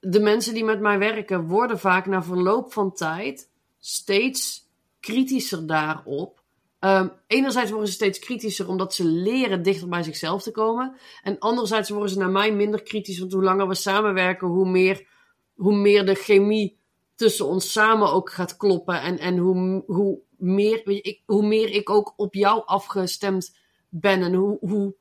de 0.00 0.20
mensen 0.20 0.54
die 0.54 0.64
met 0.64 0.80
mij 0.80 0.98
werken 0.98 1.46
worden 1.46 1.78
vaak 1.78 2.06
na 2.06 2.22
verloop 2.22 2.72
van 2.72 2.92
tijd 2.92 3.54
steeds 3.78 4.70
kritischer 5.00 5.66
daarop. 5.66 6.44
Um, 6.80 7.12
enerzijds 7.26 7.70
worden 7.70 7.88
ze 7.88 7.94
steeds 7.94 8.18
kritischer 8.18 8.68
omdat 8.68 8.94
ze 8.94 9.04
leren 9.04 9.62
dichter 9.62 9.88
bij 9.88 10.02
zichzelf 10.02 10.42
te 10.42 10.50
komen. 10.50 10.96
En 11.22 11.38
anderzijds 11.38 11.90
worden 11.90 12.10
ze 12.10 12.18
naar 12.18 12.30
mij 12.30 12.52
minder 12.52 12.82
kritisch, 12.82 13.18
want 13.18 13.32
hoe 13.32 13.42
langer 13.42 13.68
we 13.68 13.74
samenwerken, 13.74 14.48
hoe 14.48 14.68
meer, 14.68 15.08
hoe 15.54 15.76
meer 15.76 16.06
de 16.06 16.14
chemie 16.14 16.78
tussen 17.14 17.46
ons 17.46 17.72
samen 17.72 18.12
ook 18.12 18.30
gaat 18.30 18.56
kloppen. 18.56 19.00
En, 19.00 19.18
en 19.18 19.36
hoe, 19.36 19.82
hoe, 19.86 20.20
meer, 20.36 20.82
ik, 20.84 21.22
hoe 21.26 21.46
meer 21.46 21.70
ik 21.70 21.90
ook 21.90 22.12
op 22.16 22.34
jou 22.34 22.62
afgestemd 22.64 23.56
ben. 23.88 24.22
En 24.22 24.34
hoe, 24.34 24.58
hoe. 24.60 24.94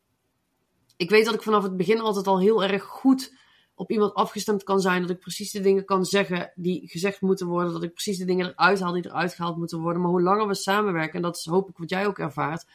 Ik 0.97 1.09
weet 1.09 1.25
dat 1.25 1.33
ik 1.33 1.41
vanaf 1.41 1.63
het 1.63 1.77
begin 1.77 1.99
altijd 1.99 2.27
al 2.27 2.39
heel 2.39 2.63
erg 2.63 2.83
goed 2.83 3.33
op 3.75 3.91
iemand 3.91 4.13
afgestemd 4.13 4.63
kan 4.63 4.81
zijn. 4.81 5.01
Dat 5.01 5.09
ik 5.09 5.19
precies 5.19 5.51
de 5.51 5.61
dingen 5.61 5.85
kan 5.85 6.05
zeggen 6.05 6.51
die 6.55 6.88
gezegd 6.88 7.21
moeten 7.21 7.47
worden. 7.47 7.73
Dat 7.73 7.83
ik 7.83 7.93
precies 7.93 8.17
de 8.17 8.25
dingen 8.25 8.47
eruit 8.47 8.79
haal 8.79 8.93
die 8.93 9.05
eruit 9.05 9.33
gehaald 9.33 9.57
moeten 9.57 9.79
worden. 9.79 10.01
Maar 10.01 10.11
hoe 10.11 10.21
langer 10.21 10.47
we 10.47 10.53
samenwerken, 10.53 11.15
en 11.15 11.21
dat 11.21 11.38
is 11.38 11.45
hoop 11.45 11.69
ik 11.69 11.77
wat 11.77 11.89
jij 11.89 12.07
ook 12.07 12.19
ervaart. 12.19 12.65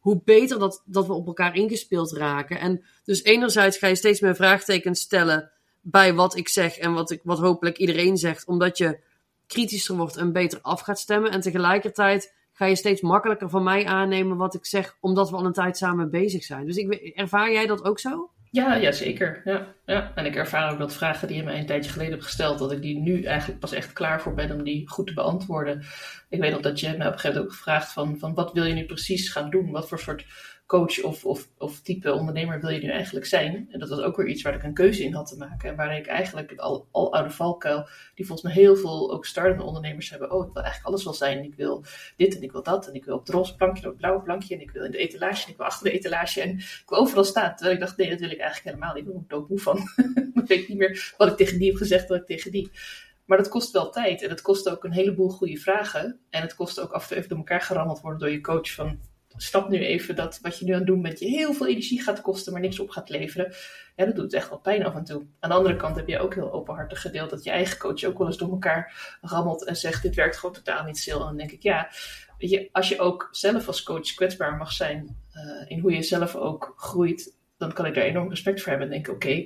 Hoe 0.00 0.20
beter 0.24 0.58
dat, 0.58 0.82
dat 0.84 1.06
we 1.06 1.12
op 1.12 1.26
elkaar 1.26 1.54
ingespeeld 1.54 2.12
raken. 2.12 2.58
En 2.58 2.84
dus 3.04 3.22
enerzijds 3.22 3.78
ga 3.78 3.86
je 3.86 3.94
steeds 3.94 4.20
meer 4.20 4.34
vraagtekens 4.34 5.00
stellen 5.00 5.50
bij 5.80 6.14
wat 6.14 6.36
ik 6.36 6.48
zeg 6.48 6.78
en 6.78 6.92
wat, 6.92 7.10
ik, 7.10 7.20
wat 7.24 7.38
hopelijk 7.38 7.78
iedereen 7.78 8.16
zegt. 8.16 8.46
Omdat 8.46 8.78
je 8.78 9.00
kritischer 9.46 9.96
wordt 9.96 10.16
en 10.16 10.32
beter 10.32 10.58
af 10.62 10.80
gaat 10.80 10.98
stemmen. 10.98 11.30
En 11.30 11.40
tegelijkertijd 11.40 12.34
ga 12.52 12.66
je 12.66 12.76
steeds 12.76 13.00
makkelijker 13.00 13.50
van 13.50 13.62
mij 13.62 13.86
aannemen 13.86 14.36
wat 14.36 14.54
ik 14.54 14.66
zeg, 14.66 14.96
omdat 15.00 15.30
we 15.30 15.36
al 15.36 15.44
een 15.44 15.52
tijd 15.52 15.76
samen 15.76 16.10
bezig 16.10 16.44
zijn. 16.44 16.66
Dus 16.66 16.76
ik, 16.76 16.94
ervaar 16.94 17.52
jij 17.52 17.66
dat 17.66 17.84
ook 17.84 17.98
zo? 17.98 18.30
Ja, 18.50 18.74
ja 18.74 18.92
zeker. 18.92 19.40
Ja, 19.44 19.74
ja. 19.86 20.12
En 20.14 20.26
ik 20.26 20.36
ervaar 20.36 20.72
ook 20.72 20.78
dat 20.78 20.92
vragen 20.92 21.28
die 21.28 21.36
je 21.36 21.42
mij 21.42 21.58
een 21.58 21.66
tijdje 21.66 21.90
geleden 21.90 22.12
hebt 22.12 22.24
gesteld, 22.24 22.58
dat 22.58 22.72
ik 22.72 22.82
die 22.82 22.98
nu 22.98 23.22
eigenlijk 23.22 23.60
pas 23.60 23.72
echt 23.72 23.92
klaar 23.92 24.20
voor 24.20 24.34
ben 24.34 24.52
om 24.52 24.64
die 24.64 24.88
goed 24.88 25.06
te 25.06 25.14
beantwoorden. 25.14 25.84
Ik 26.28 26.40
weet 26.40 26.52
nog 26.52 26.60
dat 26.60 26.80
je 26.80 26.88
me 26.88 26.94
op 26.94 27.00
een 27.00 27.04
gegeven 27.06 27.28
moment 27.28 27.44
ook 27.44 27.52
gevraagd 27.52 27.92
van, 27.92 28.18
van 28.18 28.34
wat 28.34 28.52
wil 28.52 28.64
je 28.64 28.74
nu 28.74 28.84
precies 28.84 29.30
gaan 29.32 29.50
doen? 29.50 29.70
Wat 29.70 29.88
voor 29.88 29.98
soort 29.98 30.24
coach 30.70 31.02
of, 31.02 31.24
of, 31.24 31.48
of 31.58 31.80
type 31.80 32.12
ondernemer 32.12 32.60
wil 32.60 32.70
je 32.70 32.80
nu 32.80 32.90
eigenlijk 32.90 33.26
zijn? 33.26 33.68
En 33.70 33.78
dat 33.78 33.88
was 33.88 34.00
ook 34.00 34.16
weer 34.16 34.26
iets 34.26 34.42
waar 34.42 34.54
ik 34.54 34.62
een 34.62 34.74
keuze 34.74 35.04
in 35.04 35.14
had 35.14 35.26
te 35.26 35.36
maken. 35.36 35.70
En 35.70 35.76
waar 35.76 35.96
ik 35.96 36.06
eigenlijk 36.06 36.54
al, 36.56 36.86
al 36.90 37.12
oude 37.12 37.30
valkuil, 37.30 37.88
die 38.14 38.26
volgens 38.26 38.42
mij 38.42 38.62
heel 38.62 38.76
veel 38.76 39.12
ook 39.12 39.26
startende 39.26 39.62
ondernemers 39.62 40.10
hebben. 40.10 40.30
Oh, 40.30 40.46
ik 40.46 40.52
wil 40.52 40.62
eigenlijk 40.62 40.86
alles 40.86 41.04
wel 41.04 41.14
zijn. 41.14 41.44
Ik 41.44 41.54
wil 41.54 41.84
dit 42.16 42.36
en 42.36 42.42
ik 42.42 42.52
wil 42.52 42.62
dat. 42.62 42.88
En 42.88 42.94
ik 42.94 43.04
wil 43.04 43.14
op 43.14 43.26
het 43.26 43.34
roze 43.34 43.56
plankje, 43.56 43.82
op 43.82 43.88
het 43.88 43.96
blauwe 43.96 44.22
plankje. 44.22 44.54
En 44.54 44.60
ik 44.60 44.70
wil 44.70 44.84
in 44.84 44.90
de 44.90 44.98
etalage 44.98 45.44
en 45.44 45.50
ik 45.50 45.56
wil 45.56 45.66
achter 45.66 45.84
de 45.84 45.92
etalage. 45.92 46.40
En 46.40 46.50
ik 46.58 46.84
wil 46.86 46.98
overal 46.98 47.24
staan. 47.24 47.54
Terwijl 47.54 47.74
ik 47.74 47.80
dacht, 47.80 47.96
nee, 47.96 48.10
dat 48.10 48.20
wil 48.20 48.30
ik 48.30 48.38
eigenlijk 48.38 48.76
helemaal 48.76 48.94
niet. 48.94 49.06
Ik 49.06 49.12
ben 49.12 49.20
er 49.20 49.28
doodmoe 49.28 49.58
van. 49.58 49.78
ik 50.42 50.46
weet 50.46 50.68
niet 50.68 50.78
meer 50.78 51.14
wat 51.16 51.28
ik 51.28 51.36
tegen 51.36 51.58
die 51.58 51.68
heb 51.68 51.76
gezegd, 51.76 52.08
wat 52.08 52.18
ik 52.18 52.26
tegen 52.26 52.50
die. 52.50 52.70
Maar 53.24 53.38
dat 53.38 53.48
kost 53.48 53.72
wel 53.72 53.90
tijd. 53.90 54.22
En 54.22 54.30
het 54.30 54.42
kost 54.42 54.68
ook 54.68 54.84
een 54.84 54.92
heleboel 54.92 55.28
goede 55.28 55.56
vragen. 55.56 56.18
En 56.30 56.42
het 56.42 56.54
kost 56.54 56.80
ook 56.80 56.92
af 56.92 57.02
en 57.02 57.08
toe 57.08 57.16
even 57.16 57.28
door 57.28 57.38
elkaar 57.38 57.60
gerammeld 57.60 58.00
worden 58.00 58.20
door 58.20 58.30
je 58.30 58.40
coach 58.40 58.74
van 58.74 58.98
stap 59.36 59.68
nu 59.68 59.78
even 59.78 60.16
dat 60.16 60.38
wat 60.42 60.58
je 60.58 60.64
nu 60.64 60.72
aan 60.72 60.78
het 60.78 60.86
doen 60.86 61.02
bent, 61.02 61.18
je 61.18 61.28
heel 61.28 61.52
veel 61.52 61.66
energie 61.66 62.02
gaat 62.02 62.20
kosten, 62.20 62.52
maar 62.52 62.60
niks 62.60 62.80
op 62.80 62.90
gaat 62.90 63.08
leveren. 63.08 63.54
Ja, 63.96 64.04
dat 64.04 64.14
doet 64.14 64.32
echt 64.32 64.48
wel 64.48 64.58
pijn 64.58 64.84
af 64.84 64.94
en 64.94 65.04
toe. 65.04 65.26
Aan 65.40 65.50
de 65.50 65.56
andere 65.56 65.76
kant 65.76 65.96
heb 65.96 66.08
je 66.08 66.18
ook 66.18 66.34
heel 66.34 66.52
openhartig 66.52 67.00
gedeeld 67.00 67.30
dat 67.30 67.44
je 67.44 67.50
eigen 67.50 67.78
coach 67.78 68.04
ook 68.04 68.18
wel 68.18 68.26
eens 68.26 68.36
door 68.36 68.50
elkaar 68.50 69.18
rammelt 69.20 69.64
en 69.64 69.76
zegt: 69.76 70.02
Dit 70.02 70.14
werkt 70.14 70.36
gewoon 70.36 70.54
totaal 70.54 70.84
niet 70.84 70.98
stil. 70.98 71.20
En 71.20 71.26
dan 71.26 71.36
denk 71.36 71.50
ik, 71.50 71.62
ja, 71.62 71.90
je, 72.38 72.68
als 72.72 72.88
je 72.88 72.98
ook 72.98 73.28
zelf 73.30 73.66
als 73.66 73.82
coach 73.82 74.14
kwetsbaar 74.14 74.56
mag 74.56 74.72
zijn 74.72 75.16
uh, 75.34 75.70
in 75.70 75.78
hoe 75.78 75.92
je 75.92 76.02
zelf 76.02 76.36
ook 76.36 76.72
groeit, 76.76 77.36
dan 77.56 77.72
kan 77.72 77.86
ik 77.86 77.94
daar 77.94 78.04
enorm 78.04 78.28
respect 78.28 78.60
voor 78.60 78.70
hebben. 78.70 78.86
En 78.86 79.02
denk: 79.02 79.14
Oké, 79.14 79.44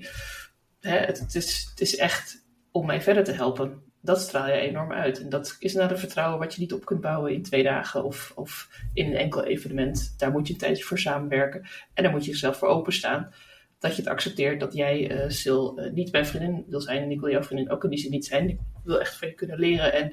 het, 0.81 1.19
het, 1.19 1.35
is, 1.35 1.67
het 1.71 1.81
is 1.81 1.97
echt 1.97 2.45
om 2.71 2.87
mij 2.87 3.03
verder 3.03 3.25
te 3.25 3.33
helpen 3.33 3.84
dat 4.05 4.21
straal 4.21 4.47
je 4.47 4.53
enorm 4.53 4.93
uit. 4.93 5.21
En 5.21 5.29
dat 5.29 5.57
is 5.59 5.75
naar 5.75 5.91
een 5.91 5.99
vertrouwen 5.99 6.39
wat 6.39 6.55
je 6.55 6.61
niet 6.61 6.73
op 6.73 6.85
kunt 6.85 7.01
bouwen 7.01 7.33
in 7.33 7.43
twee 7.43 7.63
dagen 7.63 8.05
of, 8.05 8.33
of 8.35 8.69
in 8.93 9.07
een 9.07 9.17
enkel 9.17 9.45
evenement. 9.45 10.15
Daar 10.19 10.31
moet 10.31 10.47
je 10.47 10.53
een 10.53 10.59
tijdje 10.59 10.85
voor 10.85 10.99
samenwerken. 10.99 11.67
En 11.95 12.03
daar 12.03 12.13
moet 12.13 12.25
je 12.25 12.31
jezelf 12.31 12.57
voor 12.57 12.69
openstaan. 12.69 13.35
Dat 13.79 13.97
je 13.97 14.03
het 14.03 14.11
accepteert 14.11 14.61
dat 14.61 14.75
jij, 14.75 15.25
uh, 15.25 15.31
Sil, 15.41 15.63
uh, 15.79 15.93
niet 15.93 16.13
mijn 16.13 16.27
vriendin 16.27 16.65
wil 16.69 16.81
zijn. 16.81 17.03
En 17.03 17.11
ik 17.11 17.21
wil 17.21 17.31
jouw 17.31 17.43
vriendin 17.43 17.71
ook 17.71 17.85
in 17.85 17.91
die 17.91 17.99
zin 17.99 18.11
niet 18.11 18.27
zijn. 18.27 18.49
Ik 18.49 18.59
wil 18.85 19.01
echt 19.01 19.17
van 19.17 19.29
je 19.29 19.35
kunnen 19.35 19.59
leren. 19.59 19.93
En 19.93 20.13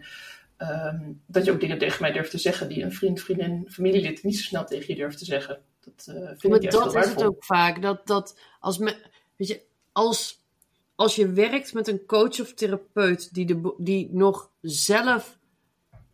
um, 0.57 1.21
dat 1.27 1.45
je 1.45 1.51
ook 1.51 1.59
dingen 1.59 1.77
tegen 1.77 2.01
mij 2.01 2.11
durft 2.11 2.31
te 2.31 2.37
zeggen 2.37 2.69
die 2.69 2.83
een 2.83 2.93
vriend, 2.93 3.21
vriendin, 3.21 3.67
familielid 3.69 4.23
niet 4.23 4.37
zo 4.37 4.43
snel 4.43 4.65
tegen 4.65 4.85
je 4.87 4.99
durft 4.99 5.17
te 5.17 5.25
zeggen. 5.25 5.61
Dat 5.79 6.07
uh, 6.09 6.27
vind 6.27 6.43
maar 6.43 6.61
ik 6.61 6.71
dat 6.71 6.95
is 6.95 7.09
het 7.09 7.23
ook 7.23 7.45
vaak. 7.45 7.81
Dat, 7.81 8.07
dat 8.07 8.39
als 8.59 8.77
me, 8.77 8.95
weet 9.35 9.47
je, 9.47 9.61
als 9.91 10.40
als 11.01 11.15
je 11.15 11.31
werkt 11.31 11.73
met 11.73 11.87
een 11.87 12.05
coach 12.05 12.39
of 12.39 12.53
therapeut 12.53 13.33
die, 13.33 13.45
de, 13.45 13.73
die 13.77 14.09
nog 14.11 14.51
zelf 14.61 15.37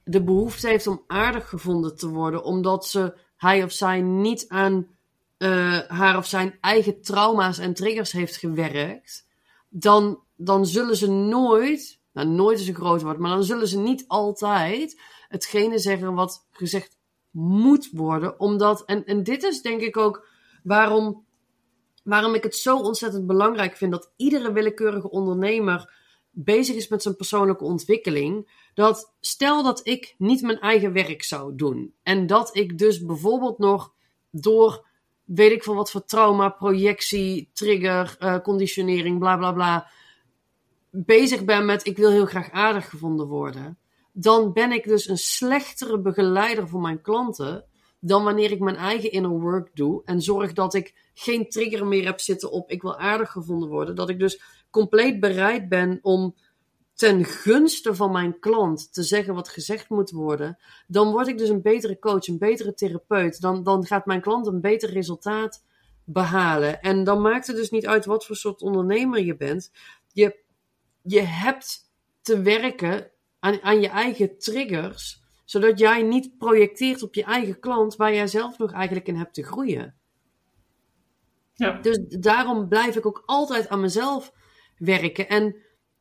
de 0.03 0.23
behoefte 0.23 0.67
heeft 0.67 0.87
om 0.87 1.03
aardig 1.07 1.49
gevonden 1.49 1.95
te 1.97 2.07
worden, 2.09 2.43
omdat 2.43 2.87
ze, 2.87 3.13
hij 3.37 3.63
of 3.63 3.71
zij 3.71 4.01
niet 4.01 4.45
aan 4.47 4.87
uh, 5.37 5.79
haar 5.79 6.17
of 6.17 6.25
zijn 6.25 6.57
eigen 6.61 7.01
trauma's 7.01 7.57
en 7.57 7.73
triggers 7.73 8.11
heeft 8.11 8.35
gewerkt, 8.35 9.27
dan, 9.69 10.19
dan 10.35 10.65
zullen 10.65 10.97
ze 10.97 11.11
nooit, 11.11 11.99
nou 12.13 12.27
nooit 12.27 12.59
is 12.59 12.67
een 12.67 12.75
groot 12.75 13.01
woord, 13.01 13.17
maar 13.17 13.31
dan 13.31 13.43
zullen 13.43 13.67
ze 13.67 13.77
niet 13.77 14.07
altijd 14.07 15.01
hetgene 15.27 15.77
zeggen 15.77 16.13
wat 16.13 16.47
gezegd 16.51 16.97
moet 17.31 17.89
worden. 17.91 18.39
Omdat, 18.39 18.85
en, 18.85 19.05
en 19.05 19.23
dit 19.23 19.43
is 19.43 19.61
denk 19.61 19.81
ik 19.81 19.97
ook 19.97 20.27
waarom 20.63 21.25
waarom 22.07 22.33
ik 22.33 22.43
het 22.43 22.55
zo 22.55 22.77
ontzettend 22.77 23.27
belangrijk 23.27 23.77
vind 23.77 23.91
dat 23.91 24.11
iedere 24.15 24.51
willekeurige 24.51 25.09
ondernemer 25.09 25.93
bezig 26.31 26.75
is 26.75 26.87
met 26.87 27.01
zijn 27.01 27.15
persoonlijke 27.15 27.63
ontwikkeling. 27.63 28.49
Dat 28.73 29.13
stel 29.19 29.63
dat 29.63 29.87
ik 29.87 30.15
niet 30.17 30.41
mijn 30.41 30.59
eigen 30.59 30.93
werk 30.93 31.23
zou 31.23 31.55
doen. 31.55 31.93
En 32.03 32.27
dat 32.27 32.55
ik 32.55 32.77
dus 32.77 33.05
bijvoorbeeld 33.05 33.57
nog 33.57 33.93
door 34.29 34.85
weet 35.23 35.51
ik 35.51 35.63
veel 35.63 35.75
wat 35.75 35.91
voor 35.91 36.05
trauma, 36.05 36.49
projectie, 36.49 37.49
trigger, 37.53 38.15
uh, 38.19 38.39
conditionering, 38.39 39.19
bla 39.19 39.37
bla 39.37 39.51
bla. 39.51 39.87
Bezig 40.89 41.45
ben 41.45 41.65
met 41.65 41.85
ik 41.85 41.97
wil 41.97 42.11
heel 42.11 42.25
graag 42.25 42.51
aardig 42.51 42.89
gevonden 42.89 43.27
worden. 43.27 43.77
Dan 44.11 44.53
ben 44.53 44.71
ik 44.71 44.83
dus 44.83 45.07
een 45.07 45.17
slechtere 45.17 45.99
begeleider 45.99 46.67
voor 46.67 46.81
mijn 46.81 47.01
klanten 47.01 47.65
dan 47.99 48.23
wanneer 48.23 48.51
ik 48.51 48.59
mijn 48.59 48.75
eigen 48.75 49.11
inner 49.11 49.39
work 49.39 49.69
doe 49.73 50.01
en 50.05 50.21
zorg 50.21 50.53
dat 50.53 50.73
ik 50.73 51.09
geen 51.13 51.49
trigger 51.49 51.87
meer 51.87 52.05
heb 52.05 52.19
zitten 52.19 52.51
op 52.51 52.69
ik 52.69 52.81
wil 52.81 52.97
aardig 52.97 53.31
gevonden 53.31 53.69
worden. 53.69 53.95
Dat 53.95 54.09
ik 54.09 54.19
dus 54.19 54.41
compleet 54.69 55.19
bereid 55.19 55.69
ben 55.69 55.99
om 56.01 56.35
ten 56.93 57.25
gunste 57.25 57.95
van 57.95 58.11
mijn 58.11 58.39
klant 58.39 58.93
te 58.93 59.03
zeggen 59.03 59.33
wat 59.33 59.49
gezegd 59.49 59.89
moet 59.89 60.11
worden, 60.11 60.57
dan 60.87 61.11
word 61.11 61.27
ik 61.27 61.37
dus 61.37 61.49
een 61.49 61.61
betere 61.61 61.99
coach, 61.99 62.27
een 62.27 62.37
betere 62.37 62.73
therapeut. 62.73 63.41
Dan, 63.41 63.63
dan 63.63 63.85
gaat 63.85 64.05
mijn 64.05 64.21
klant 64.21 64.47
een 64.47 64.61
beter 64.61 64.89
resultaat 64.89 65.63
behalen. 66.03 66.81
En 66.81 67.03
dan 67.03 67.21
maakt 67.21 67.47
het 67.47 67.55
dus 67.55 67.69
niet 67.69 67.87
uit 67.87 68.05
wat 68.05 68.25
voor 68.25 68.35
soort 68.35 68.61
ondernemer 68.61 69.23
je 69.23 69.35
bent. 69.35 69.71
Je, 70.13 70.39
je 71.01 71.21
hebt 71.21 71.91
te 72.21 72.41
werken 72.41 73.11
aan, 73.39 73.61
aan 73.61 73.81
je 73.81 73.89
eigen 73.89 74.37
triggers, 74.37 75.23
zodat 75.47 75.79
jij 75.79 76.01
niet 76.01 76.37
projecteert 76.37 77.03
op 77.03 77.13
je 77.13 77.23
eigen 77.23 77.59
klant 77.59 77.95
waar 77.95 78.13
jij 78.13 78.27
zelf 78.27 78.57
nog 78.57 78.71
eigenlijk 78.71 79.07
in 79.07 79.15
hebt 79.15 79.33
te 79.33 79.43
groeien. 79.43 79.95
Ja. 81.53 81.79
Dus 81.81 81.99
daarom 82.07 82.67
blijf 82.67 82.95
ik 82.95 83.05
ook 83.05 83.23
altijd 83.25 83.69
aan 83.69 83.79
mezelf 83.79 84.33
werken. 84.77 85.29
En 85.29 85.55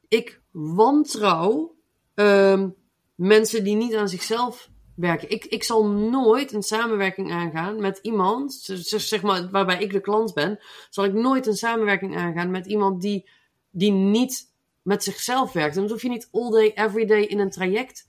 ik 0.08 0.40
wantrouw 0.50 1.76
ehm, 2.14 2.68
mensen 3.14 3.64
die 3.64 3.76
niet 3.76 3.94
aan 3.94 4.08
zichzelf 4.08 4.70
werken. 4.94 5.30
Ik, 5.30 5.44
ik 5.44 5.62
zal 5.62 5.86
nooit 5.86 6.52
een 6.52 6.62
samenwerking 6.62 7.32
aangaan 7.32 7.80
met 7.80 7.98
iemand, 8.02 8.54
zeg 8.84 9.22
maar, 9.22 9.50
waarbij 9.50 9.78
ik 9.78 9.92
de 9.92 10.00
klant 10.00 10.34
ben, 10.34 10.58
zal 10.90 11.04
ik 11.04 11.12
nooit 11.12 11.46
een 11.46 11.56
samenwerking 11.56 12.16
aangaan 12.16 12.50
met 12.50 12.66
iemand 12.66 13.02
die, 13.02 13.28
die 13.70 13.92
niet 13.92 14.54
met 14.82 15.04
zichzelf 15.04 15.52
werkt. 15.52 15.74
dan 15.74 15.88
hoef 15.88 16.02
je 16.02 16.08
niet 16.08 16.28
all 16.32 16.50
day, 16.50 16.72
every 16.74 17.04
day 17.04 17.22
in 17.22 17.38
een 17.38 17.50
traject 17.50 18.06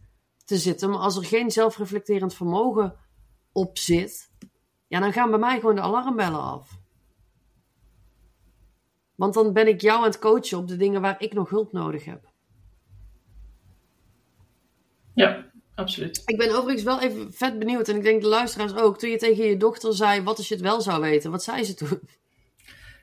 te 0.47 0.57
zitten. 0.57 0.89
Maar 0.89 0.99
als 0.99 1.17
er 1.17 1.25
geen 1.25 1.51
zelfreflecterend 1.51 2.33
vermogen 2.33 2.95
op 3.51 3.77
zit, 3.77 4.31
ja, 4.87 4.99
dan 4.99 5.13
gaan 5.13 5.29
bij 5.29 5.39
mij 5.39 5.59
gewoon 5.59 5.75
de 5.75 5.81
alarmbellen 5.81 6.41
af. 6.41 6.79
Want 9.15 9.33
dan 9.33 9.53
ben 9.53 9.67
ik 9.67 9.81
jou 9.81 9.97
aan 9.97 10.03
het 10.03 10.19
coachen 10.19 10.57
op 10.57 10.67
de 10.67 10.77
dingen 10.77 11.01
waar 11.01 11.21
ik 11.21 11.33
nog 11.33 11.49
hulp 11.49 11.71
nodig 11.71 12.05
heb. 12.05 12.31
Ja, 15.13 15.51
absoluut. 15.75 16.21
Ik 16.25 16.37
ben 16.37 16.55
overigens 16.55 16.83
wel 16.83 17.01
even 17.01 17.33
vet 17.33 17.59
benieuwd. 17.59 17.87
En 17.87 17.95
ik 17.95 18.03
denk 18.03 18.21
de 18.21 18.27
luisteraars 18.27 18.75
ook. 18.75 18.97
Toen 18.97 19.09
je 19.09 19.17
tegen 19.17 19.45
je 19.45 19.57
dochter 19.57 19.95
zei, 19.95 20.21
wat 20.21 20.37
als 20.37 20.47
je 20.47 20.53
het 20.53 20.63
wel 20.63 20.81
zou 20.81 21.01
weten? 21.01 21.31
Wat 21.31 21.43
zei 21.43 21.63
ze 21.63 21.73
toen? 21.73 21.99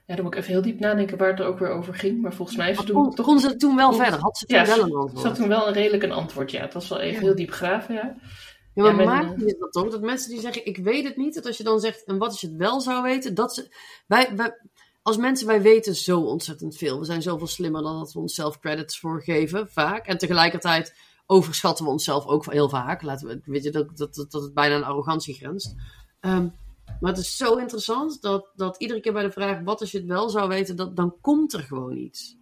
Ja, 0.06 0.14
dan 0.14 0.24
moet 0.24 0.34
ik 0.34 0.40
even 0.40 0.52
heel 0.52 0.62
diep 0.62 0.80
nadenken 0.80 1.18
waar 1.18 1.30
het 1.30 1.40
er 1.40 1.46
ook 1.46 1.58
weer 1.58 1.70
over 1.70 1.94
ging. 1.94 2.22
Maar 2.22 2.34
volgens 2.34 2.56
mij... 2.56 2.74
Toen, 2.74 2.86
kon, 2.86 3.14
toch... 3.14 3.26
kon 3.26 3.40
ze 3.40 3.56
toen 3.56 3.76
wel 3.76 3.92
verder? 3.92 4.20
Had 4.20 4.38
ze 4.38 4.46
toen 4.46 4.58
ja, 4.58 4.66
wel 4.66 4.78
een 4.78 4.94
antwoord? 4.94 5.20
Ze 5.20 5.26
had 5.26 5.36
toen 5.36 5.48
wel 5.48 5.66
een 5.66 5.72
redelijk 5.72 6.02
een 6.02 6.12
antwoord, 6.12 6.50
ja. 6.50 6.60
Het 6.60 6.74
was 6.74 6.88
wel 6.88 7.00
even 7.00 7.22
heel 7.22 7.34
diep 7.34 7.50
graven, 7.50 7.94
ja. 7.94 8.16
Ja, 8.74 8.92
maar 8.92 9.04
ja, 9.04 9.04
maakt 9.04 9.40
het 9.40 9.56
dat 9.58 9.72
toch? 9.72 9.90
Dat 9.90 10.00
mensen 10.00 10.30
die 10.30 10.40
zeggen, 10.40 10.66
ik 10.66 10.76
weet 10.76 11.04
het 11.04 11.16
niet. 11.16 11.34
Dat 11.34 11.46
als 11.46 11.56
je 11.56 11.64
dan 11.64 11.80
zegt, 11.80 12.04
en 12.04 12.18
wat 12.18 12.28
als 12.30 12.40
je 12.40 12.46
het 12.46 12.56
wel 12.56 12.80
zou 12.80 13.02
weten? 13.02 13.34
Dat 13.34 13.54
ze... 13.54 13.74
Wij, 14.06 14.32
wij, 14.36 14.58
als 15.02 15.16
mensen, 15.16 15.46
wij 15.46 15.62
weten 15.62 15.94
zo 15.94 16.20
ontzettend 16.20 16.76
veel. 16.76 16.98
We 16.98 17.04
zijn 17.04 17.22
zoveel 17.22 17.46
slimmer 17.46 17.82
dan 17.82 17.98
dat 17.98 18.12
we 18.12 18.18
onszelf 18.18 18.58
credits 18.58 18.98
voor 18.98 19.22
geven, 19.22 19.68
vaak. 19.68 20.06
En 20.06 20.18
tegelijkertijd 20.18 20.94
overschatten 21.26 21.84
we 21.84 21.90
onszelf 21.90 22.26
ook 22.26 22.52
heel 22.52 22.68
vaak. 22.68 23.02
Laten 23.02 23.26
we, 23.28 23.40
weet 23.44 23.62
je, 23.62 23.70
dat, 23.70 23.96
dat, 23.96 24.14
dat, 24.14 24.30
dat 24.30 24.42
het 24.42 24.54
bijna 24.54 24.76
een 24.76 24.84
arrogantie 24.84 25.34
grenst. 25.34 25.74
Um, 26.20 26.52
maar 27.00 27.10
het 27.10 27.20
is 27.20 27.36
zo 27.36 27.56
interessant 27.56 28.22
dat, 28.22 28.50
dat 28.56 28.76
iedere 28.76 29.00
keer 29.00 29.12
bij 29.12 29.22
de 29.22 29.30
vraag: 29.30 29.60
wat 29.60 29.80
als 29.80 29.90
je 29.90 29.98
het 29.98 30.06
wel 30.06 30.28
zou 30.28 30.48
weten, 30.48 30.76
dat, 30.76 30.96
dan 30.96 31.16
komt 31.20 31.52
er 31.52 31.60
gewoon 31.60 31.96
iets. 31.96 32.36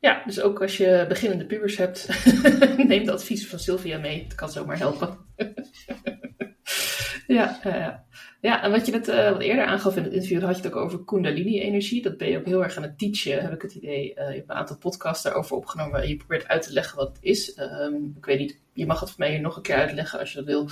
Ja, 0.00 0.22
dus 0.26 0.40
ook 0.40 0.62
als 0.62 0.76
je 0.76 1.04
beginnende 1.08 1.46
pubers 1.46 1.76
hebt, 1.76 2.08
neem 2.88 3.04
de 3.04 3.12
advies 3.12 3.48
van 3.48 3.58
Sylvia 3.58 3.98
mee. 3.98 4.22
Het 4.22 4.34
kan 4.34 4.50
zomaar 4.50 4.78
helpen. 4.78 5.18
ja. 7.26 8.04
Ja, 8.40 8.62
en 8.62 8.70
wat 8.70 8.86
je 8.86 8.92
net 8.92 9.08
uh, 9.08 9.30
wat 9.30 9.40
eerder 9.40 9.64
aangaf 9.64 9.96
in 9.96 10.02
het 10.02 10.12
interview, 10.12 10.42
had 10.42 10.56
je 10.56 10.62
het 10.62 10.72
ook 10.72 10.84
over 10.84 11.04
Kundalini-energie. 11.04 12.02
Dat 12.02 12.16
ben 12.16 12.28
je 12.28 12.38
ook 12.38 12.46
heel 12.46 12.62
erg 12.62 12.76
aan 12.76 12.82
het 12.82 12.98
teachen, 12.98 13.42
heb 13.42 13.52
ik 13.52 13.62
het 13.62 13.74
idee. 13.74 14.10
Uh, 14.10 14.28
je 14.28 14.34
hebt 14.34 14.50
een 14.50 14.56
aantal 14.56 14.78
podcasts 14.78 15.22
daarover 15.22 15.56
opgenomen 15.56 15.92
waar 15.92 16.08
je 16.08 16.16
probeert 16.16 16.48
uit 16.48 16.62
te 16.62 16.72
leggen 16.72 16.96
wat 16.96 17.08
het 17.08 17.18
is. 17.20 17.58
Um, 17.58 18.14
ik 18.16 18.24
weet 18.24 18.38
niet, 18.38 18.60
je 18.72 18.86
mag 18.86 19.00
het 19.00 19.08
voor 19.08 19.18
mij 19.18 19.30
hier 19.30 19.40
nog 19.40 19.56
een 19.56 19.62
keer 19.62 19.74
uitleggen 19.74 20.18
als 20.18 20.32
je 20.32 20.36
dat 20.36 20.46
wil. 20.46 20.68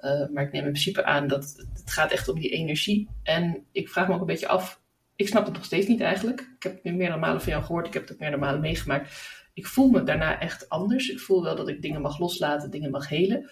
Uh, 0.00 0.28
maar 0.32 0.44
ik 0.44 0.52
neem 0.52 0.64
in 0.64 0.70
principe 0.70 1.04
aan 1.04 1.28
dat 1.28 1.66
het 1.72 1.90
gaat 1.90 2.12
echt 2.12 2.28
om 2.28 2.40
die 2.40 2.50
energie. 2.50 3.08
En 3.22 3.64
ik 3.72 3.88
vraag 3.88 4.08
me 4.08 4.14
ook 4.14 4.20
een 4.20 4.26
beetje 4.26 4.48
af, 4.48 4.80
ik 5.16 5.28
snap 5.28 5.44
het 5.44 5.54
nog 5.54 5.64
steeds 5.64 5.86
niet 5.86 6.00
eigenlijk. 6.00 6.40
Ik 6.40 6.62
heb 6.62 6.72
het 6.74 6.84
nu 6.84 6.92
meerdere 6.92 7.20
malen 7.20 7.40
van 7.40 7.52
jou 7.52 7.64
gehoord, 7.64 7.86
ik 7.86 7.92
heb 7.92 8.02
het 8.02 8.12
ook 8.12 8.18
meerdere 8.18 8.42
malen 8.42 8.60
meegemaakt. 8.60 9.40
Ik 9.54 9.66
voel 9.66 9.90
me 9.90 10.02
daarna 10.02 10.40
echt 10.40 10.68
anders. 10.68 11.08
Ik 11.08 11.18
voel 11.18 11.42
wel 11.42 11.56
dat 11.56 11.68
ik 11.68 11.82
dingen 11.82 12.00
mag 12.00 12.18
loslaten, 12.18 12.70
dingen 12.70 12.90
mag 12.90 13.08
helen. 13.08 13.50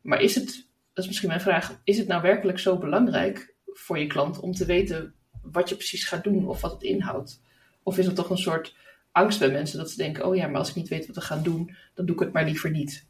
Maar 0.00 0.20
is 0.20 0.34
het 0.34 0.70
dat 0.92 1.04
is 1.04 1.06
misschien 1.06 1.28
mijn 1.28 1.40
vraag, 1.40 1.80
is 1.84 1.98
het 1.98 2.06
nou 2.06 2.22
werkelijk 2.22 2.58
zo 2.58 2.78
belangrijk 2.78 3.54
voor 3.66 3.98
je 3.98 4.06
klant 4.06 4.40
om 4.40 4.52
te 4.52 4.64
weten 4.64 5.14
wat 5.42 5.68
je 5.68 5.74
precies 5.74 6.04
gaat 6.04 6.24
doen 6.24 6.48
of 6.48 6.60
wat 6.60 6.72
het 6.72 6.82
inhoudt? 6.82 7.40
Of 7.82 7.98
is 7.98 8.06
het 8.06 8.14
toch 8.14 8.30
een 8.30 8.38
soort 8.38 8.74
angst 9.12 9.38
bij 9.38 9.50
mensen 9.50 9.78
dat 9.78 9.90
ze 9.90 9.96
denken, 9.96 10.26
oh 10.26 10.36
ja, 10.36 10.46
maar 10.46 10.58
als 10.58 10.68
ik 10.68 10.74
niet 10.74 10.88
weet 10.88 11.06
wat 11.06 11.16
we 11.16 11.22
gaan 11.22 11.42
doen, 11.42 11.76
dan 11.94 12.06
doe 12.06 12.14
ik 12.14 12.20
het 12.20 12.32
maar 12.32 12.44
liever 12.44 12.70
niet? 12.70 13.06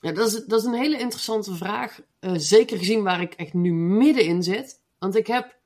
Ja, 0.00 0.12
dat 0.12 0.26
is, 0.26 0.44
dat 0.44 0.60
is 0.60 0.66
een 0.66 0.74
hele 0.74 0.98
interessante 0.98 1.54
vraag. 1.54 2.00
Uh, 2.20 2.32
zeker 2.36 2.78
gezien 2.78 3.02
waar 3.02 3.20
ik 3.20 3.34
echt 3.34 3.52
nu 3.52 3.72
middenin 3.72 4.42
zit. 4.42 4.80
Want 4.98 5.16
ik 5.16 5.26
heb 5.26 5.56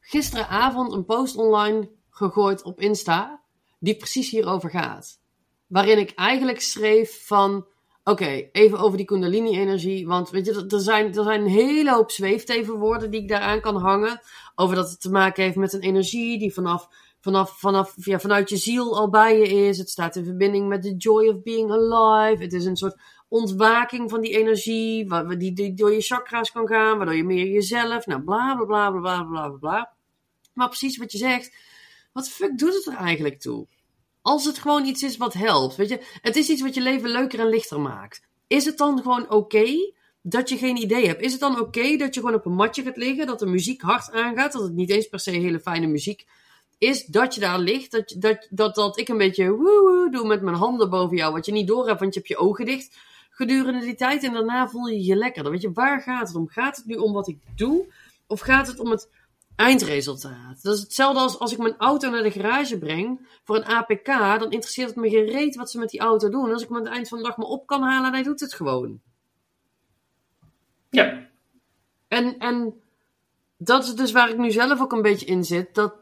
gisteravond 0.00 0.92
een 0.92 1.04
post 1.04 1.36
online 1.36 1.90
gegooid 2.10 2.62
op 2.62 2.80
Insta, 2.80 3.40
die 3.78 3.96
precies 3.96 4.30
hierover 4.30 4.70
gaat. 4.70 5.20
Waarin 5.66 5.98
ik 5.98 6.12
eigenlijk 6.14 6.60
schreef 6.60 7.26
van 7.26 7.66
Oké, 8.08 8.48
even 8.52 8.78
over 8.78 8.96
die 8.96 9.06
Kundalini-energie. 9.06 10.06
Want 10.06 10.30
weet 10.30 10.46
je, 10.46 10.66
er 10.68 10.80
zijn, 10.80 11.14
er 11.14 11.24
zijn 11.24 11.40
een 11.40 11.46
hele 11.46 11.92
hoop 11.92 12.10
zweeftevenwoorden 12.10 13.10
die 13.10 13.22
ik 13.22 13.28
daaraan 13.28 13.60
kan 13.60 13.76
hangen. 13.76 14.20
Over 14.54 14.76
dat 14.76 14.90
het 14.90 15.00
te 15.00 15.10
maken 15.10 15.42
heeft 15.42 15.56
met 15.56 15.72
een 15.72 15.80
energie 15.80 16.38
die 16.38 16.52
vanaf, 16.52 16.88
vanaf, 17.20 17.58
vanaf, 17.58 17.94
ja, 17.96 18.18
vanuit 18.18 18.48
je 18.48 18.56
ziel 18.56 18.98
al 18.98 19.10
bij 19.10 19.38
je 19.38 19.48
is. 19.48 19.78
Het 19.78 19.90
staat 19.90 20.16
in 20.16 20.24
verbinding 20.24 20.68
met 20.68 20.82
de 20.82 20.96
joy 20.96 21.28
of 21.28 21.42
being 21.42 21.70
alive. 21.70 22.42
Het 22.42 22.52
is 22.52 22.64
een 22.64 22.76
soort 22.76 23.00
ontwaking 23.28 24.10
van 24.10 24.20
die 24.20 24.38
energie, 24.38 25.26
die, 25.36 25.52
die 25.52 25.74
door 25.74 25.92
je 25.92 26.00
chakra's 26.00 26.52
kan 26.52 26.66
gaan, 26.66 26.96
waardoor 26.96 27.16
je 27.16 27.24
meer 27.24 27.46
jezelf, 27.46 28.06
nou 28.06 28.22
bla 28.22 28.54
bla 28.54 28.64
bla 28.64 28.90
bla 28.90 29.00
bla 29.00 29.48
bla 29.48 29.48
bla. 29.48 29.92
Maar 30.52 30.68
precies 30.68 30.96
wat 30.96 31.12
je 31.12 31.18
zegt, 31.18 31.56
wat 32.12 32.28
fuck 32.28 32.58
doet 32.58 32.74
het 32.74 32.86
er 32.86 32.96
eigenlijk 32.96 33.40
toe? 33.40 33.66
Als 34.26 34.44
het 34.44 34.58
gewoon 34.58 34.84
iets 34.84 35.02
is 35.02 35.16
wat 35.16 35.34
helpt. 35.34 35.76
Weet 35.76 35.88
je, 35.88 36.00
het 36.20 36.36
is 36.36 36.48
iets 36.48 36.62
wat 36.62 36.74
je 36.74 36.80
leven 36.80 37.10
leuker 37.10 37.40
en 37.40 37.48
lichter 37.48 37.80
maakt. 37.80 38.22
Is 38.46 38.64
het 38.64 38.78
dan 38.78 39.02
gewoon 39.02 39.30
oké 39.30 39.92
dat 40.22 40.48
je 40.48 40.56
geen 40.56 40.76
idee 40.76 41.06
hebt? 41.06 41.22
Is 41.22 41.32
het 41.32 41.40
dan 41.40 41.60
oké 41.60 41.96
dat 41.96 42.14
je 42.14 42.20
gewoon 42.20 42.34
op 42.34 42.46
een 42.46 42.54
matje 42.54 42.82
gaat 42.82 42.96
liggen, 42.96 43.26
dat 43.26 43.38
de 43.38 43.46
muziek 43.46 43.82
hard 43.82 44.12
aangaat, 44.12 44.52
dat 44.52 44.62
het 44.62 44.72
niet 44.72 44.90
eens 44.90 45.08
per 45.08 45.20
se 45.20 45.30
hele 45.30 45.60
fijne 45.60 45.86
muziek 45.86 46.26
is, 46.78 47.04
dat 47.04 47.34
je 47.34 47.40
daar 47.40 47.58
ligt, 47.58 47.90
dat, 47.90 48.14
dat, 48.18 48.46
dat, 48.50 48.74
dat 48.74 48.98
ik 48.98 49.08
een 49.08 49.18
beetje 49.18 49.50
woe 49.50 50.08
doe 50.10 50.26
met 50.26 50.42
mijn 50.42 50.56
handen 50.56 50.90
boven 50.90 51.16
jou, 51.16 51.32
wat 51.32 51.46
je 51.46 51.52
niet 51.52 51.66
door 51.66 51.86
hebt, 51.86 52.00
want 52.00 52.14
je 52.14 52.20
hebt 52.20 52.32
je 52.32 52.38
ogen 52.38 52.64
dicht 52.64 52.96
gedurende 53.30 53.80
die 53.80 53.94
tijd 53.94 54.24
en 54.24 54.32
daarna 54.32 54.68
voel 54.68 54.86
je 54.86 55.04
je 55.04 55.16
lekker. 55.16 55.50
weet 55.50 55.62
je, 55.62 55.72
waar 55.72 56.00
gaat 56.00 56.28
het 56.28 56.36
om? 56.36 56.48
Gaat 56.48 56.76
het 56.76 56.86
nu 56.86 56.94
om 56.94 57.12
wat 57.12 57.28
ik 57.28 57.38
doe? 57.56 57.86
Of 58.26 58.40
gaat 58.40 58.66
het 58.66 58.80
om 58.80 58.90
het 58.90 59.08
eindresultaat. 59.56 60.62
Dat 60.62 60.74
is 60.74 60.80
hetzelfde 60.80 61.20
als 61.20 61.38
als 61.38 61.52
ik 61.52 61.58
mijn 61.58 61.76
auto 61.76 62.10
naar 62.10 62.22
de 62.22 62.30
garage 62.30 62.78
breng 62.78 63.28
voor 63.44 63.56
een 63.56 63.64
APK, 63.64 64.06
dan 64.06 64.50
interesseert 64.50 64.88
het 64.88 64.96
me 64.96 65.08
gereed 65.08 65.56
wat 65.56 65.70
ze 65.70 65.78
met 65.78 65.90
die 65.90 66.00
auto 66.00 66.28
doen. 66.28 66.52
Als 66.52 66.62
ik 66.62 66.68
hem 66.68 66.76
aan 66.76 66.84
het 66.84 66.92
eind 66.92 67.08
van 67.08 67.18
de 67.18 67.24
dag 67.24 67.36
me 67.36 67.44
op 67.44 67.66
kan 67.66 67.82
halen, 67.82 68.12
hij 68.12 68.22
doet 68.22 68.40
het 68.40 68.54
gewoon. 68.54 69.00
Ja. 70.90 71.28
En, 72.08 72.38
en 72.38 72.80
dat 73.56 73.84
is 73.84 73.94
dus 73.94 74.12
waar 74.12 74.30
ik 74.30 74.38
nu 74.38 74.50
zelf 74.50 74.80
ook 74.80 74.92
een 74.92 75.02
beetje 75.02 75.26
in 75.26 75.44
zit. 75.44 75.74
Dat 75.74 75.94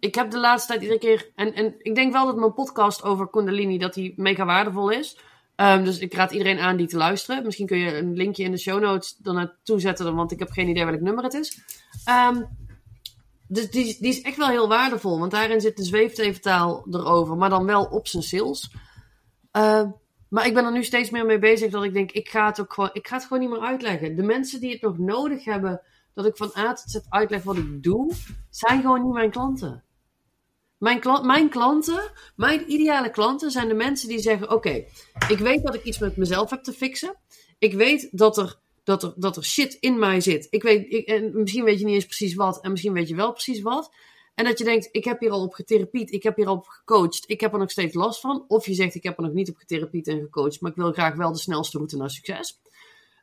ik 0.00 0.14
heb 0.14 0.30
de 0.30 0.38
laatste 0.38 0.68
tijd 0.68 0.82
iedere 0.82 1.00
keer. 1.00 1.30
En, 1.34 1.54
en 1.54 1.74
ik 1.78 1.94
denk 1.94 2.12
wel 2.12 2.26
dat 2.26 2.36
mijn 2.36 2.54
podcast 2.54 3.02
over 3.02 3.28
Kundalini 3.28 3.78
dat 3.78 3.94
die 3.94 4.12
mega 4.16 4.44
waardevol 4.44 4.90
is. 4.90 5.18
Um, 5.56 5.84
dus 5.84 5.98
ik 5.98 6.14
raad 6.14 6.32
iedereen 6.32 6.58
aan 6.58 6.76
die 6.76 6.86
te 6.86 6.96
luisteren. 6.96 7.44
Misschien 7.44 7.66
kun 7.66 7.78
je 7.78 7.96
een 7.96 8.16
linkje 8.16 8.42
in 8.42 8.50
de 8.50 8.58
show 8.58 8.80
notes 8.80 9.16
dan 9.16 9.34
naartoe 9.34 9.80
zetten, 9.80 10.14
want 10.14 10.32
ik 10.32 10.38
heb 10.38 10.50
geen 10.50 10.68
idee 10.68 10.84
welk 10.84 11.00
nummer 11.00 11.24
het 11.24 11.34
is. 11.34 11.58
Um, 12.08 12.48
dus 13.54 13.70
die, 13.70 13.96
is 14.00 14.22
echt 14.22 14.36
wel 14.36 14.48
heel 14.48 14.68
waardevol. 14.68 15.18
Want 15.18 15.30
daarin 15.30 15.60
zit 15.60 15.76
de 15.76 15.84
zweefteventaal 15.84 16.86
erover. 16.90 17.36
Maar 17.36 17.50
dan 17.50 17.64
wel 17.64 17.84
op 17.84 18.08
zijn 18.08 18.22
sales. 18.22 18.74
Uh, 19.56 19.82
maar 20.28 20.46
ik 20.46 20.54
ben 20.54 20.64
er 20.64 20.72
nu 20.72 20.84
steeds 20.84 21.10
meer 21.10 21.26
mee 21.26 21.38
bezig. 21.38 21.70
Dat 21.70 21.84
ik 21.84 21.92
denk, 21.92 22.12
ik 22.12 22.28
ga 22.28 22.46
het 22.46 22.60
ook 22.60 22.72
gewoon, 22.72 22.90
ik 22.92 23.08
ga 23.08 23.16
het 23.16 23.24
gewoon 23.24 23.42
niet 23.42 23.50
meer 23.50 23.68
uitleggen. 23.68 24.16
De 24.16 24.22
mensen 24.22 24.60
die 24.60 24.72
het 24.72 24.82
nog 24.82 24.98
nodig 24.98 25.44
hebben. 25.44 25.80
Dat 26.14 26.26
ik 26.26 26.36
van 26.36 26.52
A 26.56 26.72
tot 26.72 26.90
Z 26.90 26.98
uitleg 27.08 27.42
wat 27.42 27.56
ik 27.56 27.82
doe. 27.82 28.12
Zijn 28.50 28.80
gewoon 28.80 29.02
niet 29.02 29.12
mijn 29.12 29.30
klanten. 29.30 29.84
Mijn, 30.78 31.00
mijn 31.22 31.48
klanten, 31.48 32.10
mijn 32.36 32.72
ideale 32.72 33.10
klanten 33.10 33.50
zijn 33.50 33.68
de 33.68 33.74
mensen 33.74 34.08
die 34.08 34.18
zeggen: 34.18 34.50
Oké, 34.50 34.84
ik 35.28 35.38
weet 35.38 35.62
dat 35.62 35.74
ik 35.74 35.84
iets 35.84 35.98
met 35.98 36.16
mezelf 36.16 36.50
heb 36.50 36.62
te 36.62 36.72
fixen. 36.72 37.14
Ik 37.58 37.74
weet 37.74 38.08
dat 38.10 38.36
er 38.36 38.58
dat 38.84 39.02
er, 39.02 39.12
dat 39.16 39.36
er 39.36 39.44
shit 39.44 39.74
in 39.74 39.98
mij 39.98 40.20
zit. 40.20 40.46
Ik 40.50 40.62
weet, 40.62 40.92
ik, 40.92 41.06
en 41.06 41.30
misschien 41.34 41.64
weet 41.64 41.78
je 41.78 41.84
niet 41.84 41.94
eens 41.94 42.06
precies 42.06 42.34
wat, 42.34 42.60
en 42.60 42.70
misschien 42.70 42.92
weet 42.92 43.08
je 43.08 43.14
wel 43.14 43.32
precies 43.32 43.60
wat. 43.60 43.94
En 44.34 44.44
dat 44.44 44.58
je 44.58 44.64
denkt, 44.64 44.88
ik 44.92 45.04
heb 45.04 45.20
hier 45.20 45.30
al 45.30 45.42
op 45.42 45.54
getherapied, 45.54 46.12
ik 46.12 46.22
heb 46.22 46.36
hier 46.36 46.46
al 46.46 46.56
op 46.56 46.66
gecoacht, 46.66 47.24
ik 47.26 47.40
heb 47.40 47.52
er 47.52 47.58
nog 47.58 47.70
steeds 47.70 47.94
last 47.94 48.20
van. 48.20 48.44
Of 48.48 48.66
je 48.66 48.74
zegt, 48.74 48.94
ik 48.94 49.02
heb 49.02 49.16
er 49.16 49.22
nog 49.22 49.32
niet 49.32 49.48
op 49.48 49.56
getherapied 49.56 50.08
en 50.08 50.20
gecoacht, 50.20 50.60
maar 50.60 50.70
ik 50.70 50.76
wil 50.76 50.92
graag 50.92 51.14
wel 51.14 51.32
de 51.32 51.38
snelste 51.38 51.76
route 51.76 51.96
naar 51.96 52.10
succes. 52.10 52.60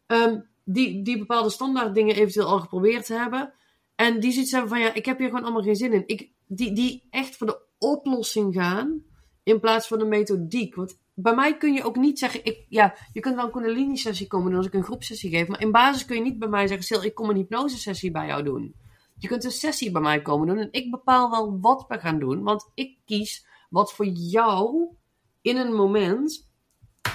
Um, 0.07 0.49
die, 0.63 1.01
die 1.01 1.17
bepaalde 1.17 1.49
standaard 1.49 1.95
dingen 1.95 2.15
eventueel 2.15 2.47
al 2.47 2.59
geprobeerd 2.59 3.07
hebben. 3.07 3.53
En 3.95 4.19
die 4.19 4.31
zoiets 4.31 4.51
hebben 4.51 4.69
van, 4.69 4.79
ja, 4.79 4.93
ik 4.93 5.05
heb 5.05 5.17
hier 5.17 5.27
gewoon 5.27 5.43
allemaal 5.43 5.63
geen 5.63 5.75
zin 5.75 5.93
in. 5.93 6.03
Ik, 6.05 6.29
die, 6.47 6.73
die 6.73 7.07
echt 7.09 7.35
voor 7.35 7.47
de 7.47 7.61
oplossing 7.77 8.53
gaan, 8.53 9.03
in 9.43 9.59
plaats 9.59 9.87
van 9.87 9.99
de 9.99 10.05
methodiek. 10.05 10.75
Want 10.75 10.99
bij 11.21 11.35
mij 11.35 11.57
kun 11.57 11.73
je 11.73 11.83
ook 11.83 11.95
niet 11.95 12.19
zeggen, 12.19 12.45
ik, 12.45 12.65
ja, 12.69 12.95
je 13.13 13.19
kunt 13.19 13.35
wel 13.35 13.45
een 13.45 13.51
Kundalini-sessie 13.51 14.27
komen 14.27 14.49
doen 14.49 14.57
als 14.57 14.67
ik 14.67 14.73
een 14.73 14.83
groepsessie 14.83 15.29
geef, 15.29 15.47
maar 15.47 15.61
in 15.61 15.71
basis 15.71 16.05
kun 16.05 16.15
je 16.15 16.21
niet 16.21 16.39
bij 16.39 16.47
mij 16.47 16.67
zeggen, 16.67 16.85
Sil, 16.89 17.03
ik 17.03 17.15
kom 17.15 17.29
een 17.29 17.35
hypnose-sessie 17.35 18.11
bij 18.11 18.27
jou 18.27 18.43
doen. 18.43 18.75
Je 19.17 19.27
kunt 19.27 19.43
een 19.43 19.51
sessie 19.51 19.91
bij 19.91 20.01
mij 20.01 20.21
komen 20.21 20.47
doen 20.47 20.57
en 20.57 20.67
ik 20.71 20.91
bepaal 20.91 21.29
wel 21.29 21.59
wat 21.59 21.85
we 21.87 21.99
gaan 21.99 22.19
doen. 22.19 22.43
Want 22.43 22.71
ik 22.73 22.97
kies 23.05 23.47
wat 23.69 23.93
voor 23.93 24.05
jou 24.05 24.89
in 25.41 25.57
een 25.57 25.73
moment 25.73 26.49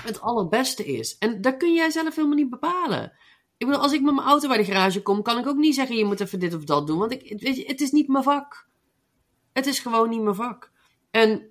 het 0.02 0.20
allerbeste 0.20 0.84
is. 0.84 1.18
En 1.18 1.40
dat 1.40 1.56
kun 1.56 1.74
jij 1.74 1.90
zelf 1.90 2.14
helemaal 2.14 2.36
niet 2.36 2.50
bepalen. 2.50 3.12
Ik 3.56 3.66
bedoel, 3.66 3.82
als 3.82 3.92
ik 3.92 4.02
met 4.02 4.14
mijn 4.14 4.26
auto 4.26 4.48
bij 4.48 4.56
de 4.56 4.64
garage 4.64 5.02
kom, 5.02 5.22
kan 5.22 5.38
ik 5.38 5.46
ook 5.46 5.56
niet 5.56 5.74
zeggen: 5.74 5.96
je 5.96 6.04
moet 6.04 6.20
even 6.20 6.38
dit 6.38 6.54
of 6.54 6.64
dat 6.64 6.86
doen. 6.86 6.98
Want 6.98 7.12
ik, 7.12 7.40
weet 7.40 7.56
je, 7.56 7.64
het 7.66 7.80
is 7.80 7.90
niet 7.90 8.08
mijn 8.08 8.24
vak. 8.24 8.68
Het 9.52 9.66
is 9.66 9.78
gewoon 9.78 10.08
niet 10.08 10.22
mijn 10.22 10.34
vak. 10.34 10.72
En 11.10 11.50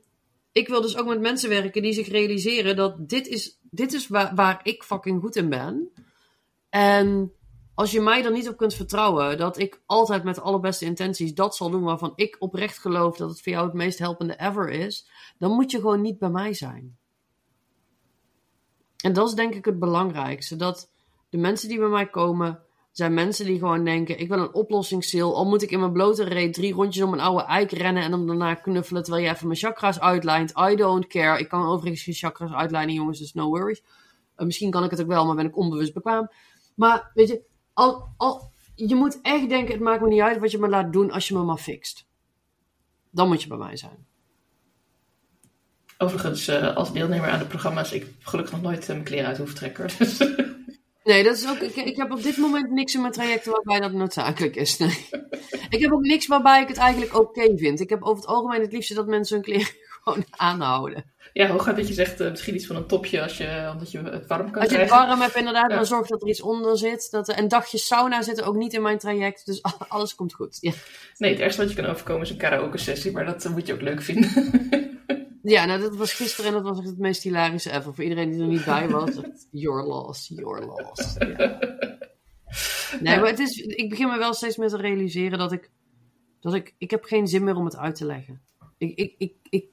ik 0.56 0.68
wil 0.68 0.82
dus 0.82 0.97
ook 0.97 1.08
met 1.08 1.20
mensen 1.20 1.49
werken 1.49 1.82
die 1.82 1.93
zich 1.93 2.08
realiseren 2.08 2.76
dat 2.76 3.10
dit 3.10 3.28
is, 3.28 3.60
dit 3.62 3.93
is 3.93 4.08
waar, 4.08 4.36
waar 4.36 4.60
ik 4.64 4.84
fucking 4.84 5.22
goed 5.22 5.36
in 5.36 5.49
ben. 5.49 5.91
En 6.70 7.34
als 7.74 7.91
je 7.91 8.01
mij 8.01 8.26
er 8.26 8.32
niet 8.32 8.49
op 8.49 8.58
kunt 8.58 8.74
vertrouwen 8.74 9.38
dat 9.38 9.60
ik 9.60 9.82
altijd 9.86 10.24
met 10.24 10.36
de 10.36 10.41
allerbeste 10.41 10.86
intenties 10.86 11.34
dat 11.34 11.56
zal 11.56 11.70
doen 11.70 11.84
waarvan 11.84 12.14
ik 12.16 12.36
oprecht 12.39 12.78
geloof 12.78 13.18
dat 13.18 13.30
het 13.30 13.41
voor 13.41 13.51
jou 13.51 13.66
het 13.66 13.74
meest 13.74 13.99
helpende 13.99 14.39
ever 14.39 14.70
is, 14.70 15.10
dan 15.38 15.51
moet 15.51 15.72
je 15.72 15.78
gewoon 15.78 16.01
niet 16.01 16.20
bij 16.20 16.30
mij 16.30 16.53
zijn. 16.53 16.97
En 19.03 19.14
dat 19.14 19.28
is 19.28 19.34
denk 19.34 19.53
ik 19.53 19.66
het 19.66 19.80
belangrijkste. 19.80 20.56
Dat 20.56 20.91
de 21.30 21.38
mensen 21.38 21.70
die 21.70 21.80
bij 21.80 21.88
mij 21.88 22.10
komen, 22.10 22.64
zijn 22.98 23.14
mensen 23.14 23.46
die 23.46 23.60
gewoon 23.60 23.84
denken: 23.84 24.20
ik 24.20 24.28
wil 24.28 24.39
een 24.39 24.54
oplossingsziel. 24.54 25.36
Al 25.36 25.46
moet 25.46 25.62
ik 25.62 25.72
in 25.72 25.80
mijn 25.80 25.91
blote 25.91 26.24
reet 26.24 26.54
drie 26.54 26.74
rondjes 26.74 27.04
om 27.04 27.14
een 27.14 27.20
oude 27.20 27.43
eik 27.43 27.72
rennen 27.72 28.04
en 28.04 28.12
hem 28.12 28.28
daarna 28.28 28.54
knuffelen 28.54 29.04
terwijl 29.04 29.26
je 29.26 29.32
even 29.32 29.48
mijn 29.48 29.60
chakras 29.60 30.00
uitlijnt. 30.00 30.54
I 30.72 30.76
don't 30.76 31.08
care. 31.08 31.39
Ik 31.39 31.48
kan 31.50 31.68
overigens 31.68 32.04
geen 32.04 32.14
chakras 32.14 32.52
uitlijnen, 32.52 32.96
jongens, 32.96 33.20
dus 33.20 33.34
no 33.34 33.50
worries. 33.50 33.82
Uh, 34.38 34.46
misschien 34.46 34.72
kan 34.72 34.84
ik 34.84 34.91
het 34.91 35.02
ook 35.02 35.08
wel, 35.08 35.26
maar 35.26 35.36
ben 35.36 35.46
ik 35.46 35.58
onbewust 35.58 35.93
bekwaam. 35.93 36.30
Maar 36.76 37.12
weet 37.14 37.28
je, 37.28 37.41
al, 37.74 38.08
al, 38.18 38.52
je 38.76 38.96
moet 38.96 39.20
echt 39.22 39.50
denken: 39.50 39.74
het 39.74 39.84
maakt 39.84 40.02
me 40.02 40.08
niet 40.08 40.22
uit 40.22 40.39
wat 40.39 40.52
je 40.52 40.58
me 40.58 40.70
laat 40.70 40.93
doen 40.93 41.12
als 41.12 41.28
je 41.28 41.34
me 41.34 41.43
maar 41.43 41.58
fixt. 41.58 42.08
Dan 43.12 43.28
moet 43.28 43.41
je 43.41 43.48
bij 43.48 43.58
mij 43.58 43.78
zijn. 43.78 44.06
Overigens, 45.98 46.50
uh, 46.50 46.76
als 46.76 46.93
deelnemer 46.93 47.30
aan 47.30 47.39
de 47.39 47.46
programma's, 47.46 47.91
ik 47.91 48.14
gelukkig 48.20 48.54
nog 48.54 48.62
nooit 48.62 48.82
uh, 48.82 48.88
mijn 48.88 49.04
kleren 49.04 49.28
uit 49.28 49.38
hoeven 49.38 49.56
trekken. 49.56 49.89
Nee, 51.06 51.24
dat 51.24 51.38
is 51.38 51.49
ook. 51.49 51.58
Ik, 51.58 51.76
ik, 51.76 51.95
heb 51.95 52.12
op 52.12 52.24
dit 52.24 52.38
moment 52.38 52.72
niks 52.72 52.95
in 52.95 53.01
mijn 53.01 53.14
trajecten 53.14 53.51
waarbij 53.51 53.80
dat 53.80 53.91
noodzakelijk 53.91 54.56
is. 54.56 54.78
Nee. 54.78 55.08
Ik 55.70 55.82
heb 55.82 55.91
ook 55.91 56.01
niks 56.01 56.28
waarbij 56.28 56.62
ik 56.62 56.68
het 56.68 56.78
eigenlijk 56.78 57.20
oké 57.20 57.58
vind. 57.58 57.80
Ik 57.80 57.89
heb 57.89 58.03
over 58.03 58.16
het 58.16 58.26
algemeen 58.26 58.62
het 58.62 58.72
liefste 58.72 58.93
dat 58.93 59.08
mensen 59.08 59.36
hun 59.36 59.45
kleren 59.45 59.68
gewoon 60.03 60.26
aanhouden. 60.30 61.14
Ja, 61.34 61.49
hoe 61.49 61.60
gaat 61.60 61.76
dat 61.76 61.88
je 61.88 61.93
zegt 61.93 62.22
uh, 62.22 62.30
misschien 62.30 62.56
iets 62.56 62.66
van 62.66 62.76
een 62.76 62.88
topje 62.88 63.22
als 63.22 63.38
je, 63.38 63.70
omdat 63.72 63.91
je 63.91 63.97
het 63.97 64.28
warm 64.28 64.51
kan 64.51 64.62
Als 64.62 64.72
je 64.72 64.78
het 64.78 64.89
warm 64.89 65.22
hebt, 65.22 65.36
inderdaad, 65.36 65.70
ja. 65.70 65.76
dan 65.76 65.86
zorg 65.86 66.08
dat 66.08 66.22
er 66.22 66.28
iets 66.28 66.41
onder 66.41 66.78
zit. 66.78 67.08
Dat, 67.12 67.30
en 67.30 67.47
dagjes 67.47 67.88
sauna 67.88 68.22
zitten 68.22 68.45
ook 68.45 68.56
niet 68.56 68.74
in 68.74 68.82
mijn 68.82 68.97
traject. 68.97 69.45
Dus 69.45 69.62
alles 69.88 70.16
komt 70.16 70.34
goed. 70.34 70.58
Ja. 70.62 70.72
Nee, 71.18 71.32
het 71.32 71.39
ergste 71.39 71.62
wat 71.62 71.70
je 71.72 71.82
kan 71.82 71.91
overkomen 71.91 72.22
is 72.22 72.30
een 72.30 72.38
karaoke 72.38 72.78
sessie, 72.78 73.12
maar 73.12 73.26
dat 73.26 73.49
moet 73.49 73.68
je 73.68 73.74
ook 73.74 73.82
leuk 73.82 74.01
vinden. 74.01 74.30
Ja, 75.46 75.66
nou, 75.66 75.82
dat 75.82 75.96
was 75.96 76.14
gisteren 76.14 76.46
en 76.46 76.54
dat 76.54 76.64
was 76.64 76.78
echt 76.78 76.88
het 76.88 76.98
meest 76.98 77.24
hilarische 77.24 77.72
ever. 77.72 77.93
Voor 77.93 78.04
iedereen 78.04 78.32
die 78.32 78.41
er 78.41 78.48
niet 78.48 78.66
bij 78.66 78.89
was. 78.89 79.10
Your 79.52 79.84
loss, 79.84 80.28
your 80.28 80.66
loss. 80.66 81.16
Ja. 81.18 81.60
Nee, 83.00 83.20
maar 83.20 83.30
het 83.30 83.39
is, 83.39 83.58
ik 83.58 83.89
begin 83.89 84.08
me 84.08 84.18
wel 84.18 84.34
steeds 84.34 84.58
meer 84.58 84.70
te 84.70 84.78
realiseren 84.78 85.38
dat 85.38 85.52
ik, 85.52 85.72
dat 86.39 86.54
ik, 86.54 86.76
ik 86.78 86.91
heb 86.91 87.04
geen 87.04 87.28
zin 87.28 87.43
meer 87.43 87.56
om 87.56 87.66
het 87.66 87.78
uit 87.78 87.96
te 87.96 88.06
leggen. 88.06 88.41
Ik, 88.78 88.98
ik, 88.98 89.16
ik, 89.18 89.36
ik, 89.50 89.66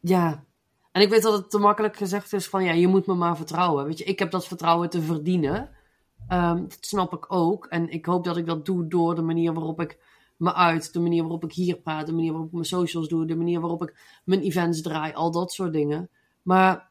ja. 0.00 0.44
En 0.92 1.02
ik 1.02 1.08
weet 1.08 1.22
dat 1.22 1.38
het 1.38 1.50
te 1.50 1.58
makkelijk 1.58 1.96
gezegd 1.96 2.32
is 2.32 2.48
van, 2.48 2.64
ja, 2.64 2.72
je 2.72 2.88
moet 2.88 3.06
me 3.06 3.14
maar 3.14 3.36
vertrouwen. 3.36 3.84
Weet 3.84 3.98
je, 3.98 4.04
ik 4.04 4.18
heb 4.18 4.30
dat 4.30 4.46
vertrouwen 4.46 4.90
te 4.90 5.02
verdienen. 5.02 5.70
Um, 6.32 6.68
dat 6.68 6.78
snap 6.80 7.12
ik 7.12 7.32
ook. 7.32 7.66
En 7.66 7.88
ik 7.88 8.06
hoop 8.06 8.24
dat 8.24 8.36
ik 8.36 8.46
dat 8.46 8.66
doe 8.66 8.88
door 8.88 9.14
de 9.14 9.22
manier 9.22 9.52
waarop 9.52 9.80
ik 9.80 9.98
me 10.38 10.54
uit. 10.54 10.92
De 10.92 11.00
manier 11.00 11.22
waarop 11.22 11.44
ik 11.44 11.52
hier 11.52 11.76
praat, 11.76 12.06
de 12.06 12.12
manier 12.12 12.30
waarop 12.30 12.48
ik 12.48 12.54
mijn 12.54 12.64
socials 12.64 13.08
doe, 13.08 13.26
de 13.26 13.36
manier 13.36 13.60
waarop 13.60 13.82
ik 13.82 14.20
mijn 14.24 14.40
events 14.40 14.82
draai, 14.82 15.12
al 15.12 15.30
dat 15.30 15.52
soort 15.52 15.72
dingen. 15.72 16.10
Maar 16.42 16.90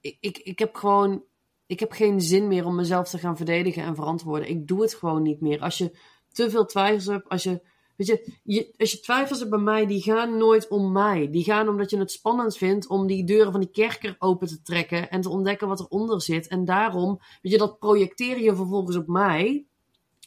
ik, 0.00 0.16
ik, 0.20 0.38
ik 0.38 0.58
heb 0.58 0.74
gewoon. 0.74 1.24
Ik 1.66 1.80
heb 1.80 1.92
geen 1.92 2.20
zin 2.20 2.48
meer 2.48 2.66
om 2.66 2.74
mezelf 2.74 3.08
te 3.08 3.18
gaan 3.18 3.36
verdedigen 3.36 3.82
en 3.82 3.94
verantwoorden. 3.94 4.48
Ik 4.48 4.66
doe 4.66 4.82
het 4.82 4.94
gewoon 4.94 5.22
niet 5.22 5.40
meer. 5.40 5.60
Als 5.60 5.78
je 5.78 5.98
te 6.32 6.50
veel 6.50 6.64
twijfels 6.64 7.06
hebt, 7.06 7.28
als 7.28 7.42
je. 7.42 7.76
Weet 7.96 8.06
je, 8.06 8.32
je, 8.42 8.74
als 8.76 8.92
je 8.92 9.00
twijfels 9.00 9.38
hebt 9.38 9.50
bij 9.50 9.58
mij, 9.58 9.86
die 9.86 10.02
gaan 10.02 10.36
nooit 10.36 10.68
om 10.68 10.92
mij. 10.92 11.30
Die 11.30 11.44
gaan 11.44 11.68
omdat 11.68 11.90
je 11.90 11.98
het 11.98 12.10
spannend 12.10 12.56
vindt 12.56 12.88
om 12.88 13.06
die 13.06 13.24
deuren 13.24 13.52
van 13.52 13.60
die 13.60 13.70
kerker 13.70 14.16
open 14.18 14.48
te 14.48 14.62
trekken 14.62 15.10
en 15.10 15.20
te 15.20 15.28
ontdekken 15.28 15.68
wat 15.68 15.80
eronder 15.80 16.22
zit. 16.22 16.48
En 16.48 16.64
daarom, 16.64 17.18
weet 17.42 17.52
je, 17.52 17.58
dat 17.58 17.78
projecteer 17.78 18.40
je 18.40 18.56
vervolgens 18.56 18.96
op 18.96 19.06
mij 19.06 19.67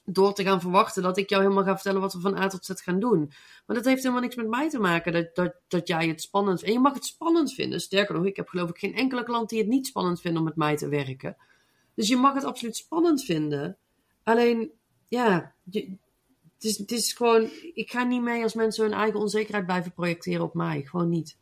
door 0.03 0.33
te 0.33 0.43
gaan 0.43 0.61
verwachten 0.61 1.03
dat 1.03 1.17
ik 1.17 1.29
jou 1.29 1.41
helemaal 1.41 1.63
ga 1.63 1.73
vertellen 1.73 2.01
wat 2.01 2.13
we 2.13 2.19
van 2.19 2.37
A 2.37 2.47
tot 2.47 2.65
Z 2.65 2.71
gaan 2.75 2.99
doen. 2.99 3.31
Maar 3.65 3.75
dat 3.75 3.85
heeft 3.85 4.01
helemaal 4.01 4.21
niks 4.21 4.35
met 4.35 4.47
mij 4.47 4.69
te 4.69 4.79
maken 4.79 5.13
dat, 5.13 5.35
dat, 5.35 5.53
dat 5.67 5.87
jij 5.87 6.07
het 6.07 6.21
spannend 6.21 6.59
vindt. 6.59 6.73
En 6.73 6.81
je 6.81 6.87
mag 6.87 6.93
het 6.93 7.05
spannend 7.05 7.53
vinden. 7.53 7.79
Sterker 7.79 8.15
nog, 8.15 8.25
ik 8.25 8.35
heb 8.35 8.47
geloof 8.47 8.69
ik 8.69 8.77
geen 8.77 8.95
enkele 8.95 9.23
klant 9.23 9.49
die 9.49 9.59
het 9.59 9.67
niet 9.67 9.87
spannend 9.87 10.21
vindt 10.21 10.37
om 10.37 10.43
met 10.43 10.55
mij 10.55 10.77
te 10.77 10.89
werken. 10.89 11.37
Dus 11.95 12.07
je 12.07 12.15
mag 12.15 12.33
het 12.33 12.43
absoluut 12.43 12.75
spannend 12.75 13.23
vinden. 13.23 13.77
Alleen, 14.23 14.71
ja, 15.07 15.53
het, 15.71 15.97
is, 16.59 16.77
het 16.77 16.91
is 16.91 17.13
gewoon, 17.13 17.49
ik 17.73 17.91
ga 17.91 18.03
niet 18.03 18.21
mee 18.21 18.43
als 18.43 18.53
mensen 18.53 18.83
hun 18.83 18.93
eigen 18.93 19.19
onzekerheid 19.19 19.65
blijven 19.65 19.93
projecteren 19.93 20.43
op 20.43 20.53
mij. 20.53 20.81
Gewoon 20.81 21.09
niet. 21.09 21.37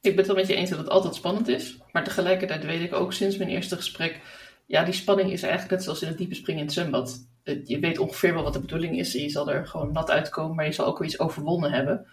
Ik 0.00 0.10
ben 0.10 0.16
het 0.16 0.26
wel 0.26 0.36
met 0.36 0.46
je 0.46 0.54
eens 0.54 0.70
dat 0.70 0.78
het 0.78 0.88
altijd 0.88 1.14
spannend 1.14 1.48
is. 1.48 1.78
Maar 1.92 2.04
tegelijkertijd 2.04 2.64
weet 2.64 2.82
ik 2.82 2.92
ook 2.92 3.12
sinds 3.12 3.36
mijn 3.36 3.50
eerste 3.50 3.76
gesprek 3.76 4.20
ja, 4.66 4.84
die 4.84 4.94
spanning 4.94 5.32
is 5.32 5.42
eigenlijk 5.42 5.72
net 5.72 5.82
zoals 5.82 6.02
in 6.02 6.08
het 6.08 6.18
diepe 6.18 6.34
springen 6.34 6.60
in 6.60 6.66
het 6.66 6.74
zwembad. 6.74 7.28
Je 7.44 7.78
weet 7.78 7.98
ongeveer 7.98 8.34
wel 8.34 8.42
wat 8.42 8.52
de 8.52 8.60
bedoeling 8.60 8.98
is. 8.98 9.12
Je 9.12 9.28
zal 9.28 9.50
er 9.50 9.66
gewoon 9.66 9.92
nat 9.92 10.10
uitkomen, 10.10 10.56
maar 10.56 10.64
je 10.64 10.72
zal 10.72 10.86
ook 10.86 10.98
wel 10.98 11.08
iets 11.08 11.18
overwonnen 11.18 11.72
hebben. 11.72 12.06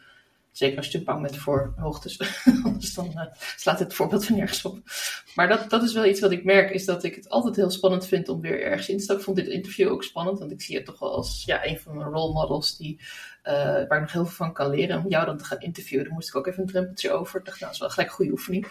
Zeker 0.52 0.78
als 0.78 0.88
je 0.88 1.04
bang 1.04 1.22
bent 1.22 1.38
voor 1.38 1.74
hoogtes. 1.78 2.42
Anders 2.64 2.94
dan 2.94 3.12
uh, 3.16 3.22
slaat 3.56 3.80
het 3.80 3.94
voorbeeld 3.94 4.26
van 4.26 4.36
nergens 4.36 4.66
op. 4.66 4.80
Maar 5.36 5.48
dat, 5.48 5.70
dat 5.70 5.84
is 5.84 5.94
wel 5.94 6.06
iets 6.06 6.20
wat 6.20 6.32
ik 6.32 6.44
merk, 6.44 6.70
is 6.70 6.86
dat 6.86 7.04
ik 7.04 7.16
het 7.16 7.30
altijd 7.30 7.56
heel 7.56 7.70
spannend 7.70 8.08
vind 8.08 8.30
om 8.30 8.42
weer 8.42 8.64
ergens 8.64 8.90
in 8.90 8.98
te. 8.98 9.14
Ik 9.14 9.22
vond 9.22 9.38
dit 9.38 9.48
interview 9.48 9.92
ook 9.92 10.04
spannend, 10.04 10.40
want 10.40 10.52
ik 10.52 10.62
zie 10.62 10.76
het 10.76 10.86
toch 10.86 11.00
wel 11.00 11.16
als 11.16 11.44
ja, 11.46 11.66
een 11.66 11.80
van 11.80 11.98
mijn 11.98 12.10
role 12.10 12.34
models 12.34 12.78
die, 12.78 13.00
uh, 13.00 13.54
waar 13.54 13.94
ik 13.94 14.00
nog 14.00 14.12
heel 14.12 14.26
veel 14.26 14.46
van 14.46 14.54
kan 14.54 14.70
leren. 14.70 15.04
Om 15.04 15.10
jou 15.10 15.26
dan 15.26 15.38
te 15.38 15.44
gaan 15.44 15.60
interviewen, 15.60 16.06
daar 16.06 16.14
moest 16.14 16.28
ik 16.28 16.36
ook 16.36 16.48
even 16.48 16.62
een 16.62 16.70
drempeltje 16.70 17.12
over. 17.12 17.40
Ik 17.40 17.46
nou, 17.46 17.60
dat 17.60 17.72
is 17.72 17.80
wel 17.80 17.90
gelijk 17.90 18.12
goede 18.12 18.32
oefening. 18.32 18.68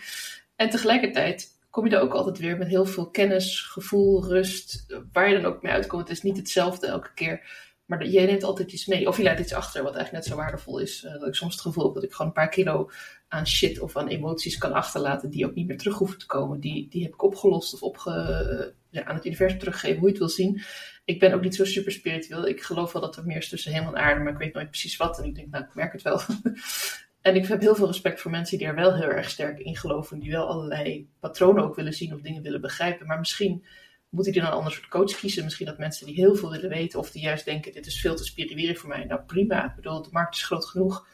En 0.57 0.71
tegelijkertijd 0.71 1.49
kom 1.71 1.87
je 1.87 1.97
er 1.97 2.03
ook 2.03 2.13
altijd 2.13 2.39
weer 2.39 2.59
met 2.59 2.69
heel 2.69 2.85
veel 2.85 3.11
kennis, 3.11 3.61
gevoel, 3.61 4.27
rust. 4.27 4.87
Waar 5.13 5.29
je 5.29 5.41
dan 5.41 5.53
ook 5.53 5.63
mee 5.63 5.73
uitkomt. 5.73 6.09
Het 6.09 6.17
is 6.17 6.23
niet 6.23 6.37
hetzelfde 6.37 6.87
elke 6.87 7.15
keer. 7.15 7.69
Maar 7.85 8.07
jij 8.07 8.27
neemt 8.27 8.45
altijd 8.45 8.73
iets 8.73 8.87
mee. 8.87 9.09
Of 9.09 9.17
je 9.17 9.23
laat 9.23 9.39
iets 9.39 9.53
achter 9.53 9.83
wat 9.83 9.95
eigenlijk 9.95 10.25
net 10.25 10.35
zo 10.35 10.41
waardevol 10.43 10.79
is. 10.79 11.05
Uh, 11.05 11.13
dat 11.13 11.27
ik 11.27 11.35
soms 11.35 11.53
het 11.53 11.63
gevoel 11.63 11.85
heb 11.85 11.95
dat 11.95 12.03
ik 12.03 12.13
gewoon 12.13 12.27
een 12.27 12.33
paar 12.33 12.49
kilo 12.49 12.91
aan 13.29 13.47
shit 13.47 13.81
of 13.81 13.97
aan 13.97 14.09
emoties 14.09 14.59
kan 14.59 14.73
achterlaten. 14.73 15.31
Die 15.31 15.47
ook 15.47 15.55
niet 15.55 15.67
meer 15.67 15.79
terug 15.79 15.99
hoeven 15.99 16.19
te 16.19 16.27
komen. 16.27 16.61
Die, 16.61 16.89
die 16.89 17.03
heb 17.03 17.13
ik 17.13 17.23
opgelost 17.23 17.75
of 17.75 17.83
opge, 17.83 18.75
aan 18.93 19.15
het 19.15 19.27
universum 19.27 19.59
teruggegeven. 19.59 19.99
Hoe 19.99 20.07
je 20.07 20.15
het 20.15 20.25
wil 20.25 20.29
zien. 20.29 20.63
Ik 21.05 21.19
ben 21.19 21.33
ook 21.33 21.43
niet 21.43 21.55
zo 21.55 21.65
super 21.65 21.93
spiritueel. 21.93 22.47
Ik 22.47 22.63
geloof 22.63 22.93
wel 22.93 23.03
dat 23.03 23.17
er 23.17 23.27
meer 23.27 23.37
is 23.37 23.49
tussen 23.49 23.73
hemel 23.73 23.95
en 23.95 24.03
aarde. 24.03 24.21
Maar 24.21 24.33
ik 24.33 24.39
weet 24.39 24.55
nooit 24.55 24.71
precies 24.71 24.97
wat. 24.97 25.19
En 25.19 25.25
ik 25.25 25.35
denk, 25.35 25.51
nou, 25.51 25.65
ik 25.65 25.75
merk 25.75 25.93
het 25.93 26.03
wel. 26.03 26.21
En 27.21 27.35
ik 27.35 27.47
heb 27.47 27.61
heel 27.61 27.75
veel 27.75 27.87
respect 27.87 28.21
voor 28.21 28.31
mensen 28.31 28.59
die 28.59 28.67
er 28.67 28.75
wel 28.75 28.95
heel 28.95 29.09
erg 29.09 29.31
sterk 29.31 29.59
in 29.59 29.77
geloven. 29.77 30.19
Die 30.19 30.31
wel 30.31 30.47
allerlei 30.47 31.09
patronen 31.21 31.65
ook 31.65 31.75
willen 31.75 31.93
zien 31.93 32.15
of 32.15 32.21
dingen 32.21 32.43
willen 32.43 32.61
begrijpen. 32.61 33.07
Maar 33.07 33.19
misschien 33.19 33.65
moet 34.09 34.27
ik 34.27 34.35
dan 34.35 34.45
een 34.45 34.51
ander 34.51 34.73
soort 34.73 34.89
coach 34.89 35.17
kiezen. 35.17 35.45
Misschien 35.45 35.67
dat 35.67 35.79
mensen 35.79 36.07
die 36.07 36.15
heel 36.15 36.35
veel 36.35 36.51
willen 36.51 36.69
weten. 36.69 36.99
Of 36.99 37.11
die 37.11 37.23
juist 37.23 37.45
denken, 37.45 37.73
dit 37.73 37.87
is 37.87 38.01
veel 38.01 38.17
te 38.17 38.25
spiritueel 38.25 38.75
voor 38.75 38.89
mij. 38.89 39.05
Nou 39.05 39.21
prima, 39.21 39.65
ik 39.65 39.75
bedoel, 39.75 40.03
de 40.03 40.09
markt 40.13 40.35
is 40.35 40.45
groot 40.45 40.65
genoeg. 40.65 41.07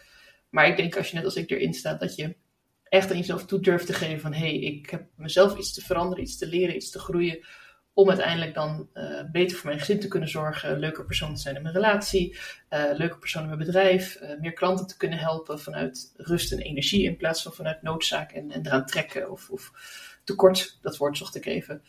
Maar 0.49 0.69
ik 0.69 0.77
denk 0.77 0.97
als 0.97 1.09
je 1.09 1.17
net 1.17 1.25
als 1.25 1.37
ik 1.37 1.51
erin 1.51 1.75
staat, 1.75 2.01
dat 2.01 2.17
je 2.17 2.37
echt 2.85 3.11
aan 3.11 3.17
jezelf 3.17 3.47
toe 3.47 3.61
durft 3.61 3.87
te 3.87 3.93
geven 3.93 4.21
van... 4.21 4.33
Hé, 4.33 4.39
hey, 4.39 4.59
ik 4.59 4.91
heb 4.91 5.07
mezelf 5.17 5.59
iets 5.59 5.75
te 5.75 5.81
veranderen, 5.81 6.25
iets 6.25 6.39
te 6.39 6.47
leren, 6.47 6.77
iets 6.77 6.91
te 6.91 6.99
groeien 6.99 7.47
om 7.97 8.09
uiteindelijk 8.09 8.55
dan 8.55 8.89
uh, 8.95 9.21
beter 9.33 9.57
voor 9.57 9.67
mijn 9.67 9.79
gezin 9.79 10.01
te 10.01 10.09
kunnen 10.09 10.29
zorgen, 10.29 10.79
leuker 10.79 11.05
persoon 11.05 11.35
te 11.35 11.41
zijn 11.41 11.57
in 11.57 11.63
mijn 11.63 11.75
relatie, 11.75 12.39
uh, 12.71 12.85
leuker 12.93 13.19
persoon 13.19 13.43
in 13.43 13.49
mijn 13.49 13.61
bedrijf, 13.61 14.21
uh, 14.23 14.41
meer 14.41 14.53
klanten 14.53 14.87
te 14.87 14.97
kunnen 14.97 15.19
helpen 15.19 15.61
vanuit 15.61 16.13
rust 16.17 16.53
en 16.53 16.59
energie 16.59 17.05
in 17.05 17.17
plaats 17.17 17.43
van 17.43 17.53
vanuit 17.53 17.83
noodzaak 17.83 18.33
en, 18.33 18.51
en 18.51 18.67
eraan 18.67 18.87
trekken 18.87 19.31
of, 19.31 19.51
of 19.51 19.73
tekort, 20.25 20.79
dat 20.83 20.97
woord 20.97 21.17
zocht 21.17 21.35
ik 21.35 21.47
even. 21.47 21.83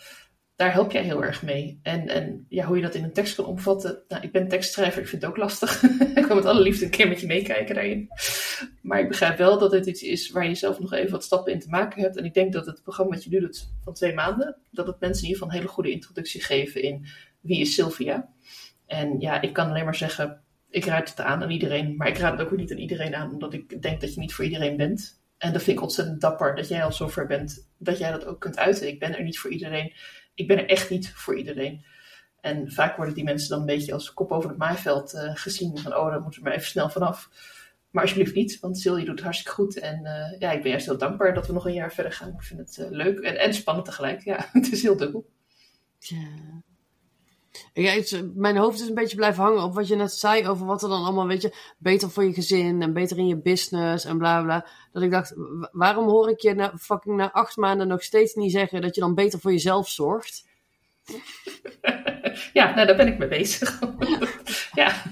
Daar 0.57 0.73
help 0.73 0.91
jij 0.91 1.03
heel 1.03 1.23
erg 1.23 1.43
mee. 1.43 1.79
En, 1.83 2.07
en 2.07 2.45
ja, 2.49 2.65
hoe 2.65 2.75
je 2.75 2.81
dat 2.81 2.95
in 2.95 3.03
een 3.03 3.13
tekst 3.13 3.35
kan 3.35 3.45
omvatten. 3.45 4.03
Nou, 4.07 4.23
ik 4.23 4.31
ben 4.31 4.47
tekstschrijver, 4.47 5.01
ik 5.01 5.07
vind 5.07 5.21
het 5.21 5.31
ook 5.31 5.37
lastig. 5.37 5.83
ik 6.15 6.25
wil 6.25 6.35
met 6.35 6.45
alle 6.45 6.61
liefde 6.61 6.85
een 6.85 6.91
keer 6.91 7.07
met 7.07 7.19
je 7.19 7.27
meekijken 7.27 7.75
daarin. 7.75 8.07
Maar 8.81 8.99
ik 8.99 9.07
begrijp 9.07 9.37
wel 9.37 9.59
dat 9.59 9.71
dit 9.71 9.85
iets 9.85 10.01
is 10.01 10.31
waar 10.31 10.47
je 10.47 10.55
zelf 10.55 10.79
nog 10.79 10.93
even 10.93 11.11
wat 11.11 11.23
stappen 11.23 11.53
in 11.53 11.59
te 11.59 11.69
maken 11.69 12.01
hebt. 12.01 12.17
En 12.17 12.25
ik 12.25 12.33
denk 12.33 12.53
dat 12.53 12.65
het 12.65 12.83
programma 12.83 13.13
wat 13.13 13.23
je 13.23 13.29
nu 13.29 13.39
doet 13.39 13.69
van 13.83 13.93
twee 13.93 14.13
maanden, 14.13 14.55
dat 14.71 14.87
het 14.87 14.99
mensen 14.99 15.23
in 15.23 15.29
ieder 15.29 15.43
geval 15.43 15.47
een 15.47 15.61
hele 15.61 15.73
goede 15.73 15.91
introductie 15.91 16.41
geven 16.41 16.81
in 16.81 17.05
wie 17.41 17.59
is 17.59 17.73
Sylvia. 17.73 18.29
En 18.85 19.19
ja, 19.19 19.41
ik 19.41 19.53
kan 19.53 19.69
alleen 19.69 19.85
maar 19.85 19.95
zeggen, 19.95 20.41
ik 20.69 20.85
raad 20.85 21.09
het 21.09 21.19
aan 21.19 21.43
aan 21.43 21.51
iedereen. 21.51 21.95
Maar 21.95 22.07
ik 22.07 22.17
raad 22.17 22.31
het 22.31 22.41
ook 22.41 22.49
weer 22.49 22.59
niet 22.59 22.71
aan 22.71 22.77
iedereen 22.77 23.15
aan, 23.15 23.31
omdat 23.31 23.53
ik 23.53 23.81
denk 23.81 24.01
dat 24.01 24.13
je 24.13 24.19
niet 24.19 24.33
voor 24.33 24.45
iedereen 24.45 24.77
bent. 24.77 25.21
En 25.37 25.53
dat 25.53 25.63
vind 25.63 25.77
ik 25.77 25.83
ontzettend 25.83 26.21
dapper 26.21 26.55
dat 26.55 26.67
jij 26.67 26.83
al 26.83 26.91
zover 26.91 27.27
bent 27.27 27.67
dat 27.77 27.97
jij 27.97 28.11
dat 28.11 28.25
ook 28.25 28.39
kunt 28.39 28.57
uiten. 28.57 28.87
Ik 28.87 28.99
ben 28.99 29.17
er 29.17 29.23
niet 29.23 29.39
voor 29.39 29.51
iedereen. 29.51 29.93
Ik 30.37 30.47
ben 30.47 30.57
er 30.57 30.69
echt 30.69 30.89
niet 30.89 31.13
voor 31.13 31.37
iedereen. 31.37 31.85
En 32.41 32.71
vaak 32.71 32.95
worden 32.95 33.13
die 33.13 33.23
mensen 33.23 33.49
dan 33.49 33.59
een 33.59 33.65
beetje 33.65 33.93
als 33.93 34.13
kop 34.13 34.31
over 34.31 34.49
het 34.49 34.57
maaiveld 34.57 35.13
uh, 35.13 35.35
gezien. 35.35 35.77
Van, 35.77 35.95
oh, 35.95 36.09
daar 36.09 36.21
moeten 36.21 36.41
we 36.41 36.47
maar 36.47 36.57
even 36.57 36.69
snel 36.69 36.89
vanaf. 36.89 37.29
Maar 37.89 38.03
alsjeblieft 38.03 38.35
niet, 38.35 38.59
want 38.59 38.79
Sil, 38.81 38.97
je 38.97 39.05
doet 39.05 39.15
het 39.15 39.23
hartstikke 39.23 39.53
goed. 39.53 39.79
En 39.79 39.99
uh, 40.03 40.39
ja, 40.39 40.51
ik 40.51 40.61
ben 40.61 40.71
juist 40.71 40.85
heel 40.85 40.97
dankbaar 40.97 41.33
dat 41.33 41.47
we 41.47 41.53
nog 41.53 41.65
een 41.65 41.73
jaar 41.73 41.93
verder 41.93 42.11
gaan. 42.11 42.33
Ik 42.33 42.43
vind 42.43 42.59
het 42.59 42.77
uh, 42.77 42.89
leuk 42.89 43.19
en, 43.19 43.39
en 43.39 43.53
spannend 43.53 43.85
tegelijk. 43.85 44.23
Ja, 44.23 44.49
het 44.51 44.71
is 44.71 44.81
heel 44.81 44.97
dubbel. 44.97 45.29
Ja. 45.99 46.63
Het, 47.73 48.35
mijn 48.35 48.57
hoofd 48.57 48.79
is 48.79 48.87
een 48.87 48.93
beetje 48.93 49.15
blijven 49.15 49.43
hangen 49.43 49.63
op 49.63 49.73
wat 49.73 49.87
je 49.87 49.95
net 49.95 50.11
zei 50.11 50.47
over 50.47 50.65
wat 50.65 50.83
er 50.83 50.89
dan 50.89 51.03
allemaal, 51.03 51.27
weet 51.27 51.41
je, 51.41 51.55
beter 51.77 52.09
voor 52.09 52.23
je 52.23 52.33
gezin 52.33 52.81
en 52.81 52.93
beter 52.93 53.17
in 53.17 53.27
je 53.27 53.37
business 53.37 54.05
en 54.05 54.17
bla 54.17 54.41
bla. 54.41 54.67
Dat 54.91 55.03
ik 55.03 55.11
dacht, 55.11 55.33
waarom 55.71 56.07
hoor 56.07 56.29
ik 56.29 56.39
je 56.39 56.53
na, 56.53 56.73
fucking 56.77 57.15
na 57.15 57.31
acht 57.31 57.57
maanden 57.57 57.87
nog 57.87 58.03
steeds 58.03 58.33
niet 58.33 58.51
zeggen 58.51 58.81
dat 58.81 58.95
je 58.95 59.01
dan 59.01 59.15
beter 59.15 59.39
voor 59.39 59.51
jezelf 59.51 59.89
zorgt? 59.89 60.45
ja, 62.53 62.75
nou 62.75 62.87
daar 62.87 62.95
ben 62.95 63.07
ik 63.07 63.17
mee 63.17 63.27
bezig. 63.27 63.79
ja, 64.73 65.03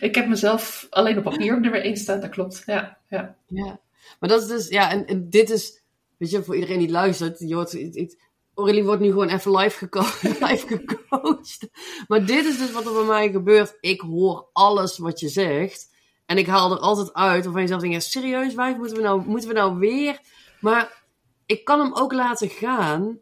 ik 0.00 0.14
heb 0.14 0.28
mezelf 0.28 0.86
alleen 0.90 1.18
op 1.18 1.24
papier 1.24 1.54
op 1.54 1.60
nummer 1.60 1.82
1 1.82 1.96
staan, 1.96 2.20
dat 2.20 2.30
klopt. 2.30 2.62
Ja, 2.66 2.98
ja. 3.08 3.36
ja. 3.46 3.80
Maar 4.20 4.28
dat 4.28 4.42
is 4.42 4.48
dus, 4.48 4.68
ja, 4.68 4.90
en, 4.90 5.06
en 5.06 5.30
dit 5.30 5.50
is, 5.50 5.82
weet 6.16 6.30
je, 6.30 6.44
voor 6.44 6.54
iedereen 6.54 6.78
die 6.78 6.90
luistert, 6.90 7.38
je 7.38 7.54
hoort, 7.54 7.72
het, 7.72 8.16
Aurélie 8.58 8.84
wordt 8.84 9.00
nu 9.00 9.08
gewoon 9.08 9.28
even 9.28 9.56
live, 9.56 9.78
geko 9.78 10.00
live 10.46 10.66
gecoacht. 10.66 11.68
Maar 12.08 12.26
dit 12.26 12.44
is 12.44 12.58
dus 12.58 12.72
wat 12.72 12.86
er 12.86 12.92
bij 12.92 13.04
mij 13.04 13.30
gebeurt. 13.30 13.76
Ik 13.80 14.00
hoor 14.00 14.48
alles 14.52 14.98
wat 14.98 15.20
je 15.20 15.28
zegt. 15.28 15.94
En 16.26 16.38
ik 16.38 16.46
haal 16.46 16.72
er 16.72 16.78
altijd 16.78 17.12
uit. 17.12 17.44
Waarvan 17.44 17.62
je 17.62 17.68
zelf 17.68 17.80
denkt, 17.80 18.02
serieus 18.02 18.54
wijf, 18.54 18.76
moeten 18.76 18.96
we, 18.96 19.02
nou, 19.02 19.26
moeten 19.26 19.48
we 19.48 19.54
nou 19.54 19.78
weer? 19.78 20.20
Maar 20.60 21.04
ik 21.46 21.64
kan 21.64 21.80
hem 21.80 21.94
ook 21.94 22.12
laten 22.12 22.48
gaan. 22.48 23.18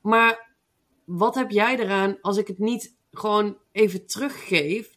Maar 0.00 0.54
wat 1.04 1.34
heb 1.34 1.50
jij 1.50 1.78
eraan 1.78 2.18
als 2.20 2.36
ik 2.36 2.46
het 2.46 2.58
niet 2.58 2.96
gewoon 3.12 3.58
even 3.72 4.06
teruggeef? 4.06 4.96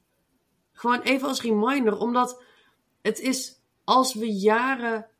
Gewoon 0.72 1.02
even 1.02 1.28
als 1.28 1.42
reminder. 1.42 1.98
Omdat 1.98 2.44
het 3.02 3.20
is, 3.20 3.62
als 3.84 4.14
we 4.14 4.34
jaren 4.34 5.11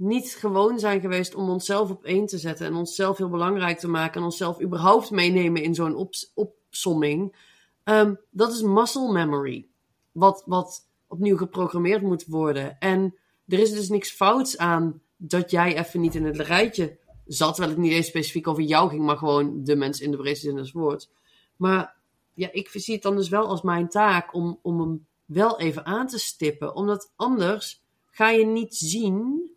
niet 0.00 0.36
gewoon 0.38 0.78
zijn 0.78 1.00
geweest 1.00 1.34
om 1.34 1.48
onszelf 1.48 1.90
op 1.90 2.04
één 2.04 2.26
te 2.26 2.38
zetten 2.38 2.66
en 2.66 2.74
onszelf 2.74 3.16
heel 3.18 3.28
belangrijk 3.28 3.78
te 3.78 3.88
maken 3.88 4.20
en 4.20 4.26
onszelf 4.26 4.60
überhaupt 4.60 5.10
meenemen 5.10 5.62
in 5.62 5.74
zo'n 5.74 5.94
op, 5.94 6.14
opsomming. 6.34 7.36
Um, 7.84 8.18
dat 8.30 8.52
is 8.52 8.62
muscle 8.62 9.12
memory. 9.12 9.68
Wat, 10.12 10.42
wat 10.46 10.88
opnieuw 11.08 11.36
geprogrammeerd 11.36 12.02
moet 12.02 12.26
worden. 12.26 12.78
En 12.78 13.14
er 13.46 13.58
is 13.58 13.72
dus 13.72 13.88
niks 13.88 14.10
fouts 14.10 14.58
aan 14.58 15.00
dat 15.16 15.50
jij 15.50 15.78
even 15.78 16.00
niet 16.00 16.14
in 16.14 16.24
het 16.24 16.36
rijtje 16.36 16.98
zat. 17.26 17.54
Terwijl 17.54 17.74
het 17.74 17.84
niet 17.84 17.92
eens 17.92 18.06
specifiek 18.06 18.48
over 18.48 18.62
jou 18.62 18.88
ging, 18.88 19.04
maar 19.04 19.16
gewoon 19.16 19.64
de 19.64 19.76
mens 19.76 20.00
in 20.00 20.10
de 20.10 20.16
breedste 20.16 20.46
zin 20.46 20.56
des 20.56 20.72
woords. 20.72 21.10
Maar 21.56 21.96
ja, 22.34 22.48
ik 22.52 22.68
zie 22.68 22.94
het 22.94 23.02
dan 23.02 23.16
dus 23.16 23.28
wel 23.28 23.46
als 23.46 23.62
mijn 23.62 23.88
taak 23.88 24.34
om, 24.34 24.58
om 24.62 24.80
hem 24.80 25.06
wel 25.24 25.58
even 25.58 25.84
aan 25.84 26.06
te 26.06 26.18
stippen. 26.18 26.74
Omdat 26.74 27.12
anders 27.16 27.82
ga 28.10 28.30
je 28.30 28.46
niet 28.46 28.74
zien 28.74 29.50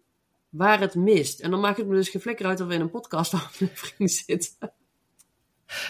waar 0.54 0.80
het 0.80 0.96
mist. 0.96 1.40
En 1.40 1.52
dan 1.52 1.60
maakt 1.60 1.78
het 1.78 1.88
me 1.88 1.96
dus 1.96 2.10
geflikker 2.10 2.46
uit 2.46 2.62
of 2.62 2.68
we 2.68 2.74
in 2.74 2.82
een 2.82 2.90
podcastaflevering 2.90 4.12
zitten. 4.26 4.72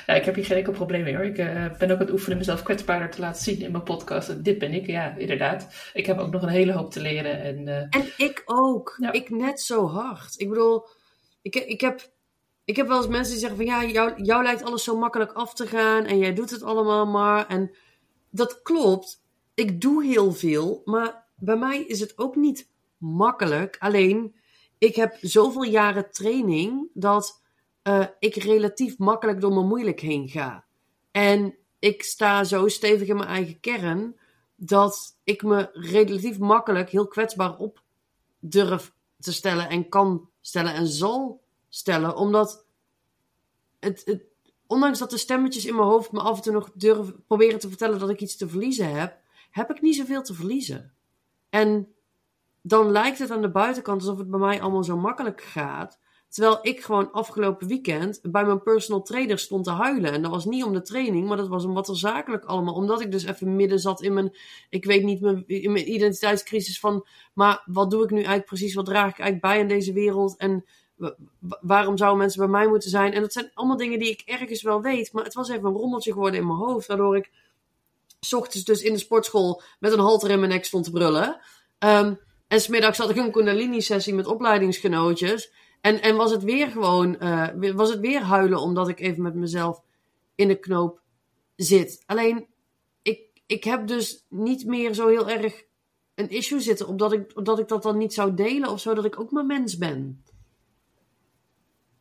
Ja, 0.05 0.13
ik 0.13 0.25
heb 0.25 0.35
hier 0.35 0.45
geen 0.45 0.57
enkel 0.57 0.73
probleem 0.73 1.03
mee 1.03 1.15
hoor. 1.15 1.25
Ik 1.25 1.37
uh, 1.37 1.77
ben 1.77 1.91
ook 1.91 1.99
aan 1.99 2.05
het 2.05 2.11
oefenen 2.11 2.37
mezelf 2.37 2.63
kwetsbaarder 2.63 3.09
te 3.09 3.19
laten 3.19 3.43
zien 3.43 3.61
in 3.61 3.71
mijn 3.71 3.83
podcast. 3.83 4.29
En 4.29 4.43
dit 4.43 4.57
ben 4.57 4.73
ik, 4.73 4.87
ja, 4.87 5.15
inderdaad. 5.17 5.89
Ik 5.93 6.05
heb 6.05 6.19
ook 6.19 6.31
nog 6.31 6.41
een 6.41 6.49
hele 6.49 6.71
hoop 6.71 6.91
te 6.91 7.01
leren. 7.01 7.41
En, 7.41 7.67
uh... 7.67 7.77
en 7.77 8.13
ik 8.17 8.41
ook. 8.45 8.95
Ja. 8.99 9.11
Ik 9.11 9.29
net 9.29 9.61
zo 9.61 9.87
hard. 9.87 10.39
Ik 10.39 10.49
bedoel, 10.49 10.87
ik, 11.41 11.55
ik, 11.55 11.81
heb, 11.81 12.11
ik 12.65 12.75
heb 12.75 12.87
wel 12.87 12.97
eens 12.97 13.07
mensen 13.07 13.31
die 13.31 13.39
zeggen 13.39 13.57
van 13.57 13.65
ja, 13.65 13.85
jou, 13.85 14.23
jou 14.23 14.43
lijkt 14.43 14.63
alles 14.63 14.83
zo 14.83 14.97
makkelijk 14.97 15.31
af 15.31 15.53
te 15.53 15.67
gaan. 15.67 16.05
En 16.05 16.17
jij 16.17 16.33
doet 16.33 16.49
het 16.49 16.63
allemaal 16.63 17.05
maar. 17.05 17.47
En 17.47 17.71
dat 18.29 18.61
klopt. 18.61 19.21
Ik 19.53 19.81
doe 19.81 20.05
heel 20.05 20.31
veel. 20.31 20.81
Maar 20.85 21.25
bij 21.35 21.57
mij 21.57 21.83
is 21.83 21.99
het 21.99 22.17
ook 22.17 22.35
niet 22.35 22.69
makkelijk. 22.97 23.75
Alleen 23.79 24.35
ik 24.83 24.95
heb 24.95 25.17
zoveel 25.21 25.63
jaren 25.63 26.11
training 26.11 26.89
dat 26.93 27.41
uh, 27.83 28.05
ik 28.19 28.35
relatief 28.35 28.97
makkelijk 28.97 29.41
door 29.41 29.53
mijn 29.53 29.67
moeilijk 29.67 29.99
heen 29.99 30.29
ga. 30.29 30.65
En 31.11 31.55
ik 31.79 32.03
sta 32.03 32.43
zo 32.43 32.67
stevig 32.67 33.07
in 33.07 33.15
mijn 33.15 33.29
eigen 33.29 33.59
kern 33.59 34.19
dat 34.55 35.17
ik 35.23 35.43
me 35.43 35.69
relatief 35.73 36.39
makkelijk 36.39 36.89
heel 36.89 37.07
kwetsbaar 37.07 37.57
op 37.57 37.83
durf 38.39 38.93
te 39.19 39.33
stellen 39.33 39.69
en 39.69 39.89
kan 39.89 40.29
stellen 40.41 40.73
en 40.73 40.87
zal 40.87 41.41
stellen. 41.69 42.15
Omdat 42.15 42.65
het, 43.79 44.01
het, 44.05 44.23
ondanks 44.67 44.99
dat 44.99 45.09
de 45.09 45.17
stemmetjes 45.17 45.65
in 45.65 45.75
mijn 45.75 45.87
hoofd 45.87 46.11
me 46.11 46.19
af 46.19 46.37
en 46.37 46.43
toe 46.43 46.53
nog 46.53 46.71
durven 46.73 47.23
proberen 47.27 47.59
te 47.59 47.69
vertellen 47.69 47.99
dat 47.99 48.09
ik 48.09 48.21
iets 48.21 48.37
te 48.37 48.49
verliezen 48.49 48.95
heb, 48.95 49.17
heb 49.51 49.69
ik 49.69 49.81
niet 49.81 49.95
zoveel 49.95 50.21
te 50.23 50.33
verliezen. 50.33 50.93
En 51.49 51.92
dan 52.65 52.91
lijkt 52.91 53.19
het 53.19 53.31
aan 53.31 53.41
de 53.41 53.51
buitenkant 53.51 54.01
alsof 54.01 54.17
het 54.17 54.29
bij 54.29 54.39
mij 54.39 54.61
allemaal 54.61 54.83
zo 54.83 54.97
makkelijk 54.97 55.41
gaat. 55.41 55.99
Terwijl 56.29 56.59
ik 56.61 56.83
gewoon 56.83 57.11
afgelopen 57.11 57.67
weekend 57.67 58.19
bij 58.21 58.45
mijn 58.45 58.63
personal 58.63 59.01
trainer 59.01 59.39
stond 59.39 59.63
te 59.63 59.71
huilen. 59.71 60.11
En 60.11 60.21
dat 60.21 60.31
was 60.31 60.45
niet 60.45 60.63
om 60.63 60.73
de 60.73 60.81
training, 60.81 61.27
maar 61.27 61.37
dat 61.37 61.47
was 61.47 61.65
om 61.65 61.73
wat 61.73 61.87
er 61.87 61.97
zakelijk 61.97 62.45
allemaal. 62.45 62.73
Omdat 62.73 63.01
ik 63.01 63.11
dus 63.11 63.23
even 63.23 63.55
midden 63.55 63.79
zat 63.79 64.01
in 64.01 64.13
mijn, 64.13 64.37
ik 64.69 64.85
weet 64.85 65.03
niet, 65.03 65.21
mijn, 65.21 65.93
identiteitscrisis 65.93 66.79
van, 66.79 67.07
maar 67.33 67.63
wat 67.65 67.91
doe 67.91 68.03
ik 68.03 68.09
nu 68.09 68.17
eigenlijk 68.17 68.45
precies? 68.45 68.73
Wat 68.73 68.85
draag 68.85 69.09
ik 69.09 69.19
eigenlijk 69.19 69.41
bij 69.41 69.59
in 69.59 69.67
deze 69.67 69.93
wereld? 69.93 70.37
En 70.37 70.65
waarom 71.61 71.97
zouden 71.97 72.19
mensen 72.19 72.39
bij 72.39 72.49
mij 72.49 72.67
moeten 72.67 72.89
zijn? 72.89 73.13
En 73.13 73.21
dat 73.21 73.33
zijn 73.33 73.51
allemaal 73.53 73.77
dingen 73.77 73.99
die 73.99 74.09
ik 74.09 74.21
ergens 74.25 74.61
wel 74.61 74.81
weet. 74.81 75.13
Maar 75.13 75.23
het 75.23 75.33
was 75.33 75.49
even 75.49 75.65
een 75.65 75.73
rommeltje 75.73 76.11
geworden 76.11 76.39
in 76.39 76.47
mijn 76.47 76.59
hoofd. 76.59 76.87
Waardoor 76.87 77.17
ik 77.17 77.31
s 78.19 78.33
ochtends 78.33 78.65
dus 78.65 78.81
in 78.81 78.93
de 78.93 78.99
sportschool 78.99 79.61
met 79.79 79.91
een 79.91 79.99
halter 79.99 80.29
in 80.29 80.39
mijn 80.39 80.51
nek 80.51 80.65
stond 80.65 80.83
te 80.83 80.91
brullen. 80.91 81.41
Um, 81.79 82.19
en 82.53 82.61
smiddags 82.61 82.97
had 82.97 83.09
ik 83.09 83.15
een 83.15 83.31
Kundalini-sessie 83.31 84.13
met 84.13 84.25
opleidingsgenootjes. 84.25 85.51
En, 85.81 86.01
en 86.01 86.15
was 86.15 86.31
het 86.31 86.43
weer 86.43 86.67
gewoon, 86.67 87.17
uh, 87.19 87.73
was 87.73 87.89
het 87.89 87.99
weer 87.99 88.21
huilen 88.21 88.59
omdat 88.59 88.89
ik 88.89 88.99
even 88.99 89.23
met 89.23 89.35
mezelf 89.35 89.81
in 90.35 90.47
de 90.47 90.59
knoop 90.59 91.01
zit. 91.55 92.03
Alleen, 92.05 92.47
ik, 93.01 93.19
ik 93.45 93.63
heb 93.63 93.87
dus 93.87 94.25
niet 94.29 94.65
meer 94.65 94.93
zo 94.93 95.07
heel 95.07 95.29
erg 95.29 95.63
een 96.15 96.29
issue 96.29 96.59
zitten, 96.59 96.87
omdat 96.87 97.13
ik, 97.13 97.31
omdat 97.35 97.59
ik 97.59 97.67
dat 97.67 97.83
dan 97.83 97.97
niet 97.97 98.13
zou 98.13 98.33
delen 98.33 98.69
of 98.69 98.79
zo, 98.79 98.93
dat 98.93 99.05
ik 99.05 99.19
ook 99.19 99.31
maar 99.31 99.45
mens 99.45 99.77
ben. 99.77 100.23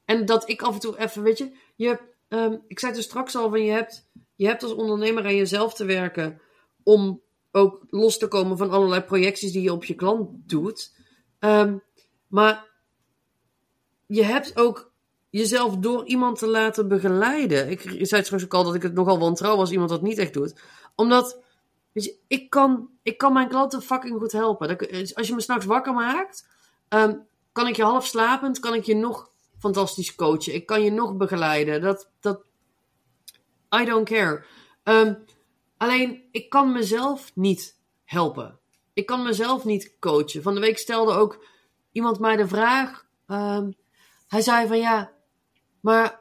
En 0.05 0.27
dat 0.27 0.49
ik 0.49 0.63
af 0.63 0.75
en 0.75 0.81
toe 0.81 0.99
even, 0.99 1.23
weet 1.23 1.39
je, 1.39 1.53
je 1.77 2.01
um, 2.29 2.63
ik 2.67 2.79
zei 2.79 2.93
het 2.93 3.01
er 3.01 3.07
straks 3.07 3.37
al, 3.37 3.51
van 3.51 3.65
je 3.65 3.71
hebt, 3.71 4.09
je 4.35 4.47
hebt 4.47 4.63
als 4.63 4.75
ondernemer 4.75 5.25
aan 5.25 5.37
jezelf 5.37 5.75
te 5.75 5.85
werken 5.85 6.41
om 6.83 7.22
ook 7.53 7.81
los 7.91 8.19
te 8.19 8.29
komen 8.29 8.57
van 8.57 8.71
allerlei 8.71 9.01
projecties 9.01 9.53
die 9.53 9.63
je 9.63 9.73
op 9.73 9.85
je 9.85 9.95
klant 9.95 10.29
doet. 10.49 10.95
Um, 11.41 11.83
maar 12.27 12.69
je 14.07 14.25
hebt 14.25 14.57
ook 14.57 14.93
jezelf 15.31 15.77
door 15.77 16.07
iemand 16.07 16.39
te 16.39 16.47
laten 16.47 16.89
begeleiden. 16.89 17.71
Ik 17.71 18.07
zei 18.07 18.25
straks 18.25 18.45
ook 18.45 18.55
al 18.55 18.65
dat 18.65 18.75
ik 18.75 18.83
het 18.83 18.95
nogal 18.95 19.19
wantrouw 19.19 19.57
als 19.57 19.71
iemand 19.71 19.91
dat 19.91 20.03
niet 20.03 20.19
echt 20.19 20.33
doet. 20.33 20.61
Omdat, 20.95 21.43
weet 21.93 22.05
je, 22.05 22.17
ik 22.27 22.51
kan, 22.51 22.89
ik 23.03 23.19
kan 23.19 23.33
mijn 23.33 23.49
klanten 23.49 23.83
fucking 23.83 24.19
goed 24.19 24.33
helpen. 24.33 24.79
Als 25.15 25.29
je 25.29 25.35
me 25.35 25.41
s'nachts 25.41 25.67
wakker 25.67 25.95
maakt, 25.95 26.49
um, 26.89 27.27
kan 27.53 27.67
ik 27.67 27.77
je 27.77 27.83
half 27.83 28.07
slapend, 28.07 28.59
kan 28.59 28.75
ik 28.75 28.85
je 28.85 28.95
nog 28.95 29.31
fantastisch 29.59 30.15
coachen. 30.15 30.55
Ik 30.55 30.67
kan 30.67 30.83
je 30.83 30.91
nog 30.91 31.17
begeleiden. 31.17 31.81
Dat, 31.81 32.11
dat, 32.21 32.43
I 33.81 33.85
don't 33.85 34.09
care. 34.09 34.45
Um, 34.85 35.25
Alleen, 35.83 36.23
ik 36.31 36.51
kan 36.51 36.73
mezelf 36.73 37.31
niet 37.35 37.79
helpen. 38.05 38.59
Ik 38.93 39.07
kan 39.07 39.23
mezelf 39.23 39.65
niet 39.65 39.97
coachen. 40.01 40.43
Van 40.43 40.55
de 40.55 40.61
week 40.61 40.79
stelde 40.79 41.13
ook 41.13 41.45
iemand 41.93 42.19
mij 42.19 42.37
de 42.37 42.49
vraag. 42.49 43.07
Um, 43.27 43.75
hij 44.29 44.41
zei 44.41 44.67
van 44.67 44.79
ja, 44.79 45.13
maar 45.81 46.21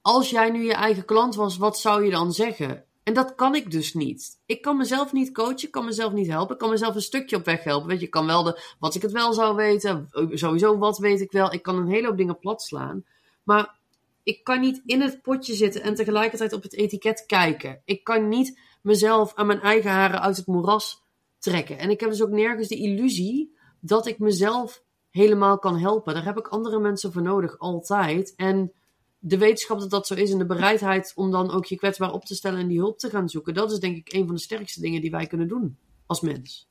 als 0.00 0.30
jij 0.30 0.50
nu 0.50 0.64
je 0.64 0.72
eigen 0.72 1.04
klant 1.04 1.34
was, 1.34 1.56
wat 1.56 1.78
zou 1.78 2.04
je 2.04 2.10
dan 2.10 2.32
zeggen? 2.32 2.84
En 3.02 3.14
dat 3.14 3.34
kan 3.34 3.54
ik 3.54 3.70
dus 3.70 3.94
niet. 3.94 4.40
Ik 4.46 4.62
kan 4.62 4.76
mezelf 4.76 5.12
niet 5.12 5.32
coachen, 5.32 5.70
kan 5.70 5.84
mezelf 5.84 6.12
niet 6.12 6.28
helpen. 6.28 6.56
Kan 6.56 6.70
mezelf 6.70 6.94
een 6.94 7.00
stukje 7.00 7.36
op 7.36 7.44
weg 7.44 7.64
helpen. 7.64 8.00
Je, 8.00 8.08
kan 8.08 8.26
wel 8.26 8.42
de, 8.42 8.74
wat 8.78 8.94
ik 8.94 9.02
het 9.02 9.12
wel 9.12 9.32
zou 9.32 9.56
weten. 9.56 10.08
Sowieso, 10.30 10.78
wat 10.78 10.98
weet 10.98 11.20
ik 11.20 11.32
wel. 11.32 11.52
Ik 11.52 11.62
kan 11.62 11.76
een 11.76 11.88
hele 11.88 12.06
hoop 12.06 12.16
dingen 12.16 12.38
plat 12.38 12.62
slaan. 12.62 13.04
Maar 13.42 13.78
ik 14.22 14.44
kan 14.44 14.60
niet 14.60 14.82
in 14.86 15.00
het 15.00 15.22
potje 15.22 15.54
zitten 15.54 15.82
en 15.82 15.94
tegelijkertijd 15.94 16.52
op 16.52 16.62
het 16.62 16.74
etiket 16.74 17.26
kijken. 17.26 17.80
Ik 17.84 18.04
kan 18.04 18.28
niet 18.28 18.58
mezelf 18.84 19.34
aan 19.34 19.46
mijn 19.46 19.60
eigen 19.60 19.90
haren 19.90 20.20
uit 20.20 20.36
het 20.36 20.46
moeras 20.46 21.02
trekken. 21.38 21.78
En 21.78 21.90
ik 21.90 22.00
heb 22.00 22.10
dus 22.10 22.22
ook 22.22 22.30
nergens 22.30 22.68
de 22.68 22.76
illusie 22.76 23.56
dat 23.80 24.06
ik 24.06 24.18
mezelf 24.18 24.82
helemaal 25.10 25.58
kan 25.58 25.78
helpen. 25.78 26.14
Daar 26.14 26.24
heb 26.24 26.38
ik 26.38 26.48
andere 26.48 26.78
mensen 26.78 27.12
voor 27.12 27.22
nodig, 27.22 27.58
altijd. 27.58 28.34
En 28.36 28.72
de 29.18 29.38
wetenschap 29.38 29.80
dat 29.80 29.90
dat 29.90 30.06
zo 30.06 30.14
is 30.14 30.32
en 30.32 30.38
de 30.38 30.46
bereidheid 30.46 31.12
om 31.14 31.30
dan 31.30 31.50
ook 31.50 31.64
je 31.64 31.76
kwetsbaar 31.76 32.12
op 32.12 32.24
te 32.24 32.34
stellen 32.34 32.60
en 32.60 32.68
die 32.68 32.78
hulp 32.78 32.98
te 32.98 33.10
gaan 33.10 33.28
zoeken, 33.28 33.54
dat 33.54 33.72
is 33.72 33.78
denk 33.78 33.96
ik 33.96 34.12
een 34.12 34.26
van 34.26 34.34
de 34.34 34.40
sterkste 34.40 34.80
dingen 34.80 35.00
die 35.00 35.10
wij 35.10 35.26
kunnen 35.26 35.48
doen 35.48 35.78
als 36.06 36.20
mens. 36.20 36.68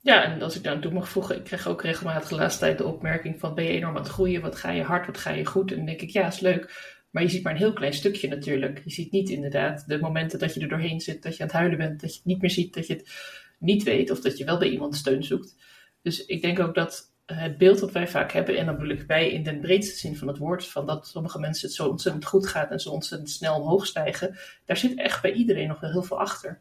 Ja, 0.00 0.24
en 0.24 0.42
als 0.42 0.56
ik 0.56 0.62
daar 0.62 0.80
toe 0.80 0.92
mag 0.92 1.08
voegen, 1.08 1.36
ik 1.36 1.44
krijg 1.44 1.66
ook 1.66 1.82
regelmatig 1.82 2.28
de 2.28 2.34
laatste 2.34 2.60
tijd 2.60 2.78
de 2.78 2.84
opmerking 2.84 3.40
van 3.40 3.54
ben 3.54 3.64
je 3.64 3.70
enorm 3.70 3.96
aan 3.96 4.02
het 4.02 4.12
groeien, 4.12 4.40
wat 4.40 4.56
ga 4.56 4.70
je 4.70 4.82
hard, 4.82 5.06
wat 5.06 5.18
ga 5.18 5.30
je 5.30 5.46
goed? 5.46 5.70
En 5.70 5.76
dan 5.76 5.86
denk 5.86 6.00
ik, 6.00 6.10
ja, 6.10 6.26
is 6.26 6.40
leuk. 6.40 7.01
Maar 7.12 7.22
je 7.22 7.28
ziet 7.28 7.42
maar 7.42 7.52
een 7.52 7.58
heel 7.58 7.72
klein 7.72 7.92
stukje 7.92 8.28
natuurlijk. 8.28 8.82
Je 8.84 8.90
ziet 8.90 9.12
niet 9.12 9.30
inderdaad 9.30 9.88
de 9.88 9.98
momenten 9.98 10.38
dat 10.38 10.54
je 10.54 10.60
er 10.60 10.68
doorheen 10.68 11.00
zit, 11.00 11.22
dat 11.22 11.36
je 11.36 11.42
aan 11.42 11.48
het 11.48 11.56
huilen 11.56 11.78
bent, 11.78 12.00
dat 12.00 12.10
je 12.10 12.16
het 12.16 12.26
niet 12.26 12.40
meer 12.40 12.50
ziet, 12.50 12.74
dat 12.74 12.86
je 12.86 12.92
het 12.92 13.12
niet 13.58 13.82
weet 13.82 14.10
of 14.10 14.20
dat 14.20 14.38
je 14.38 14.44
wel 14.44 14.58
bij 14.58 14.68
iemand 14.68 14.96
steun 14.96 15.24
zoekt. 15.24 15.56
Dus 16.02 16.24
ik 16.26 16.42
denk 16.42 16.60
ook 16.60 16.74
dat 16.74 17.12
het 17.26 17.58
beeld 17.58 17.78
dat 17.78 17.92
wij 17.92 18.08
vaak 18.08 18.32
hebben, 18.32 18.56
en 18.56 18.66
dan 18.66 18.76
bedoel 18.76 18.92
ik 18.92 19.02
wij 19.06 19.30
in 19.30 19.42
de 19.42 19.58
breedste 19.58 19.98
zin 19.98 20.16
van 20.16 20.28
het 20.28 20.38
woord, 20.38 20.66
van 20.66 20.86
dat 20.86 21.06
sommige 21.06 21.38
mensen 21.38 21.66
het 21.66 21.76
zo 21.76 21.88
ontzettend 21.88 22.24
goed 22.24 22.46
gaat 22.46 22.70
en 22.70 22.80
zo 22.80 22.90
ontzettend 22.90 23.30
snel 23.30 23.60
omhoog 23.60 23.86
stijgen, 23.86 24.38
daar 24.64 24.76
zit 24.76 24.98
echt 24.98 25.22
bij 25.22 25.32
iedereen 25.32 25.68
nog 25.68 25.80
wel 25.80 25.90
heel 25.90 26.02
veel 26.02 26.20
achter. 26.20 26.60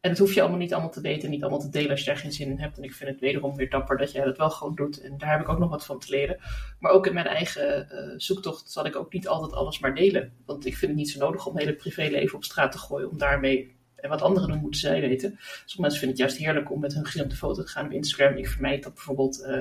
En 0.00 0.10
dat 0.10 0.18
hoef 0.18 0.34
je 0.34 0.40
allemaal 0.40 0.58
niet 0.58 0.72
allemaal 0.72 0.90
te 0.90 1.00
weten, 1.00 1.30
niet 1.30 1.42
allemaal 1.42 1.60
te 1.60 1.68
delen 1.68 1.90
als 1.90 2.00
je 2.00 2.06
daar 2.06 2.16
geen 2.16 2.32
zin 2.32 2.50
in 2.50 2.58
hebt. 2.58 2.76
En 2.76 2.82
ik 2.82 2.92
vind 2.92 3.10
het 3.10 3.20
wederom 3.20 3.56
weer 3.56 3.70
dapper 3.70 3.96
dat 3.96 4.12
jij 4.12 4.24
dat 4.24 4.36
wel 4.36 4.50
gewoon 4.50 4.74
doet. 4.74 5.00
En 5.00 5.18
daar 5.18 5.30
heb 5.30 5.40
ik 5.40 5.48
ook 5.48 5.58
nog 5.58 5.70
wat 5.70 5.84
van 5.84 5.98
te 5.98 6.10
leren. 6.10 6.38
Maar 6.78 6.92
ook 6.92 7.06
in 7.06 7.14
mijn 7.14 7.26
eigen 7.26 7.88
uh, 7.92 8.14
zoektocht 8.16 8.70
zal 8.70 8.86
ik 8.86 8.96
ook 8.96 9.12
niet 9.12 9.28
altijd 9.28 9.52
alles 9.52 9.78
maar 9.78 9.94
delen. 9.94 10.32
Want 10.46 10.66
ik 10.66 10.76
vind 10.76 10.90
het 10.90 11.00
niet 11.00 11.10
zo 11.10 11.18
nodig 11.18 11.46
om 11.46 11.58
hele 11.58 11.74
privéleven 11.74 12.36
op 12.36 12.44
straat 12.44 12.72
te 12.72 12.78
gooien. 12.78 13.10
Om 13.10 13.18
daarmee, 13.18 13.76
en 13.96 14.08
wat 14.08 14.22
anderen 14.22 14.48
doen, 14.48 14.60
moeten 14.60 14.80
zij 14.80 15.00
weten. 15.00 15.38
Sommige 15.38 15.80
mensen 15.80 15.98
vinden 15.98 16.08
het 16.08 16.18
juist 16.18 16.36
heerlijk 16.36 16.70
om 16.70 16.80
met 16.80 16.94
hun 16.94 17.04
gezin 17.04 17.22
op 17.22 17.30
de 17.30 17.36
foto 17.36 17.62
te 17.62 17.70
gaan 17.70 17.86
op 17.86 17.92
Instagram. 17.92 18.36
Ik 18.36 18.48
vermijd 18.48 18.82
dat 18.82 18.94
bijvoorbeeld. 18.94 19.44
Uh, 19.46 19.58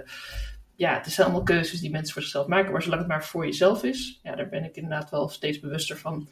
ja, 0.76 0.94
het 0.94 1.12
zijn 1.12 1.28
allemaal 1.28 1.46
keuzes 1.46 1.80
die 1.80 1.92
mensen 1.92 2.14
voor 2.14 2.22
zichzelf 2.22 2.48
maken. 2.48 2.72
Maar 2.72 2.82
zolang 2.82 3.02
het 3.02 3.10
maar 3.10 3.26
voor 3.26 3.46
jezelf 3.46 3.84
is, 3.84 4.20
ja, 4.24 4.36
daar 4.36 4.50
ben 4.50 4.64
ik 4.64 4.76
inderdaad 4.76 5.10
wel 5.10 5.30
steeds 5.30 5.60
bewuster 5.60 5.98
van. 5.98 6.30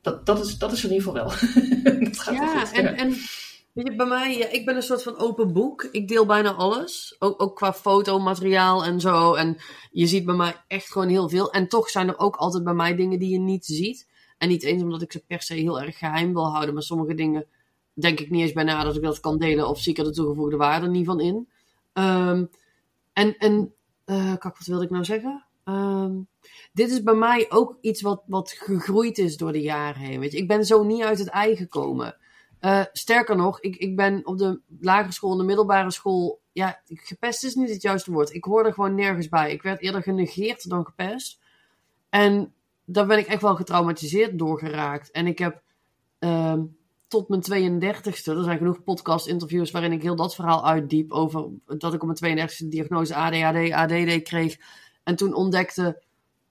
Dat, 0.00 0.26
dat, 0.26 0.46
is, 0.46 0.58
dat 0.58 0.72
is 0.72 0.84
in 0.84 0.92
ieder 0.92 1.06
geval 1.06 1.24
wel. 1.24 1.28
dat 2.04 2.18
gaat 2.20 2.34
ja, 2.34 2.72
en, 2.72 2.96
en 2.96 3.16
Weet 3.76 3.86
je, 3.86 3.96
bij 3.96 4.06
mij, 4.06 4.38
ja, 4.38 4.48
ik 4.48 4.64
ben 4.64 4.76
een 4.76 4.82
soort 4.82 5.02
van 5.02 5.18
open 5.18 5.52
boek. 5.52 5.82
Ik 5.82 6.08
deel 6.08 6.26
bijna 6.26 6.52
alles. 6.52 7.16
Ook, 7.18 7.42
ook 7.42 7.56
qua 7.56 7.72
fotomateriaal 7.72 8.84
en 8.84 9.00
zo. 9.00 9.34
En 9.34 9.56
je 9.90 10.06
ziet 10.06 10.24
bij 10.24 10.34
mij 10.34 10.54
echt 10.66 10.92
gewoon 10.92 11.08
heel 11.08 11.28
veel. 11.28 11.52
En 11.52 11.68
toch 11.68 11.88
zijn 11.88 12.08
er 12.08 12.18
ook 12.18 12.36
altijd 12.36 12.64
bij 12.64 12.74
mij 12.74 12.94
dingen 12.94 13.18
die 13.18 13.30
je 13.30 13.38
niet 13.38 13.64
ziet. 13.64 14.08
En 14.38 14.48
niet 14.48 14.62
eens 14.62 14.82
omdat 14.82 15.02
ik 15.02 15.12
ze 15.12 15.24
per 15.26 15.42
se 15.42 15.54
heel 15.54 15.80
erg 15.80 15.98
geheim 15.98 16.32
wil 16.32 16.46
houden. 16.46 16.74
Maar 16.74 16.82
sommige 16.82 17.14
dingen 17.14 17.46
denk 17.92 18.20
ik 18.20 18.30
niet 18.30 18.42
eens 18.42 18.52
bijna 18.52 18.84
dat 18.84 18.96
ik 18.96 19.02
dat 19.02 19.20
kan 19.20 19.38
delen. 19.38 19.68
Of 19.68 19.80
zie 19.80 19.92
ik 19.92 19.98
er 19.98 20.04
de 20.04 20.10
toegevoegde 20.10 20.56
waarde 20.56 20.88
niet 20.88 21.06
van 21.06 21.20
in. 21.20 21.48
Um, 21.92 22.50
en, 23.12 23.36
en 23.38 23.74
uh, 24.06 24.34
wat 24.38 24.66
wilde 24.66 24.84
ik 24.84 24.90
nou 24.90 25.04
zeggen? 25.04 25.44
Um, 25.64 26.28
dit 26.72 26.90
is 26.90 27.02
bij 27.02 27.14
mij 27.14 27.46
ook 27.48 27.78
iets 27.80 28.00
wat, 28.00 28.22
wat 28.26 28.50
gegroeid 28.50 29.18
is 29.18 29.36
door 29.36 29.52
de 29.52 29.62
jaren 29.62 30.02
heen. 30.02 30.20
Weet 30.20 30.32
je? 30.32 30.38
Ik 30.38 30.48
ben 30.48 30.64
zo 30.64 30.84
niet 30.84 31.02
uit 31.02 31.18
het 31.18 31.28
ei 31.28 31.56
gekomen. 31.56 32.16
Uh, 32.60 32.84
sterker 32.92 33.36
nog, 33.36 33.60
ik, 33.60 33.76
ik 33.76 33.96
ben 33.96 34.26
op 34.26 34.38
de 34.38 34.60
lagere 34.80 35.12
school 35.12 35.32
en 35.32 35.38
de 35.38 35.44
middelbare 35.44 35.90
school. 35.90 36.40
Ja, 36.52 36.80
gepest 36.86 37.44
is 37.44 37.54
niet 37.54 37.70
het 37.70 37.82
juiste 37.82 38.12
woord. 38.12 38.34
Ik 38.34 38.44
hoorde 38.44 38.72
gewoon 38.72 38.94
nergens 38.94 39.28
bij. 39.28 39.52
Ik 39.52 39.62
werd 39.62 39.80
eerder 39.80 40.02
genegeerd 40.02 40.68
dan 40.68 40.84
gepest. 40.84 41.40
En 42.08 42.54
daar 42.84 43.06
ben 43.06 43.18
ik 43.18 43.26
echt 43.26 43.42
wel 43.42 43.56
getraumatiseerd 43.56 44.38
door 44.38 44.58
geraakt. 44.58 45.10
En 45.10 45.26
ik 45.26 45.38
heb 45.38 45.62
uh, 46.20 46.54
tot 47.08 47.28
mijn 47.28 47.42
32ste, 47.42 48.04
er 48.04 48.44
zijn 48.44 48.58
genoeg 48.58 48.82
podcast-interviews 48.82 49.70
waarin 49.70 49.92
ik 49.92 50.02
heel 50.02 50.16
dat 50.16 50.34
verhaal 50.34 50.66
uitdiep 50.66 51.12
over 51.12 51.48
dat 51.66 51.94
ik 51.94 52.02
op 52.02 52.20
mijn 52.20 52.48
32ste 52.48 52.68
diagnose 52.68 53.14
ADHD, 53.14 53.72
ADD 53.72 54.22
kreeg. 54.22 54.56
En 55.02 55.16
toen 55.16 55.34
ontdekte 55.34 56.02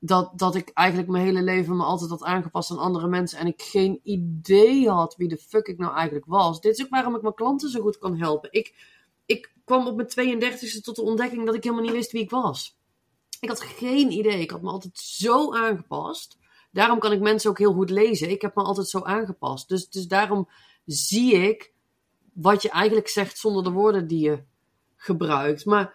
dat, 0.06 0.32
dat 0.36 0.56
ik 0.56 0.70
eigenlijk 0.74 1.10
mijn 1.10 1.26
hele 1.26 1.42
leven 1.42 1.78
me 1.78 1.84
altijd 1.84 2.10
had 2.10 2.24
aangepast 2.24 2.72
aan 2.72 2.78
andere 2.78 3.08
mensen. 3.08 3.40
En 3.40 3.48
ik 3.48 3.62
geen 3.62 4.00
idee 4.04 4.90
had 4.90 5.16
wie 5.16 5.28
de 5.28 5.38
fuck 5.38 5.68
ik 5.68 5.78
nou 5.78 5.96
eigenlijk 5.96 6.26
was. 6.26 6.62
Dit 6.62 6.78
is 6.78 6.84
ook 6.84 6.90
waarom 6.90 7.16
ik 7.16 7.22
mijn 7.22 7.34
klanten 7.34 7.70
zo 7.70 7.82
goed 7.82 7.98
kan 7.98 8.20
helpen. 8.20 8.52
Ik, 8.52 8.76
ik 9.26 9.54
kwam 9.66 9.88
op 9.88 9.96
mijn 9.96 10.42
32e 10.42 10.82
tot 10.82 10.96
de 10.96 11.02
ontdekking 11.02 11.46
dat 11.46 11.56
ik 11.56 11.64
helemaal 11.64 11.86
niet 11.86 11.94
wist 11.94 12.12
wie 12.12 12.22
ik 12.22 12.30
was. 12.30 12.78
Ik 13.40 13.50
had 13.50 13.62
geen 13.62 14.12
idee. 14.12 14.42
Ik 14.42 14.52
had 14.52 14.62
me 14.62 14.70
altijd 14.70 14.98
zo 14.98 15.54
aangepast. 15.54 16.38
Daarom 16.72 17.00
kan 17.00 17.12
ik 17.12 17.20
mensen 17.20 17.50
ook 17.50 17.58
heel 17.58 17.74
goed 17.74 17.90
lezen. 17.90 18.30
Ik 18.30 18.42
heb 18.42 18.56
me 18.56 18.64
altijd 18.64 18.88
zo 18.88 19.02
aangepast. 19.02 19.70
Dus, 19.70 19.90
dus 19.90 20.08
daarom 20.08 20.50
zie 20.86 21.34
ik 21.34 21.74
wat 22.34 22.62
je 22.62 22.70
eigenlijk 22.70 23.08
zegt 23.08 23.38
zonder 23.38 23.64
de 23.64 23.70
woorden 23.70 24.08
die 24.08 24.20
je 24.20 24.44
gebruikt. 24.96 25.66
Maar 25.66 25.94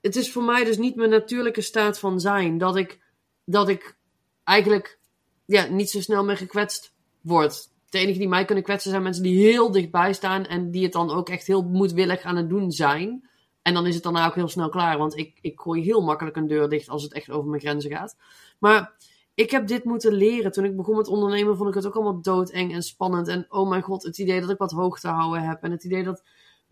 het 0.00 0.16
is 0.16 0.32
voor 0.32 0.44
mij 0.44 0.64
dus 0.64 0.78
niet 0.78 0.96
mijn 0.96 1.10
natuurlijke 1.10 1.60
staat 1.60 1.98
van 1.98 2.20
zijn. 2.20 2.58
Dat 2.58 2.76
ik 2.76 3.01
dat 3.44 3.68
ik 3.68 3.96
eigenlijk 4.44 4.98
ja, 5.44 5.66
niet 5.66 5.90
zo 5.90 6.00
snel 6.00 6.24
meer 6.24 6.36
gekwetst 6.36 6.92
word. 7.20 7.70
De 7.88 7.98
enige 7.98 8.18
die 8.18 8.28
mij 8.28 8.44
kunnen 8.44 8.64
kwetsen 8.64 8.90
zijn 8.90 9.02
mensen 9.02 9.22
die 9.22 9.46
heel 9.46 9.70
dichtbij 9.70 10.12
staan 10.12 10.46
en 10.46 10.70
die 10.70 10.82
het 10.82 10.92
dan 10.92 11.10
ook 11.10 11.28
echt 11.28 11.46
heel 11.46 11.62
moedwillig 11.62 12.22
aan 12.22 12.36
het 12.36 12.48
doen 12.48 12.70
zijn. 12.70 13.28
En 13.62 13.74
dan 13.74 13.86
is 13.86 13.94
het 13.94 14.02
dan 14.02 14.16
ook 14.16 14.34
heel 14.34 14.48
snel 14.48 14.68
klaar, 14.68 14.98
want 14.98 15.16
ik, 15.16 15.38
ik 15.40 15.60
gooi 15.60 15.82
heel 15.82 16.00
makkelijk 16.00 16.36
een 16.36 16.46
deur 16.46 16.68
dicht 16.68 16.88
als 16.88 17.02
het 17.02 17.12
echt 17.12 17.30
over 17.30 17.48
mijn 17.48 17.60
grenzen 17.60 17.90
gaat. 17.90 18.16
Maar 18.58 18.94
ik 19.34 19.50
heb 19.50 19.66
dit 19.66 19.84
moeten 19.84 20.12
leren. 20.12 20.52
Toen 20.52 20.64
ik 20.64 20.76
begon 20.76 20.96
met 20.96 21.08
ondernemen 21.08 21.56
vond 21.56 21.68
ik 21.68 21.74
het 21.74 21.86
ook 21.86 21.94
allemaal 21.94 22.22
doodeng 22.22 22.72
en 22.72 22.82
spannend. 22.82 23.28
En 23.28 23.46
oh 23.48 23.68
mijn 23.68 23.82
god, 23.82 24.02
het 24.02 24.18
idee 24.18 24.40
dat 24.40 24.50
ik 24.50 24.58
wat 24.58 24.70
hoog 24.70 25.00
te 25.00 25.08
houden 25.08 25.42
heb. 25.42 25.62
En 25.62 25.70
het 25.70 25.84
idee 25.84 26.02
dat 26.02 26.22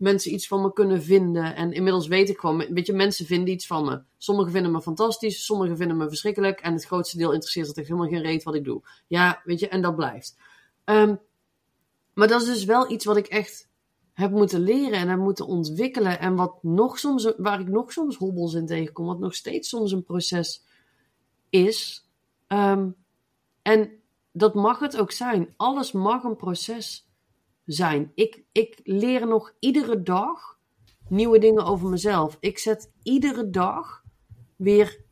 mensen 0.01 0.33
iets 0.33 0.47
van 0.47 0.61
me 0.61 0.73
kunnen 0.73 1.03
vinden. 1.03 1.55
En 1.55 1.71
inmiddels 1.71 2.07
weet 2.07 2.29
ik 2.29 2.37
gewoon, 2.37 2.65
weet 2.69 2.85
je, 2.85 2.93
mensen 2.93 3.25
vinden 3.25 3.53
iets 3.53 3.67
van 3.67 3.85
me. 3.85 4.01
Sommigen 4.17 4.51
vinden 4.51 4.71
me 4.71 4.81
fantastisch, 4.81 5.45
sommigen 5.45 5.77
vinden 5.77 5.97
me 5.97 6.07
verschrikkelijk. 6.07 6.59
En 6.59 6.73
het 6.73 6.85
grootste 6.85 7.17
deel 7.17 7.31
interesseert 7.31 7.67
zich 7.67 7.87
helemaal 7.87 8.09
geen 8.09 8.21
reet 8.21 8.43
wat 8.43 8.55
ik 8.55 8.63
doe. 8.63 8.81
Ja, 9.07 9.41
weet 9.43 9.59
je, 9.59 9.67
en 9.67 9.81
dat 9.81 9.95
blijft. 9.95 10.37
Um, 10.85 11.19
maar 12.13 12.27
dat 12.27 12.41
is 12.41 12.47
dus 12.47 12.65
wel 12.65 12.91
iets 12.91 13.05
wat 13.05 13.17
ik 13.17 13.27
echt 13.27 13.69
heb 14.13 14.31
moeten 14.31 14.59
leren 14.59 14.99
en 14.99 15.09
heb 15.09 15.19
moeten 15.19 15.45
ontwikkelen. 15.45 16.19
En 16.19 16.35
wat 16.35 16.63
nog 16.63 16.99
soms, 16.99 17.33
waar 17.37 17.59
ik 17.59 17.67
nog 17.67 17.91
soms 17.91 18.15
hobbels 18.15 18.53
in 18.53 18.65
tegenkom, 18.65 19.05
wat 19.05 19.19
nog 19.19 19.35
steeds 19.35 19.69
soms 19.69 19.91
een 19.91 20.03
proces 20.03 20.63
is. 21.49 22.07
Um, 22.47 22.95
en 23.61 23.91
dat 24.31 24.53
mag 24.53 24.79
het 24.79 24.97
ook 24.97 25.11
zijn. 25.11 25.53
Alles 25.57 25.91
mag 25.91 26.23
een 26.23 26.35
proces 26.35 27.10
zijn. 27.65 28.11
Ik, 28.15 28.43
ik 28.51 28.79
leer 28.83 29.27
nog 29.27 29.53
iedere 29.59 30.01
dag 30.01 30.59
nieuwe 31.07 31.39
dingen 31.39 31.65
over 31.65 31.89
mezelf. 31.89 32.37
Ik 32.39 32.57
zet 32.57 32.91
iedere 33.03 33.49
dag 33.49 34.03
weer 34.55 35.03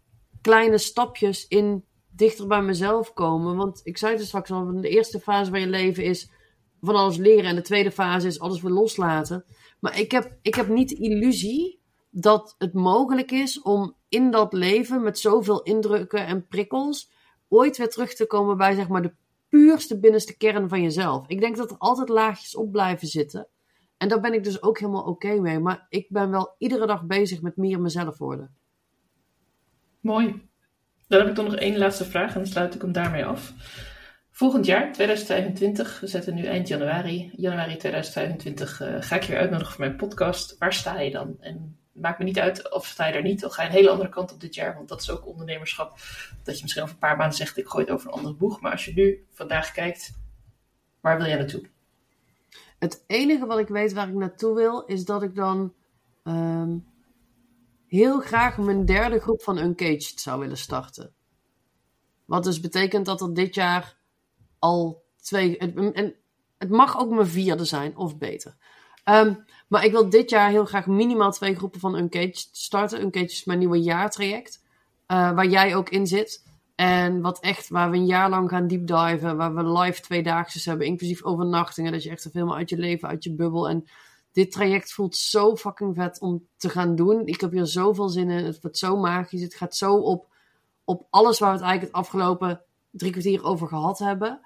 kleine 0.41 0.77
stapjes 0.77 1.47
in 1.47 1.85
dichter 2.09 2.47
bij 2.47 2.61
mezelf 2.61 3.13
komen. 3.13 3.55
Want 3.55 3.81
ik 3.83 3.97
zei 3.97 4.15
het 4.15 4.25
straks 4.25 4.51
al, 4.51 4.81
de 4.81 4.89
eerste 4.89 5.19
fase 5.19 5.49
van 5.49 5.59
je 5.59 5.67
leven 5.67 6.03
is 6.03 6.31
van 6.81 6.95
alles 6.95 7.17
leren. 7.17 7.49
En 7.49 7.55
de 7.55 7.61
tweede 7.61 7.91
fase 7.91 8.27
is 8.27 8.39
alles 8.39 8.61
weer 8.61 8.71
loslaten. 8.71 9.45
Maar 9.79 9.99
ik 9.99 10.11
heb, 10.11 10.37
ik 10.41 10.55
heb 10.55 10.67
niet 10.67 10.89
de 10.89 10.95
illusie 10.95 11.79
dat 12.09 12.55
het 12.57 12.73
mogelijk 12.73 13.31
is 13.31 13.61
om 13.61 13.95
in 14.09 14.31
dat 14.31 14.53
leven 14.53 15.03
met 15.03 15.19
zoveel 15.19 15.61
indrukken 15.63 16.25
en 16.25 16.47
prikkels 16.47 17.11
ooit 17.47 17.77
weer 17.77 17.89
terug 17.89 18.13
te 18.13 18.27
komen 18.27 18.57
bij 18.57 18.75
zeg 18.75 18.87
maar 18.87 19.01
de 19.01 19.13
puurste 19.49 19.99
binnenste 19.99 20.37
kern 20.37 20.69
van 20.69 20.81
jezelf. 20.81 21.27
Ik 21.27 21.39
denk 21.39 21.57
dat 21.57 21.71
er 21.71 21.77
altijd 21.77 22.09
laagjes 22.09 22.55
op 22.55 22.71
blijven 22.71 23.07
zitten. 23.07 23.47
En 23.97 24.07
daar 24.07 24.19
ben 24.19 24.33
ik 24.33 24.43
dus 24.43 24.61
ook 24.61 24.79
helemaal 24.79 25.03
oké 25.03 25.39
mee. 25.39 25.59
Maar 25.59 25.85
ik 25.89 26.05
ben 26.09 26.29
wel 26.29 26.55
iedere 26.57 26.87
dag 26.87 27.05
bezig 27.05 27.41
met 27.41 27.57
meer 27.57 27.81
mezelf 27.81 28.17
worden. 28.17 28.55
Mooi. 30.01 30.47
Dan 31.07 31.19
heb 31.19 31.29
ik 31.29 31.35
toch 31.35 31.45
nog 31.45 31.55
één 31.55 31.77
laatste 31.77 32.05
vraag 32.05 32.33
en 32.33 32.39
dan 32.39 32.51
sluit 32.51 32.75
ik 32.75 32.81
hem 32.81 32.91
daarmee 32.91 33.25
af. 33.25 33.53
Volgend 34.31 34.65
jaar, 34.65 34.93
2025, 34.93 35.99
we 35.99 36.07
zetten 36.07 36.35
nu 36.35 36.45
eind 36.45 36.67
januari, 36.67 37.31
januari 37.35 37.77
2025, 37.77 38.81
uh, 38.81 38.95
ga 38.99 39.15
ik 39.15 39.23
je 39.23 39.37
uitnodigen 39.37 39.73
voor 39.73 39.85
mijn 39.85 39.95
podcast. 39.95 40.57
Waar 40.57 40.73
sta 40.73 40.99
je 40.99 41.11
dan? 41.11 41.35
En 41.39 41.78
maakt 41.91 42.19
me 42.19 42.25
niet 42.25 42.39
uit 42.39 42.71
of 42.71 42.85
sta 42.85 43.11
daar 43.11 43.21
niet. 43.21 43.39
Dan 43.39 43.51
ga 43.51 43.61
je 43.61 43.67
een 43.67 43.75
hele 43.75 43.89
andere 43.89 44.09
kant 44.09 44.31
op 44.31 44.39
dit 44.39 44.55
jaar. 44.55 44.75
Want 44.75 44.89
dat 44.89 45.01
is 45.01 45.11
ook 45.11 45.27
ondernemerschap. 45.27 45.97
Dat 46.43 46.55
je 46.55 46.61
misschien 46.61 46.83
over 46.83 46.93
een 46.93 46.99
paar 46.99 47.17
maanden 47.17 47.37
zegt, 47.37 47.57
ik 47.57 47.67
gooi 47.67 47.85
het 47.85 47.93
over 47.93 48.07
een 48.07 48.13
andere 48.13 48.35
boeg. 48.35 48.61
Maar 48.61 48.71
als 48.71 48.85
je 48.85 48.93
nu 48.93 49.25
vandaag 49.31 49.71
kijkt, 49.71 50.11
waar 51.01 51.17
wil 51.17 51.27
jij 51.27 51.37
naartoe? 51.37 51.69
Het 52.79 53.03
enige 53.07 53.45
wat 53.45 53.59
ik 53.59 53.67
weet 53.67 53.93
waar 53.93 54.07
ik 54.07 54.13
naartoe 54.13 54.55
wil, 54.55 54.85
is 54.85 55.05
dat 55.05 55.23
ik 55.23 55.35
dan 55.35 55.73
ehm, 56.23 56.77
heel 57.87 58.19
graag 58.19 58.57
mijn 58.57 58.85
derde 58.85 59.19
groep 59.19 59.41
van 59.41 59.57
Uncaged 59.57 60.19
zou 60.19 60.39
willen 60.39 60.57
starten. 60.57 61.13
Wat 62.25 62.43
dus 62.43 62.59
betekent 62.59 63.05
dat 63.05 63.21
er 63.21 63.33
dit 63.33 63.55
jaar 63.55 63.97
al 64.59 65.03
twee. 65.21 65.57
En 65.57 66.15
het 66.57 66.69
mag 66.69 66.99
ook 66.99 67.09
mijn 67.09 67.27
vierde 67.27 67.65
zijn, 67.65 67.97
of 67.97 68.17
beter. 68.17 68.55
Um, 69.03 69.45
maar 69.69 69.85
ik 69.85 69.91
wil 69.91 70.09
dit 70.09 70.29
jaar 70.29 70.49
heel 70.49 70.65
graag 70.65 70.85
minimaal 70.85 71.31
twee 71.31 71.55
groepen 71.55 71.79
van 71.79 71.95
Uncaged 71.95 72.49
starten. 72.51 73.01
Uncaged 73.01 73.31
is 73.31 73.43
mijn 73.43 73.59
nieuwe 73.59 73.81
jaartraject. 73.81 74.63
Uh, 75.07 75.31
waar 75.31 75.47
jij 75.47 75.75
ook 75.75 75.89
in 75.89 76.07
zit. 76.07 76.43
En 76.75 77.21
wat 77.21 77.39
echt, 77.39 77.69
waar 77.69 77.89
we 77.89 77.97
een 77.97 78.05
jaar 78.05 78.29
lang 78.29 78.49
gaan 78.49 78.67
deepdiven. 78.67 79.37
Waar 79.37 79.55
we 79.55 79.79
live 79.79 80.01
tweedaagse 80.01 80.69
hebben, 80.69 80.87
inclusief 80.87 81.23
overnachtingen. 81.23 81.91
Dat 81.91 82.03
je 82.03 82.09
echt 82.09 82.33
meer 82.33 82.53
uit 82.53 82.69
je 82.69 82.77
leven, 82.77 83.09
uit 83.09 83.23
je 83.23 83.33
bubbel. 83.33 83.69
En 83.69 83.87
dit 84.31 84.51
traject 84.51 84.93
voelt 84.93 85.15
zo 85.15 85.55
fucking 85.55 85.95
vet 85.95 86.19
om 86.19 86.47
te 86.57 86.69
gaan 86.69 86.95
doen. 86.95 87.25
Ik 87.25 87.41
heb 87.41 87.51
hier 87.51 87.65
zoveel 87.65 88.09
zin 88.09 88.29
in. 88.29 88.45
Het 88.45 88.61
wordt 88.61 88.77
zo 88.77 88.97
magisch. 88.97 89.41
Het 89.41 89.55
gaat 89.55 89.75
zo 89.75 89.95
op, 89.95 90.27
op 90.83 91.07
alles 91.09 91.39
waar 91.39 91.49
we 91.49 91.57
het 91.57 91.65
eigenlijk 91.65 91.95
het 91.95 92.05
afgelopen 92.05 92.61
drie 92.89 93.11
kwartier 93.11 93.43
over 93.43 93.67
gehad 93.67 93.99
hebben. 93.99 94.39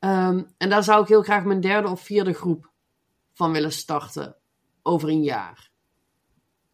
Um, 0.00 0.46
en 0.56 0.68
daar 0.68 0.82
zou 0.82 1.02
ik 1.02 1.08
heel 1.08 1.22
graag 1.22 1.44
mijn 1.44 1.60
derde 1.60 1.88
of 1.88 2.00
vierde 2.00 2.32
groep 2.32 2.70
van 3.32 3.52
willen 3.52 3.72
starten 3.72 4.36
over 4.86 5.08
een 5.08 5.22
jaar. 5.22 5.70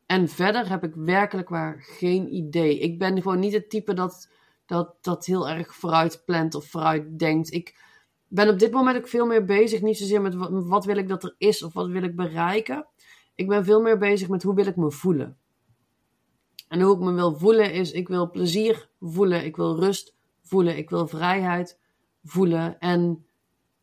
En 0.06 0.28
verder 0.28 0.68
heb 0.68 0.84
ik 0.84 0.94
werkelijk 0.94 1.48
waar 1.48 1.80
geen 1.80 2.34
idee. 2.34 2.78
Ik 2.78 2.98
ben 2.98 3.22
gewoon 3.22 3.38
niet 3.38 3.52
het 3.52 3.70
type 3.70 3.94
dat, 3.94 4.30
dat, 4.66 4.96
dat 5.00 5.26
heel 5.26 5.48
erg 5.48 5.74
vooruit 5.74 6.22
plant 6.24 6.54
of 6.54 6.66
vooruit 6.66 7.18
denkt. 7.18 7.52
Ik 7.52 7.80
ben 8.28 8.48
op 8.48 8.58
dit 8.58 8.72
moment 8.72 8.96
ook 8.96 9.08
veel 9.08 9.26
meer 9.26 9.44
bezig, 9.44 9.80
niet 9.80 9.98
zozeer 9.98 10.20
met 10.20 10.34
wat, 10.34 10.50
wat 10.52 10.84
wil 10.84 10.96
ik 10.96 11.08
dat 11.08 11.24
er 11.24 11.34
is 11.38 11.62
of 11.62 11.72
wat 11.72 11.88
wil 11.88 12.02
ik 12.02 12.16
bereiken. 12.16 12.86
Ik 13.34 13.48
ben 13.48 13.64
veel 13.64 13.80
meer 13.80 13.98
bezig 13.98 14.28
met 14.28 14.42
hoe 14.42 14.54
wil 14.54 14.66
ik 14.66 14.76
me 14.76 14.90
voelen. 14.90 15.36
En 16.68 16.80
hoe 16.80 16.94
ik 16.94 17.00
me 17.00 17.12
wil 17.12 17.34
voelen 17.34 17.72
is, 17.72 17.92
ik 17.92 18.08
wil 18.08 18.30
plezier 18.30 18.88
voelen, 19.00 19.44
ik 19.44 19.56
wil 19.56 19.78
rust 19.78 20.14
voelen, 20.42 20.76
ik 20.76 20.90
wil 20.90 21.06
vrijheid 21.06 21.78
voelen. 22.24 22.78
En 22.78 23.26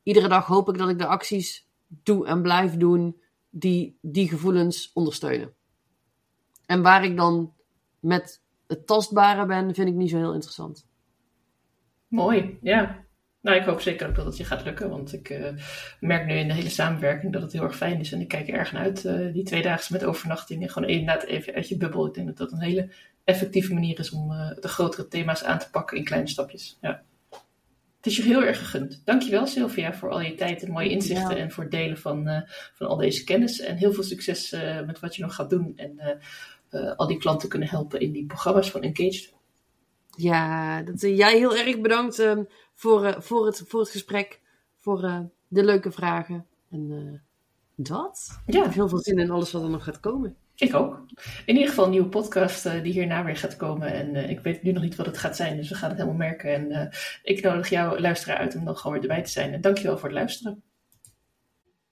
iedere 0.03 0.27
dag 0.27 0.45
hoop 0.45 0.69
ik 0.69 0.77
dat 0.77 0.89
ik 0.89 0.97
de 0.97 1.05
acties 1.05 1.67
doe 1.88 2.25
en 2.25 2.41
blijf 2.41 2.77
doen 2.77 3.21
die 3.49 3.97
die 4.01 4.29
gevoelens 4.29 4.91
ondersteunen. 4.93 5.53
En 6.65 6.81
waar 6.81 7.03
ik 7.03 7.17
dan 7.17 7.53
met 7.99 8.41
het 8.67 8.87
tastbare 8.87 9.45
ben, 9.45 9.73
vind 9.75 9.87
ik 9.87 9.95
niet 9.95 10.09
zo 10.09 10.17
heel 10.17 10.33
interessant. 10.33 10.87
Mooi, 12.07 12.57
ja. 12.61 13.07
Nou, 13.41 13.57
ik 13.57 13.63
hoop 13.63 13.81
zeker 13.81 14.07
ook 14.07 14.15
dat 14.15 14.25
het 14.25 14.37
je 14.37 14.43
gaat 14.43 14.63
lukken, 14.63 14.89
want 14.89 15.13
ik 15.13 15.29
uh, 15.29 15.49
merk 15.99 16.25
nu 16.25 16.33
in 16.33 16.47
de 16.47 16.53
hele 16.53 16.69
samenwerking 16.69 17.33
dat 17.33 17.41
het 17.41 17.51
heel 17.51 17.63
erg 17.63 17.75
fijn 17.75 17.99
is. 17.99 18.11
En 18.11 18.21
ik 18.21 18.27
kijk 18.27 18.47
er 18.47 18.53
erg 18.53 18.71
naar 18.71 18.81
uit, 18.81 19.03
uh, 19.03 19.33
die 19.33 19.43
tweedaagse 19.43 19.93
met 19.93 20.03
overnachting. 20.03 20.61
En 20.61 20.69
gewoon 20.69 20.89
inderdaad 20.89 21.23
even 21.23 21.53
uit 21.53 21.69
je 21.69 21.77
bubbel. 21.77 22.07
Ik 22.07 22.13
denk 22.13 22.27
dat 22.27 22.37
dat 22.37 22.51
een 22.51 22.61
hele 22.61 22.91
effectieve 23.23 23.73
manier 23.73 23.99
is 23.99 24.11
om 24.11 24.31
uh, 24.31 24.51
de 24.59 24.67
grotere 24.67 25.07
thema's 25.07 25.43
aan 25.43 25.59
te 25.59 25.69
pakken 25.69 25.97
in 25.97 26.03
kleine 26.03 26.27
stapjes. 26.27 26.77
Ja. 26.81 27.03
Het 27.99 28.07
is 28.07 28.17
je 28.17 28.23
heel 28.23 28.43
erg 28.43 28.57
gegund. 28.57 29.01
Dankjewel 29.05 29.47
Sylvia 29.47 29.93
voor 29.93 30.09
al 30.09 30.21
je 30.21 30.35
tijd 30.35 30.63
en 30.63 30.71
mooie 30.71 30.89
inzichten 30.89 31.35
ja. 31.35 31.41
en 31.41 31.51
voor 31.51 31.63
het 31.63 31.71
delen 31.71 31.97
van, 31.97 32.45
van 32.73 32.87
al 32.87 32.97
deze 32.97 33.23
kennis. 33.23 33.59
En 33.59 33.75
heel 33.75 33.93
veel 33.93 34.03
succes 34.03 34.51
met 34.85 34.99
wat 34.99 35.15
je 35.15 35.21
nog 35.21 35.35
gaat 35.35 35.49
doen 35.49 35.73
en 35.75 36.19
al 36.95 37.07
die 37.07 37.17
klanten 37.17 37.49
kunnen 37.49 37.67
helpen 37.67 37.99
in 37.99 38.11
die 38.11 38.25
programma's 38.25 38.71
van 38.71 38.81
Engaged. 38.81 39.33
Ja, 40.15 40.81
dat, 40.81 41.01
jij 41.01 41.37
heel 41.37 41.55
erg 41.55 41.79
bedankt 41.81 42.19
um, 42.19 42.47
voor, 42.73 43.15
voor, 43.19 43.45
het, 43.45 43.63
voor 43.67 43.79
het 43.79 43.89
gesprek, 43.89 44.39
voor 44.77 45.01
de 45.47 45.63
leuke 45.63 45.91
vragen. 45.91 46.45
En 46.69 47.21
dat. 47.75 48.39
Ja. 48.45 48.57
Ik 48.59 48.63
heb 48.63 48.73
heel 48.73 48.89
veel 48.89 48.99
zin 48.99 49.17
in 49.17 49.31
alles 49.31 49.51
wat 49.51 49.63
er 49.63 49.69
nog 49.69 49.83
gaat 49.83 49.99
komen. 49.99 50.35
Ik 50.60 50.76
ook. 50.76 51.05
In 51.45 51.53
ieder 51.53 51.70
geval 51.70 51.86
een 51.86 51.91
nieuwe 51.91 52.10
podcast 52.10 52.64
die 52.64 52.93
hierna 52.93 53.24
weer 53.24 53.38
gaat 53.38 53.55
komen. 53.55 53.93
En 53.93 54.30
ik 54.30 54.39
weet 54.39 54.64
nu 54.64 54.72
nog 54.72 54.84
niet 54.84 54.95
wat 54.95 55.05
het 55.05 55.18
gaat 55.18 55.36
zijn, 55.36 55.57
dus 55.57 55.70
we 55.70 55.76
gaan 55.76 55.89
het 55.89 55.97
helemaal 55.97 56.20
merken. 56.20 56.53
En 56.53 56.89
ik 57.24 57.41
nodig 57.41 57.70
jou, 57.70 57.99
luisteraar, 57.99 58.38
uit 58.38 58.55
om 58.55 58.66
dan 58.66 58.78
gewoon 58.78 59.01
erbij 59.01 59.24
te 59.24 59.30
zijn. 59.30 59.53
En 59.53 59.62
dankjewel 59.62 59.97
voor 59.97 60.10
het 60.10 60.18
luisteren. 60.18 60.64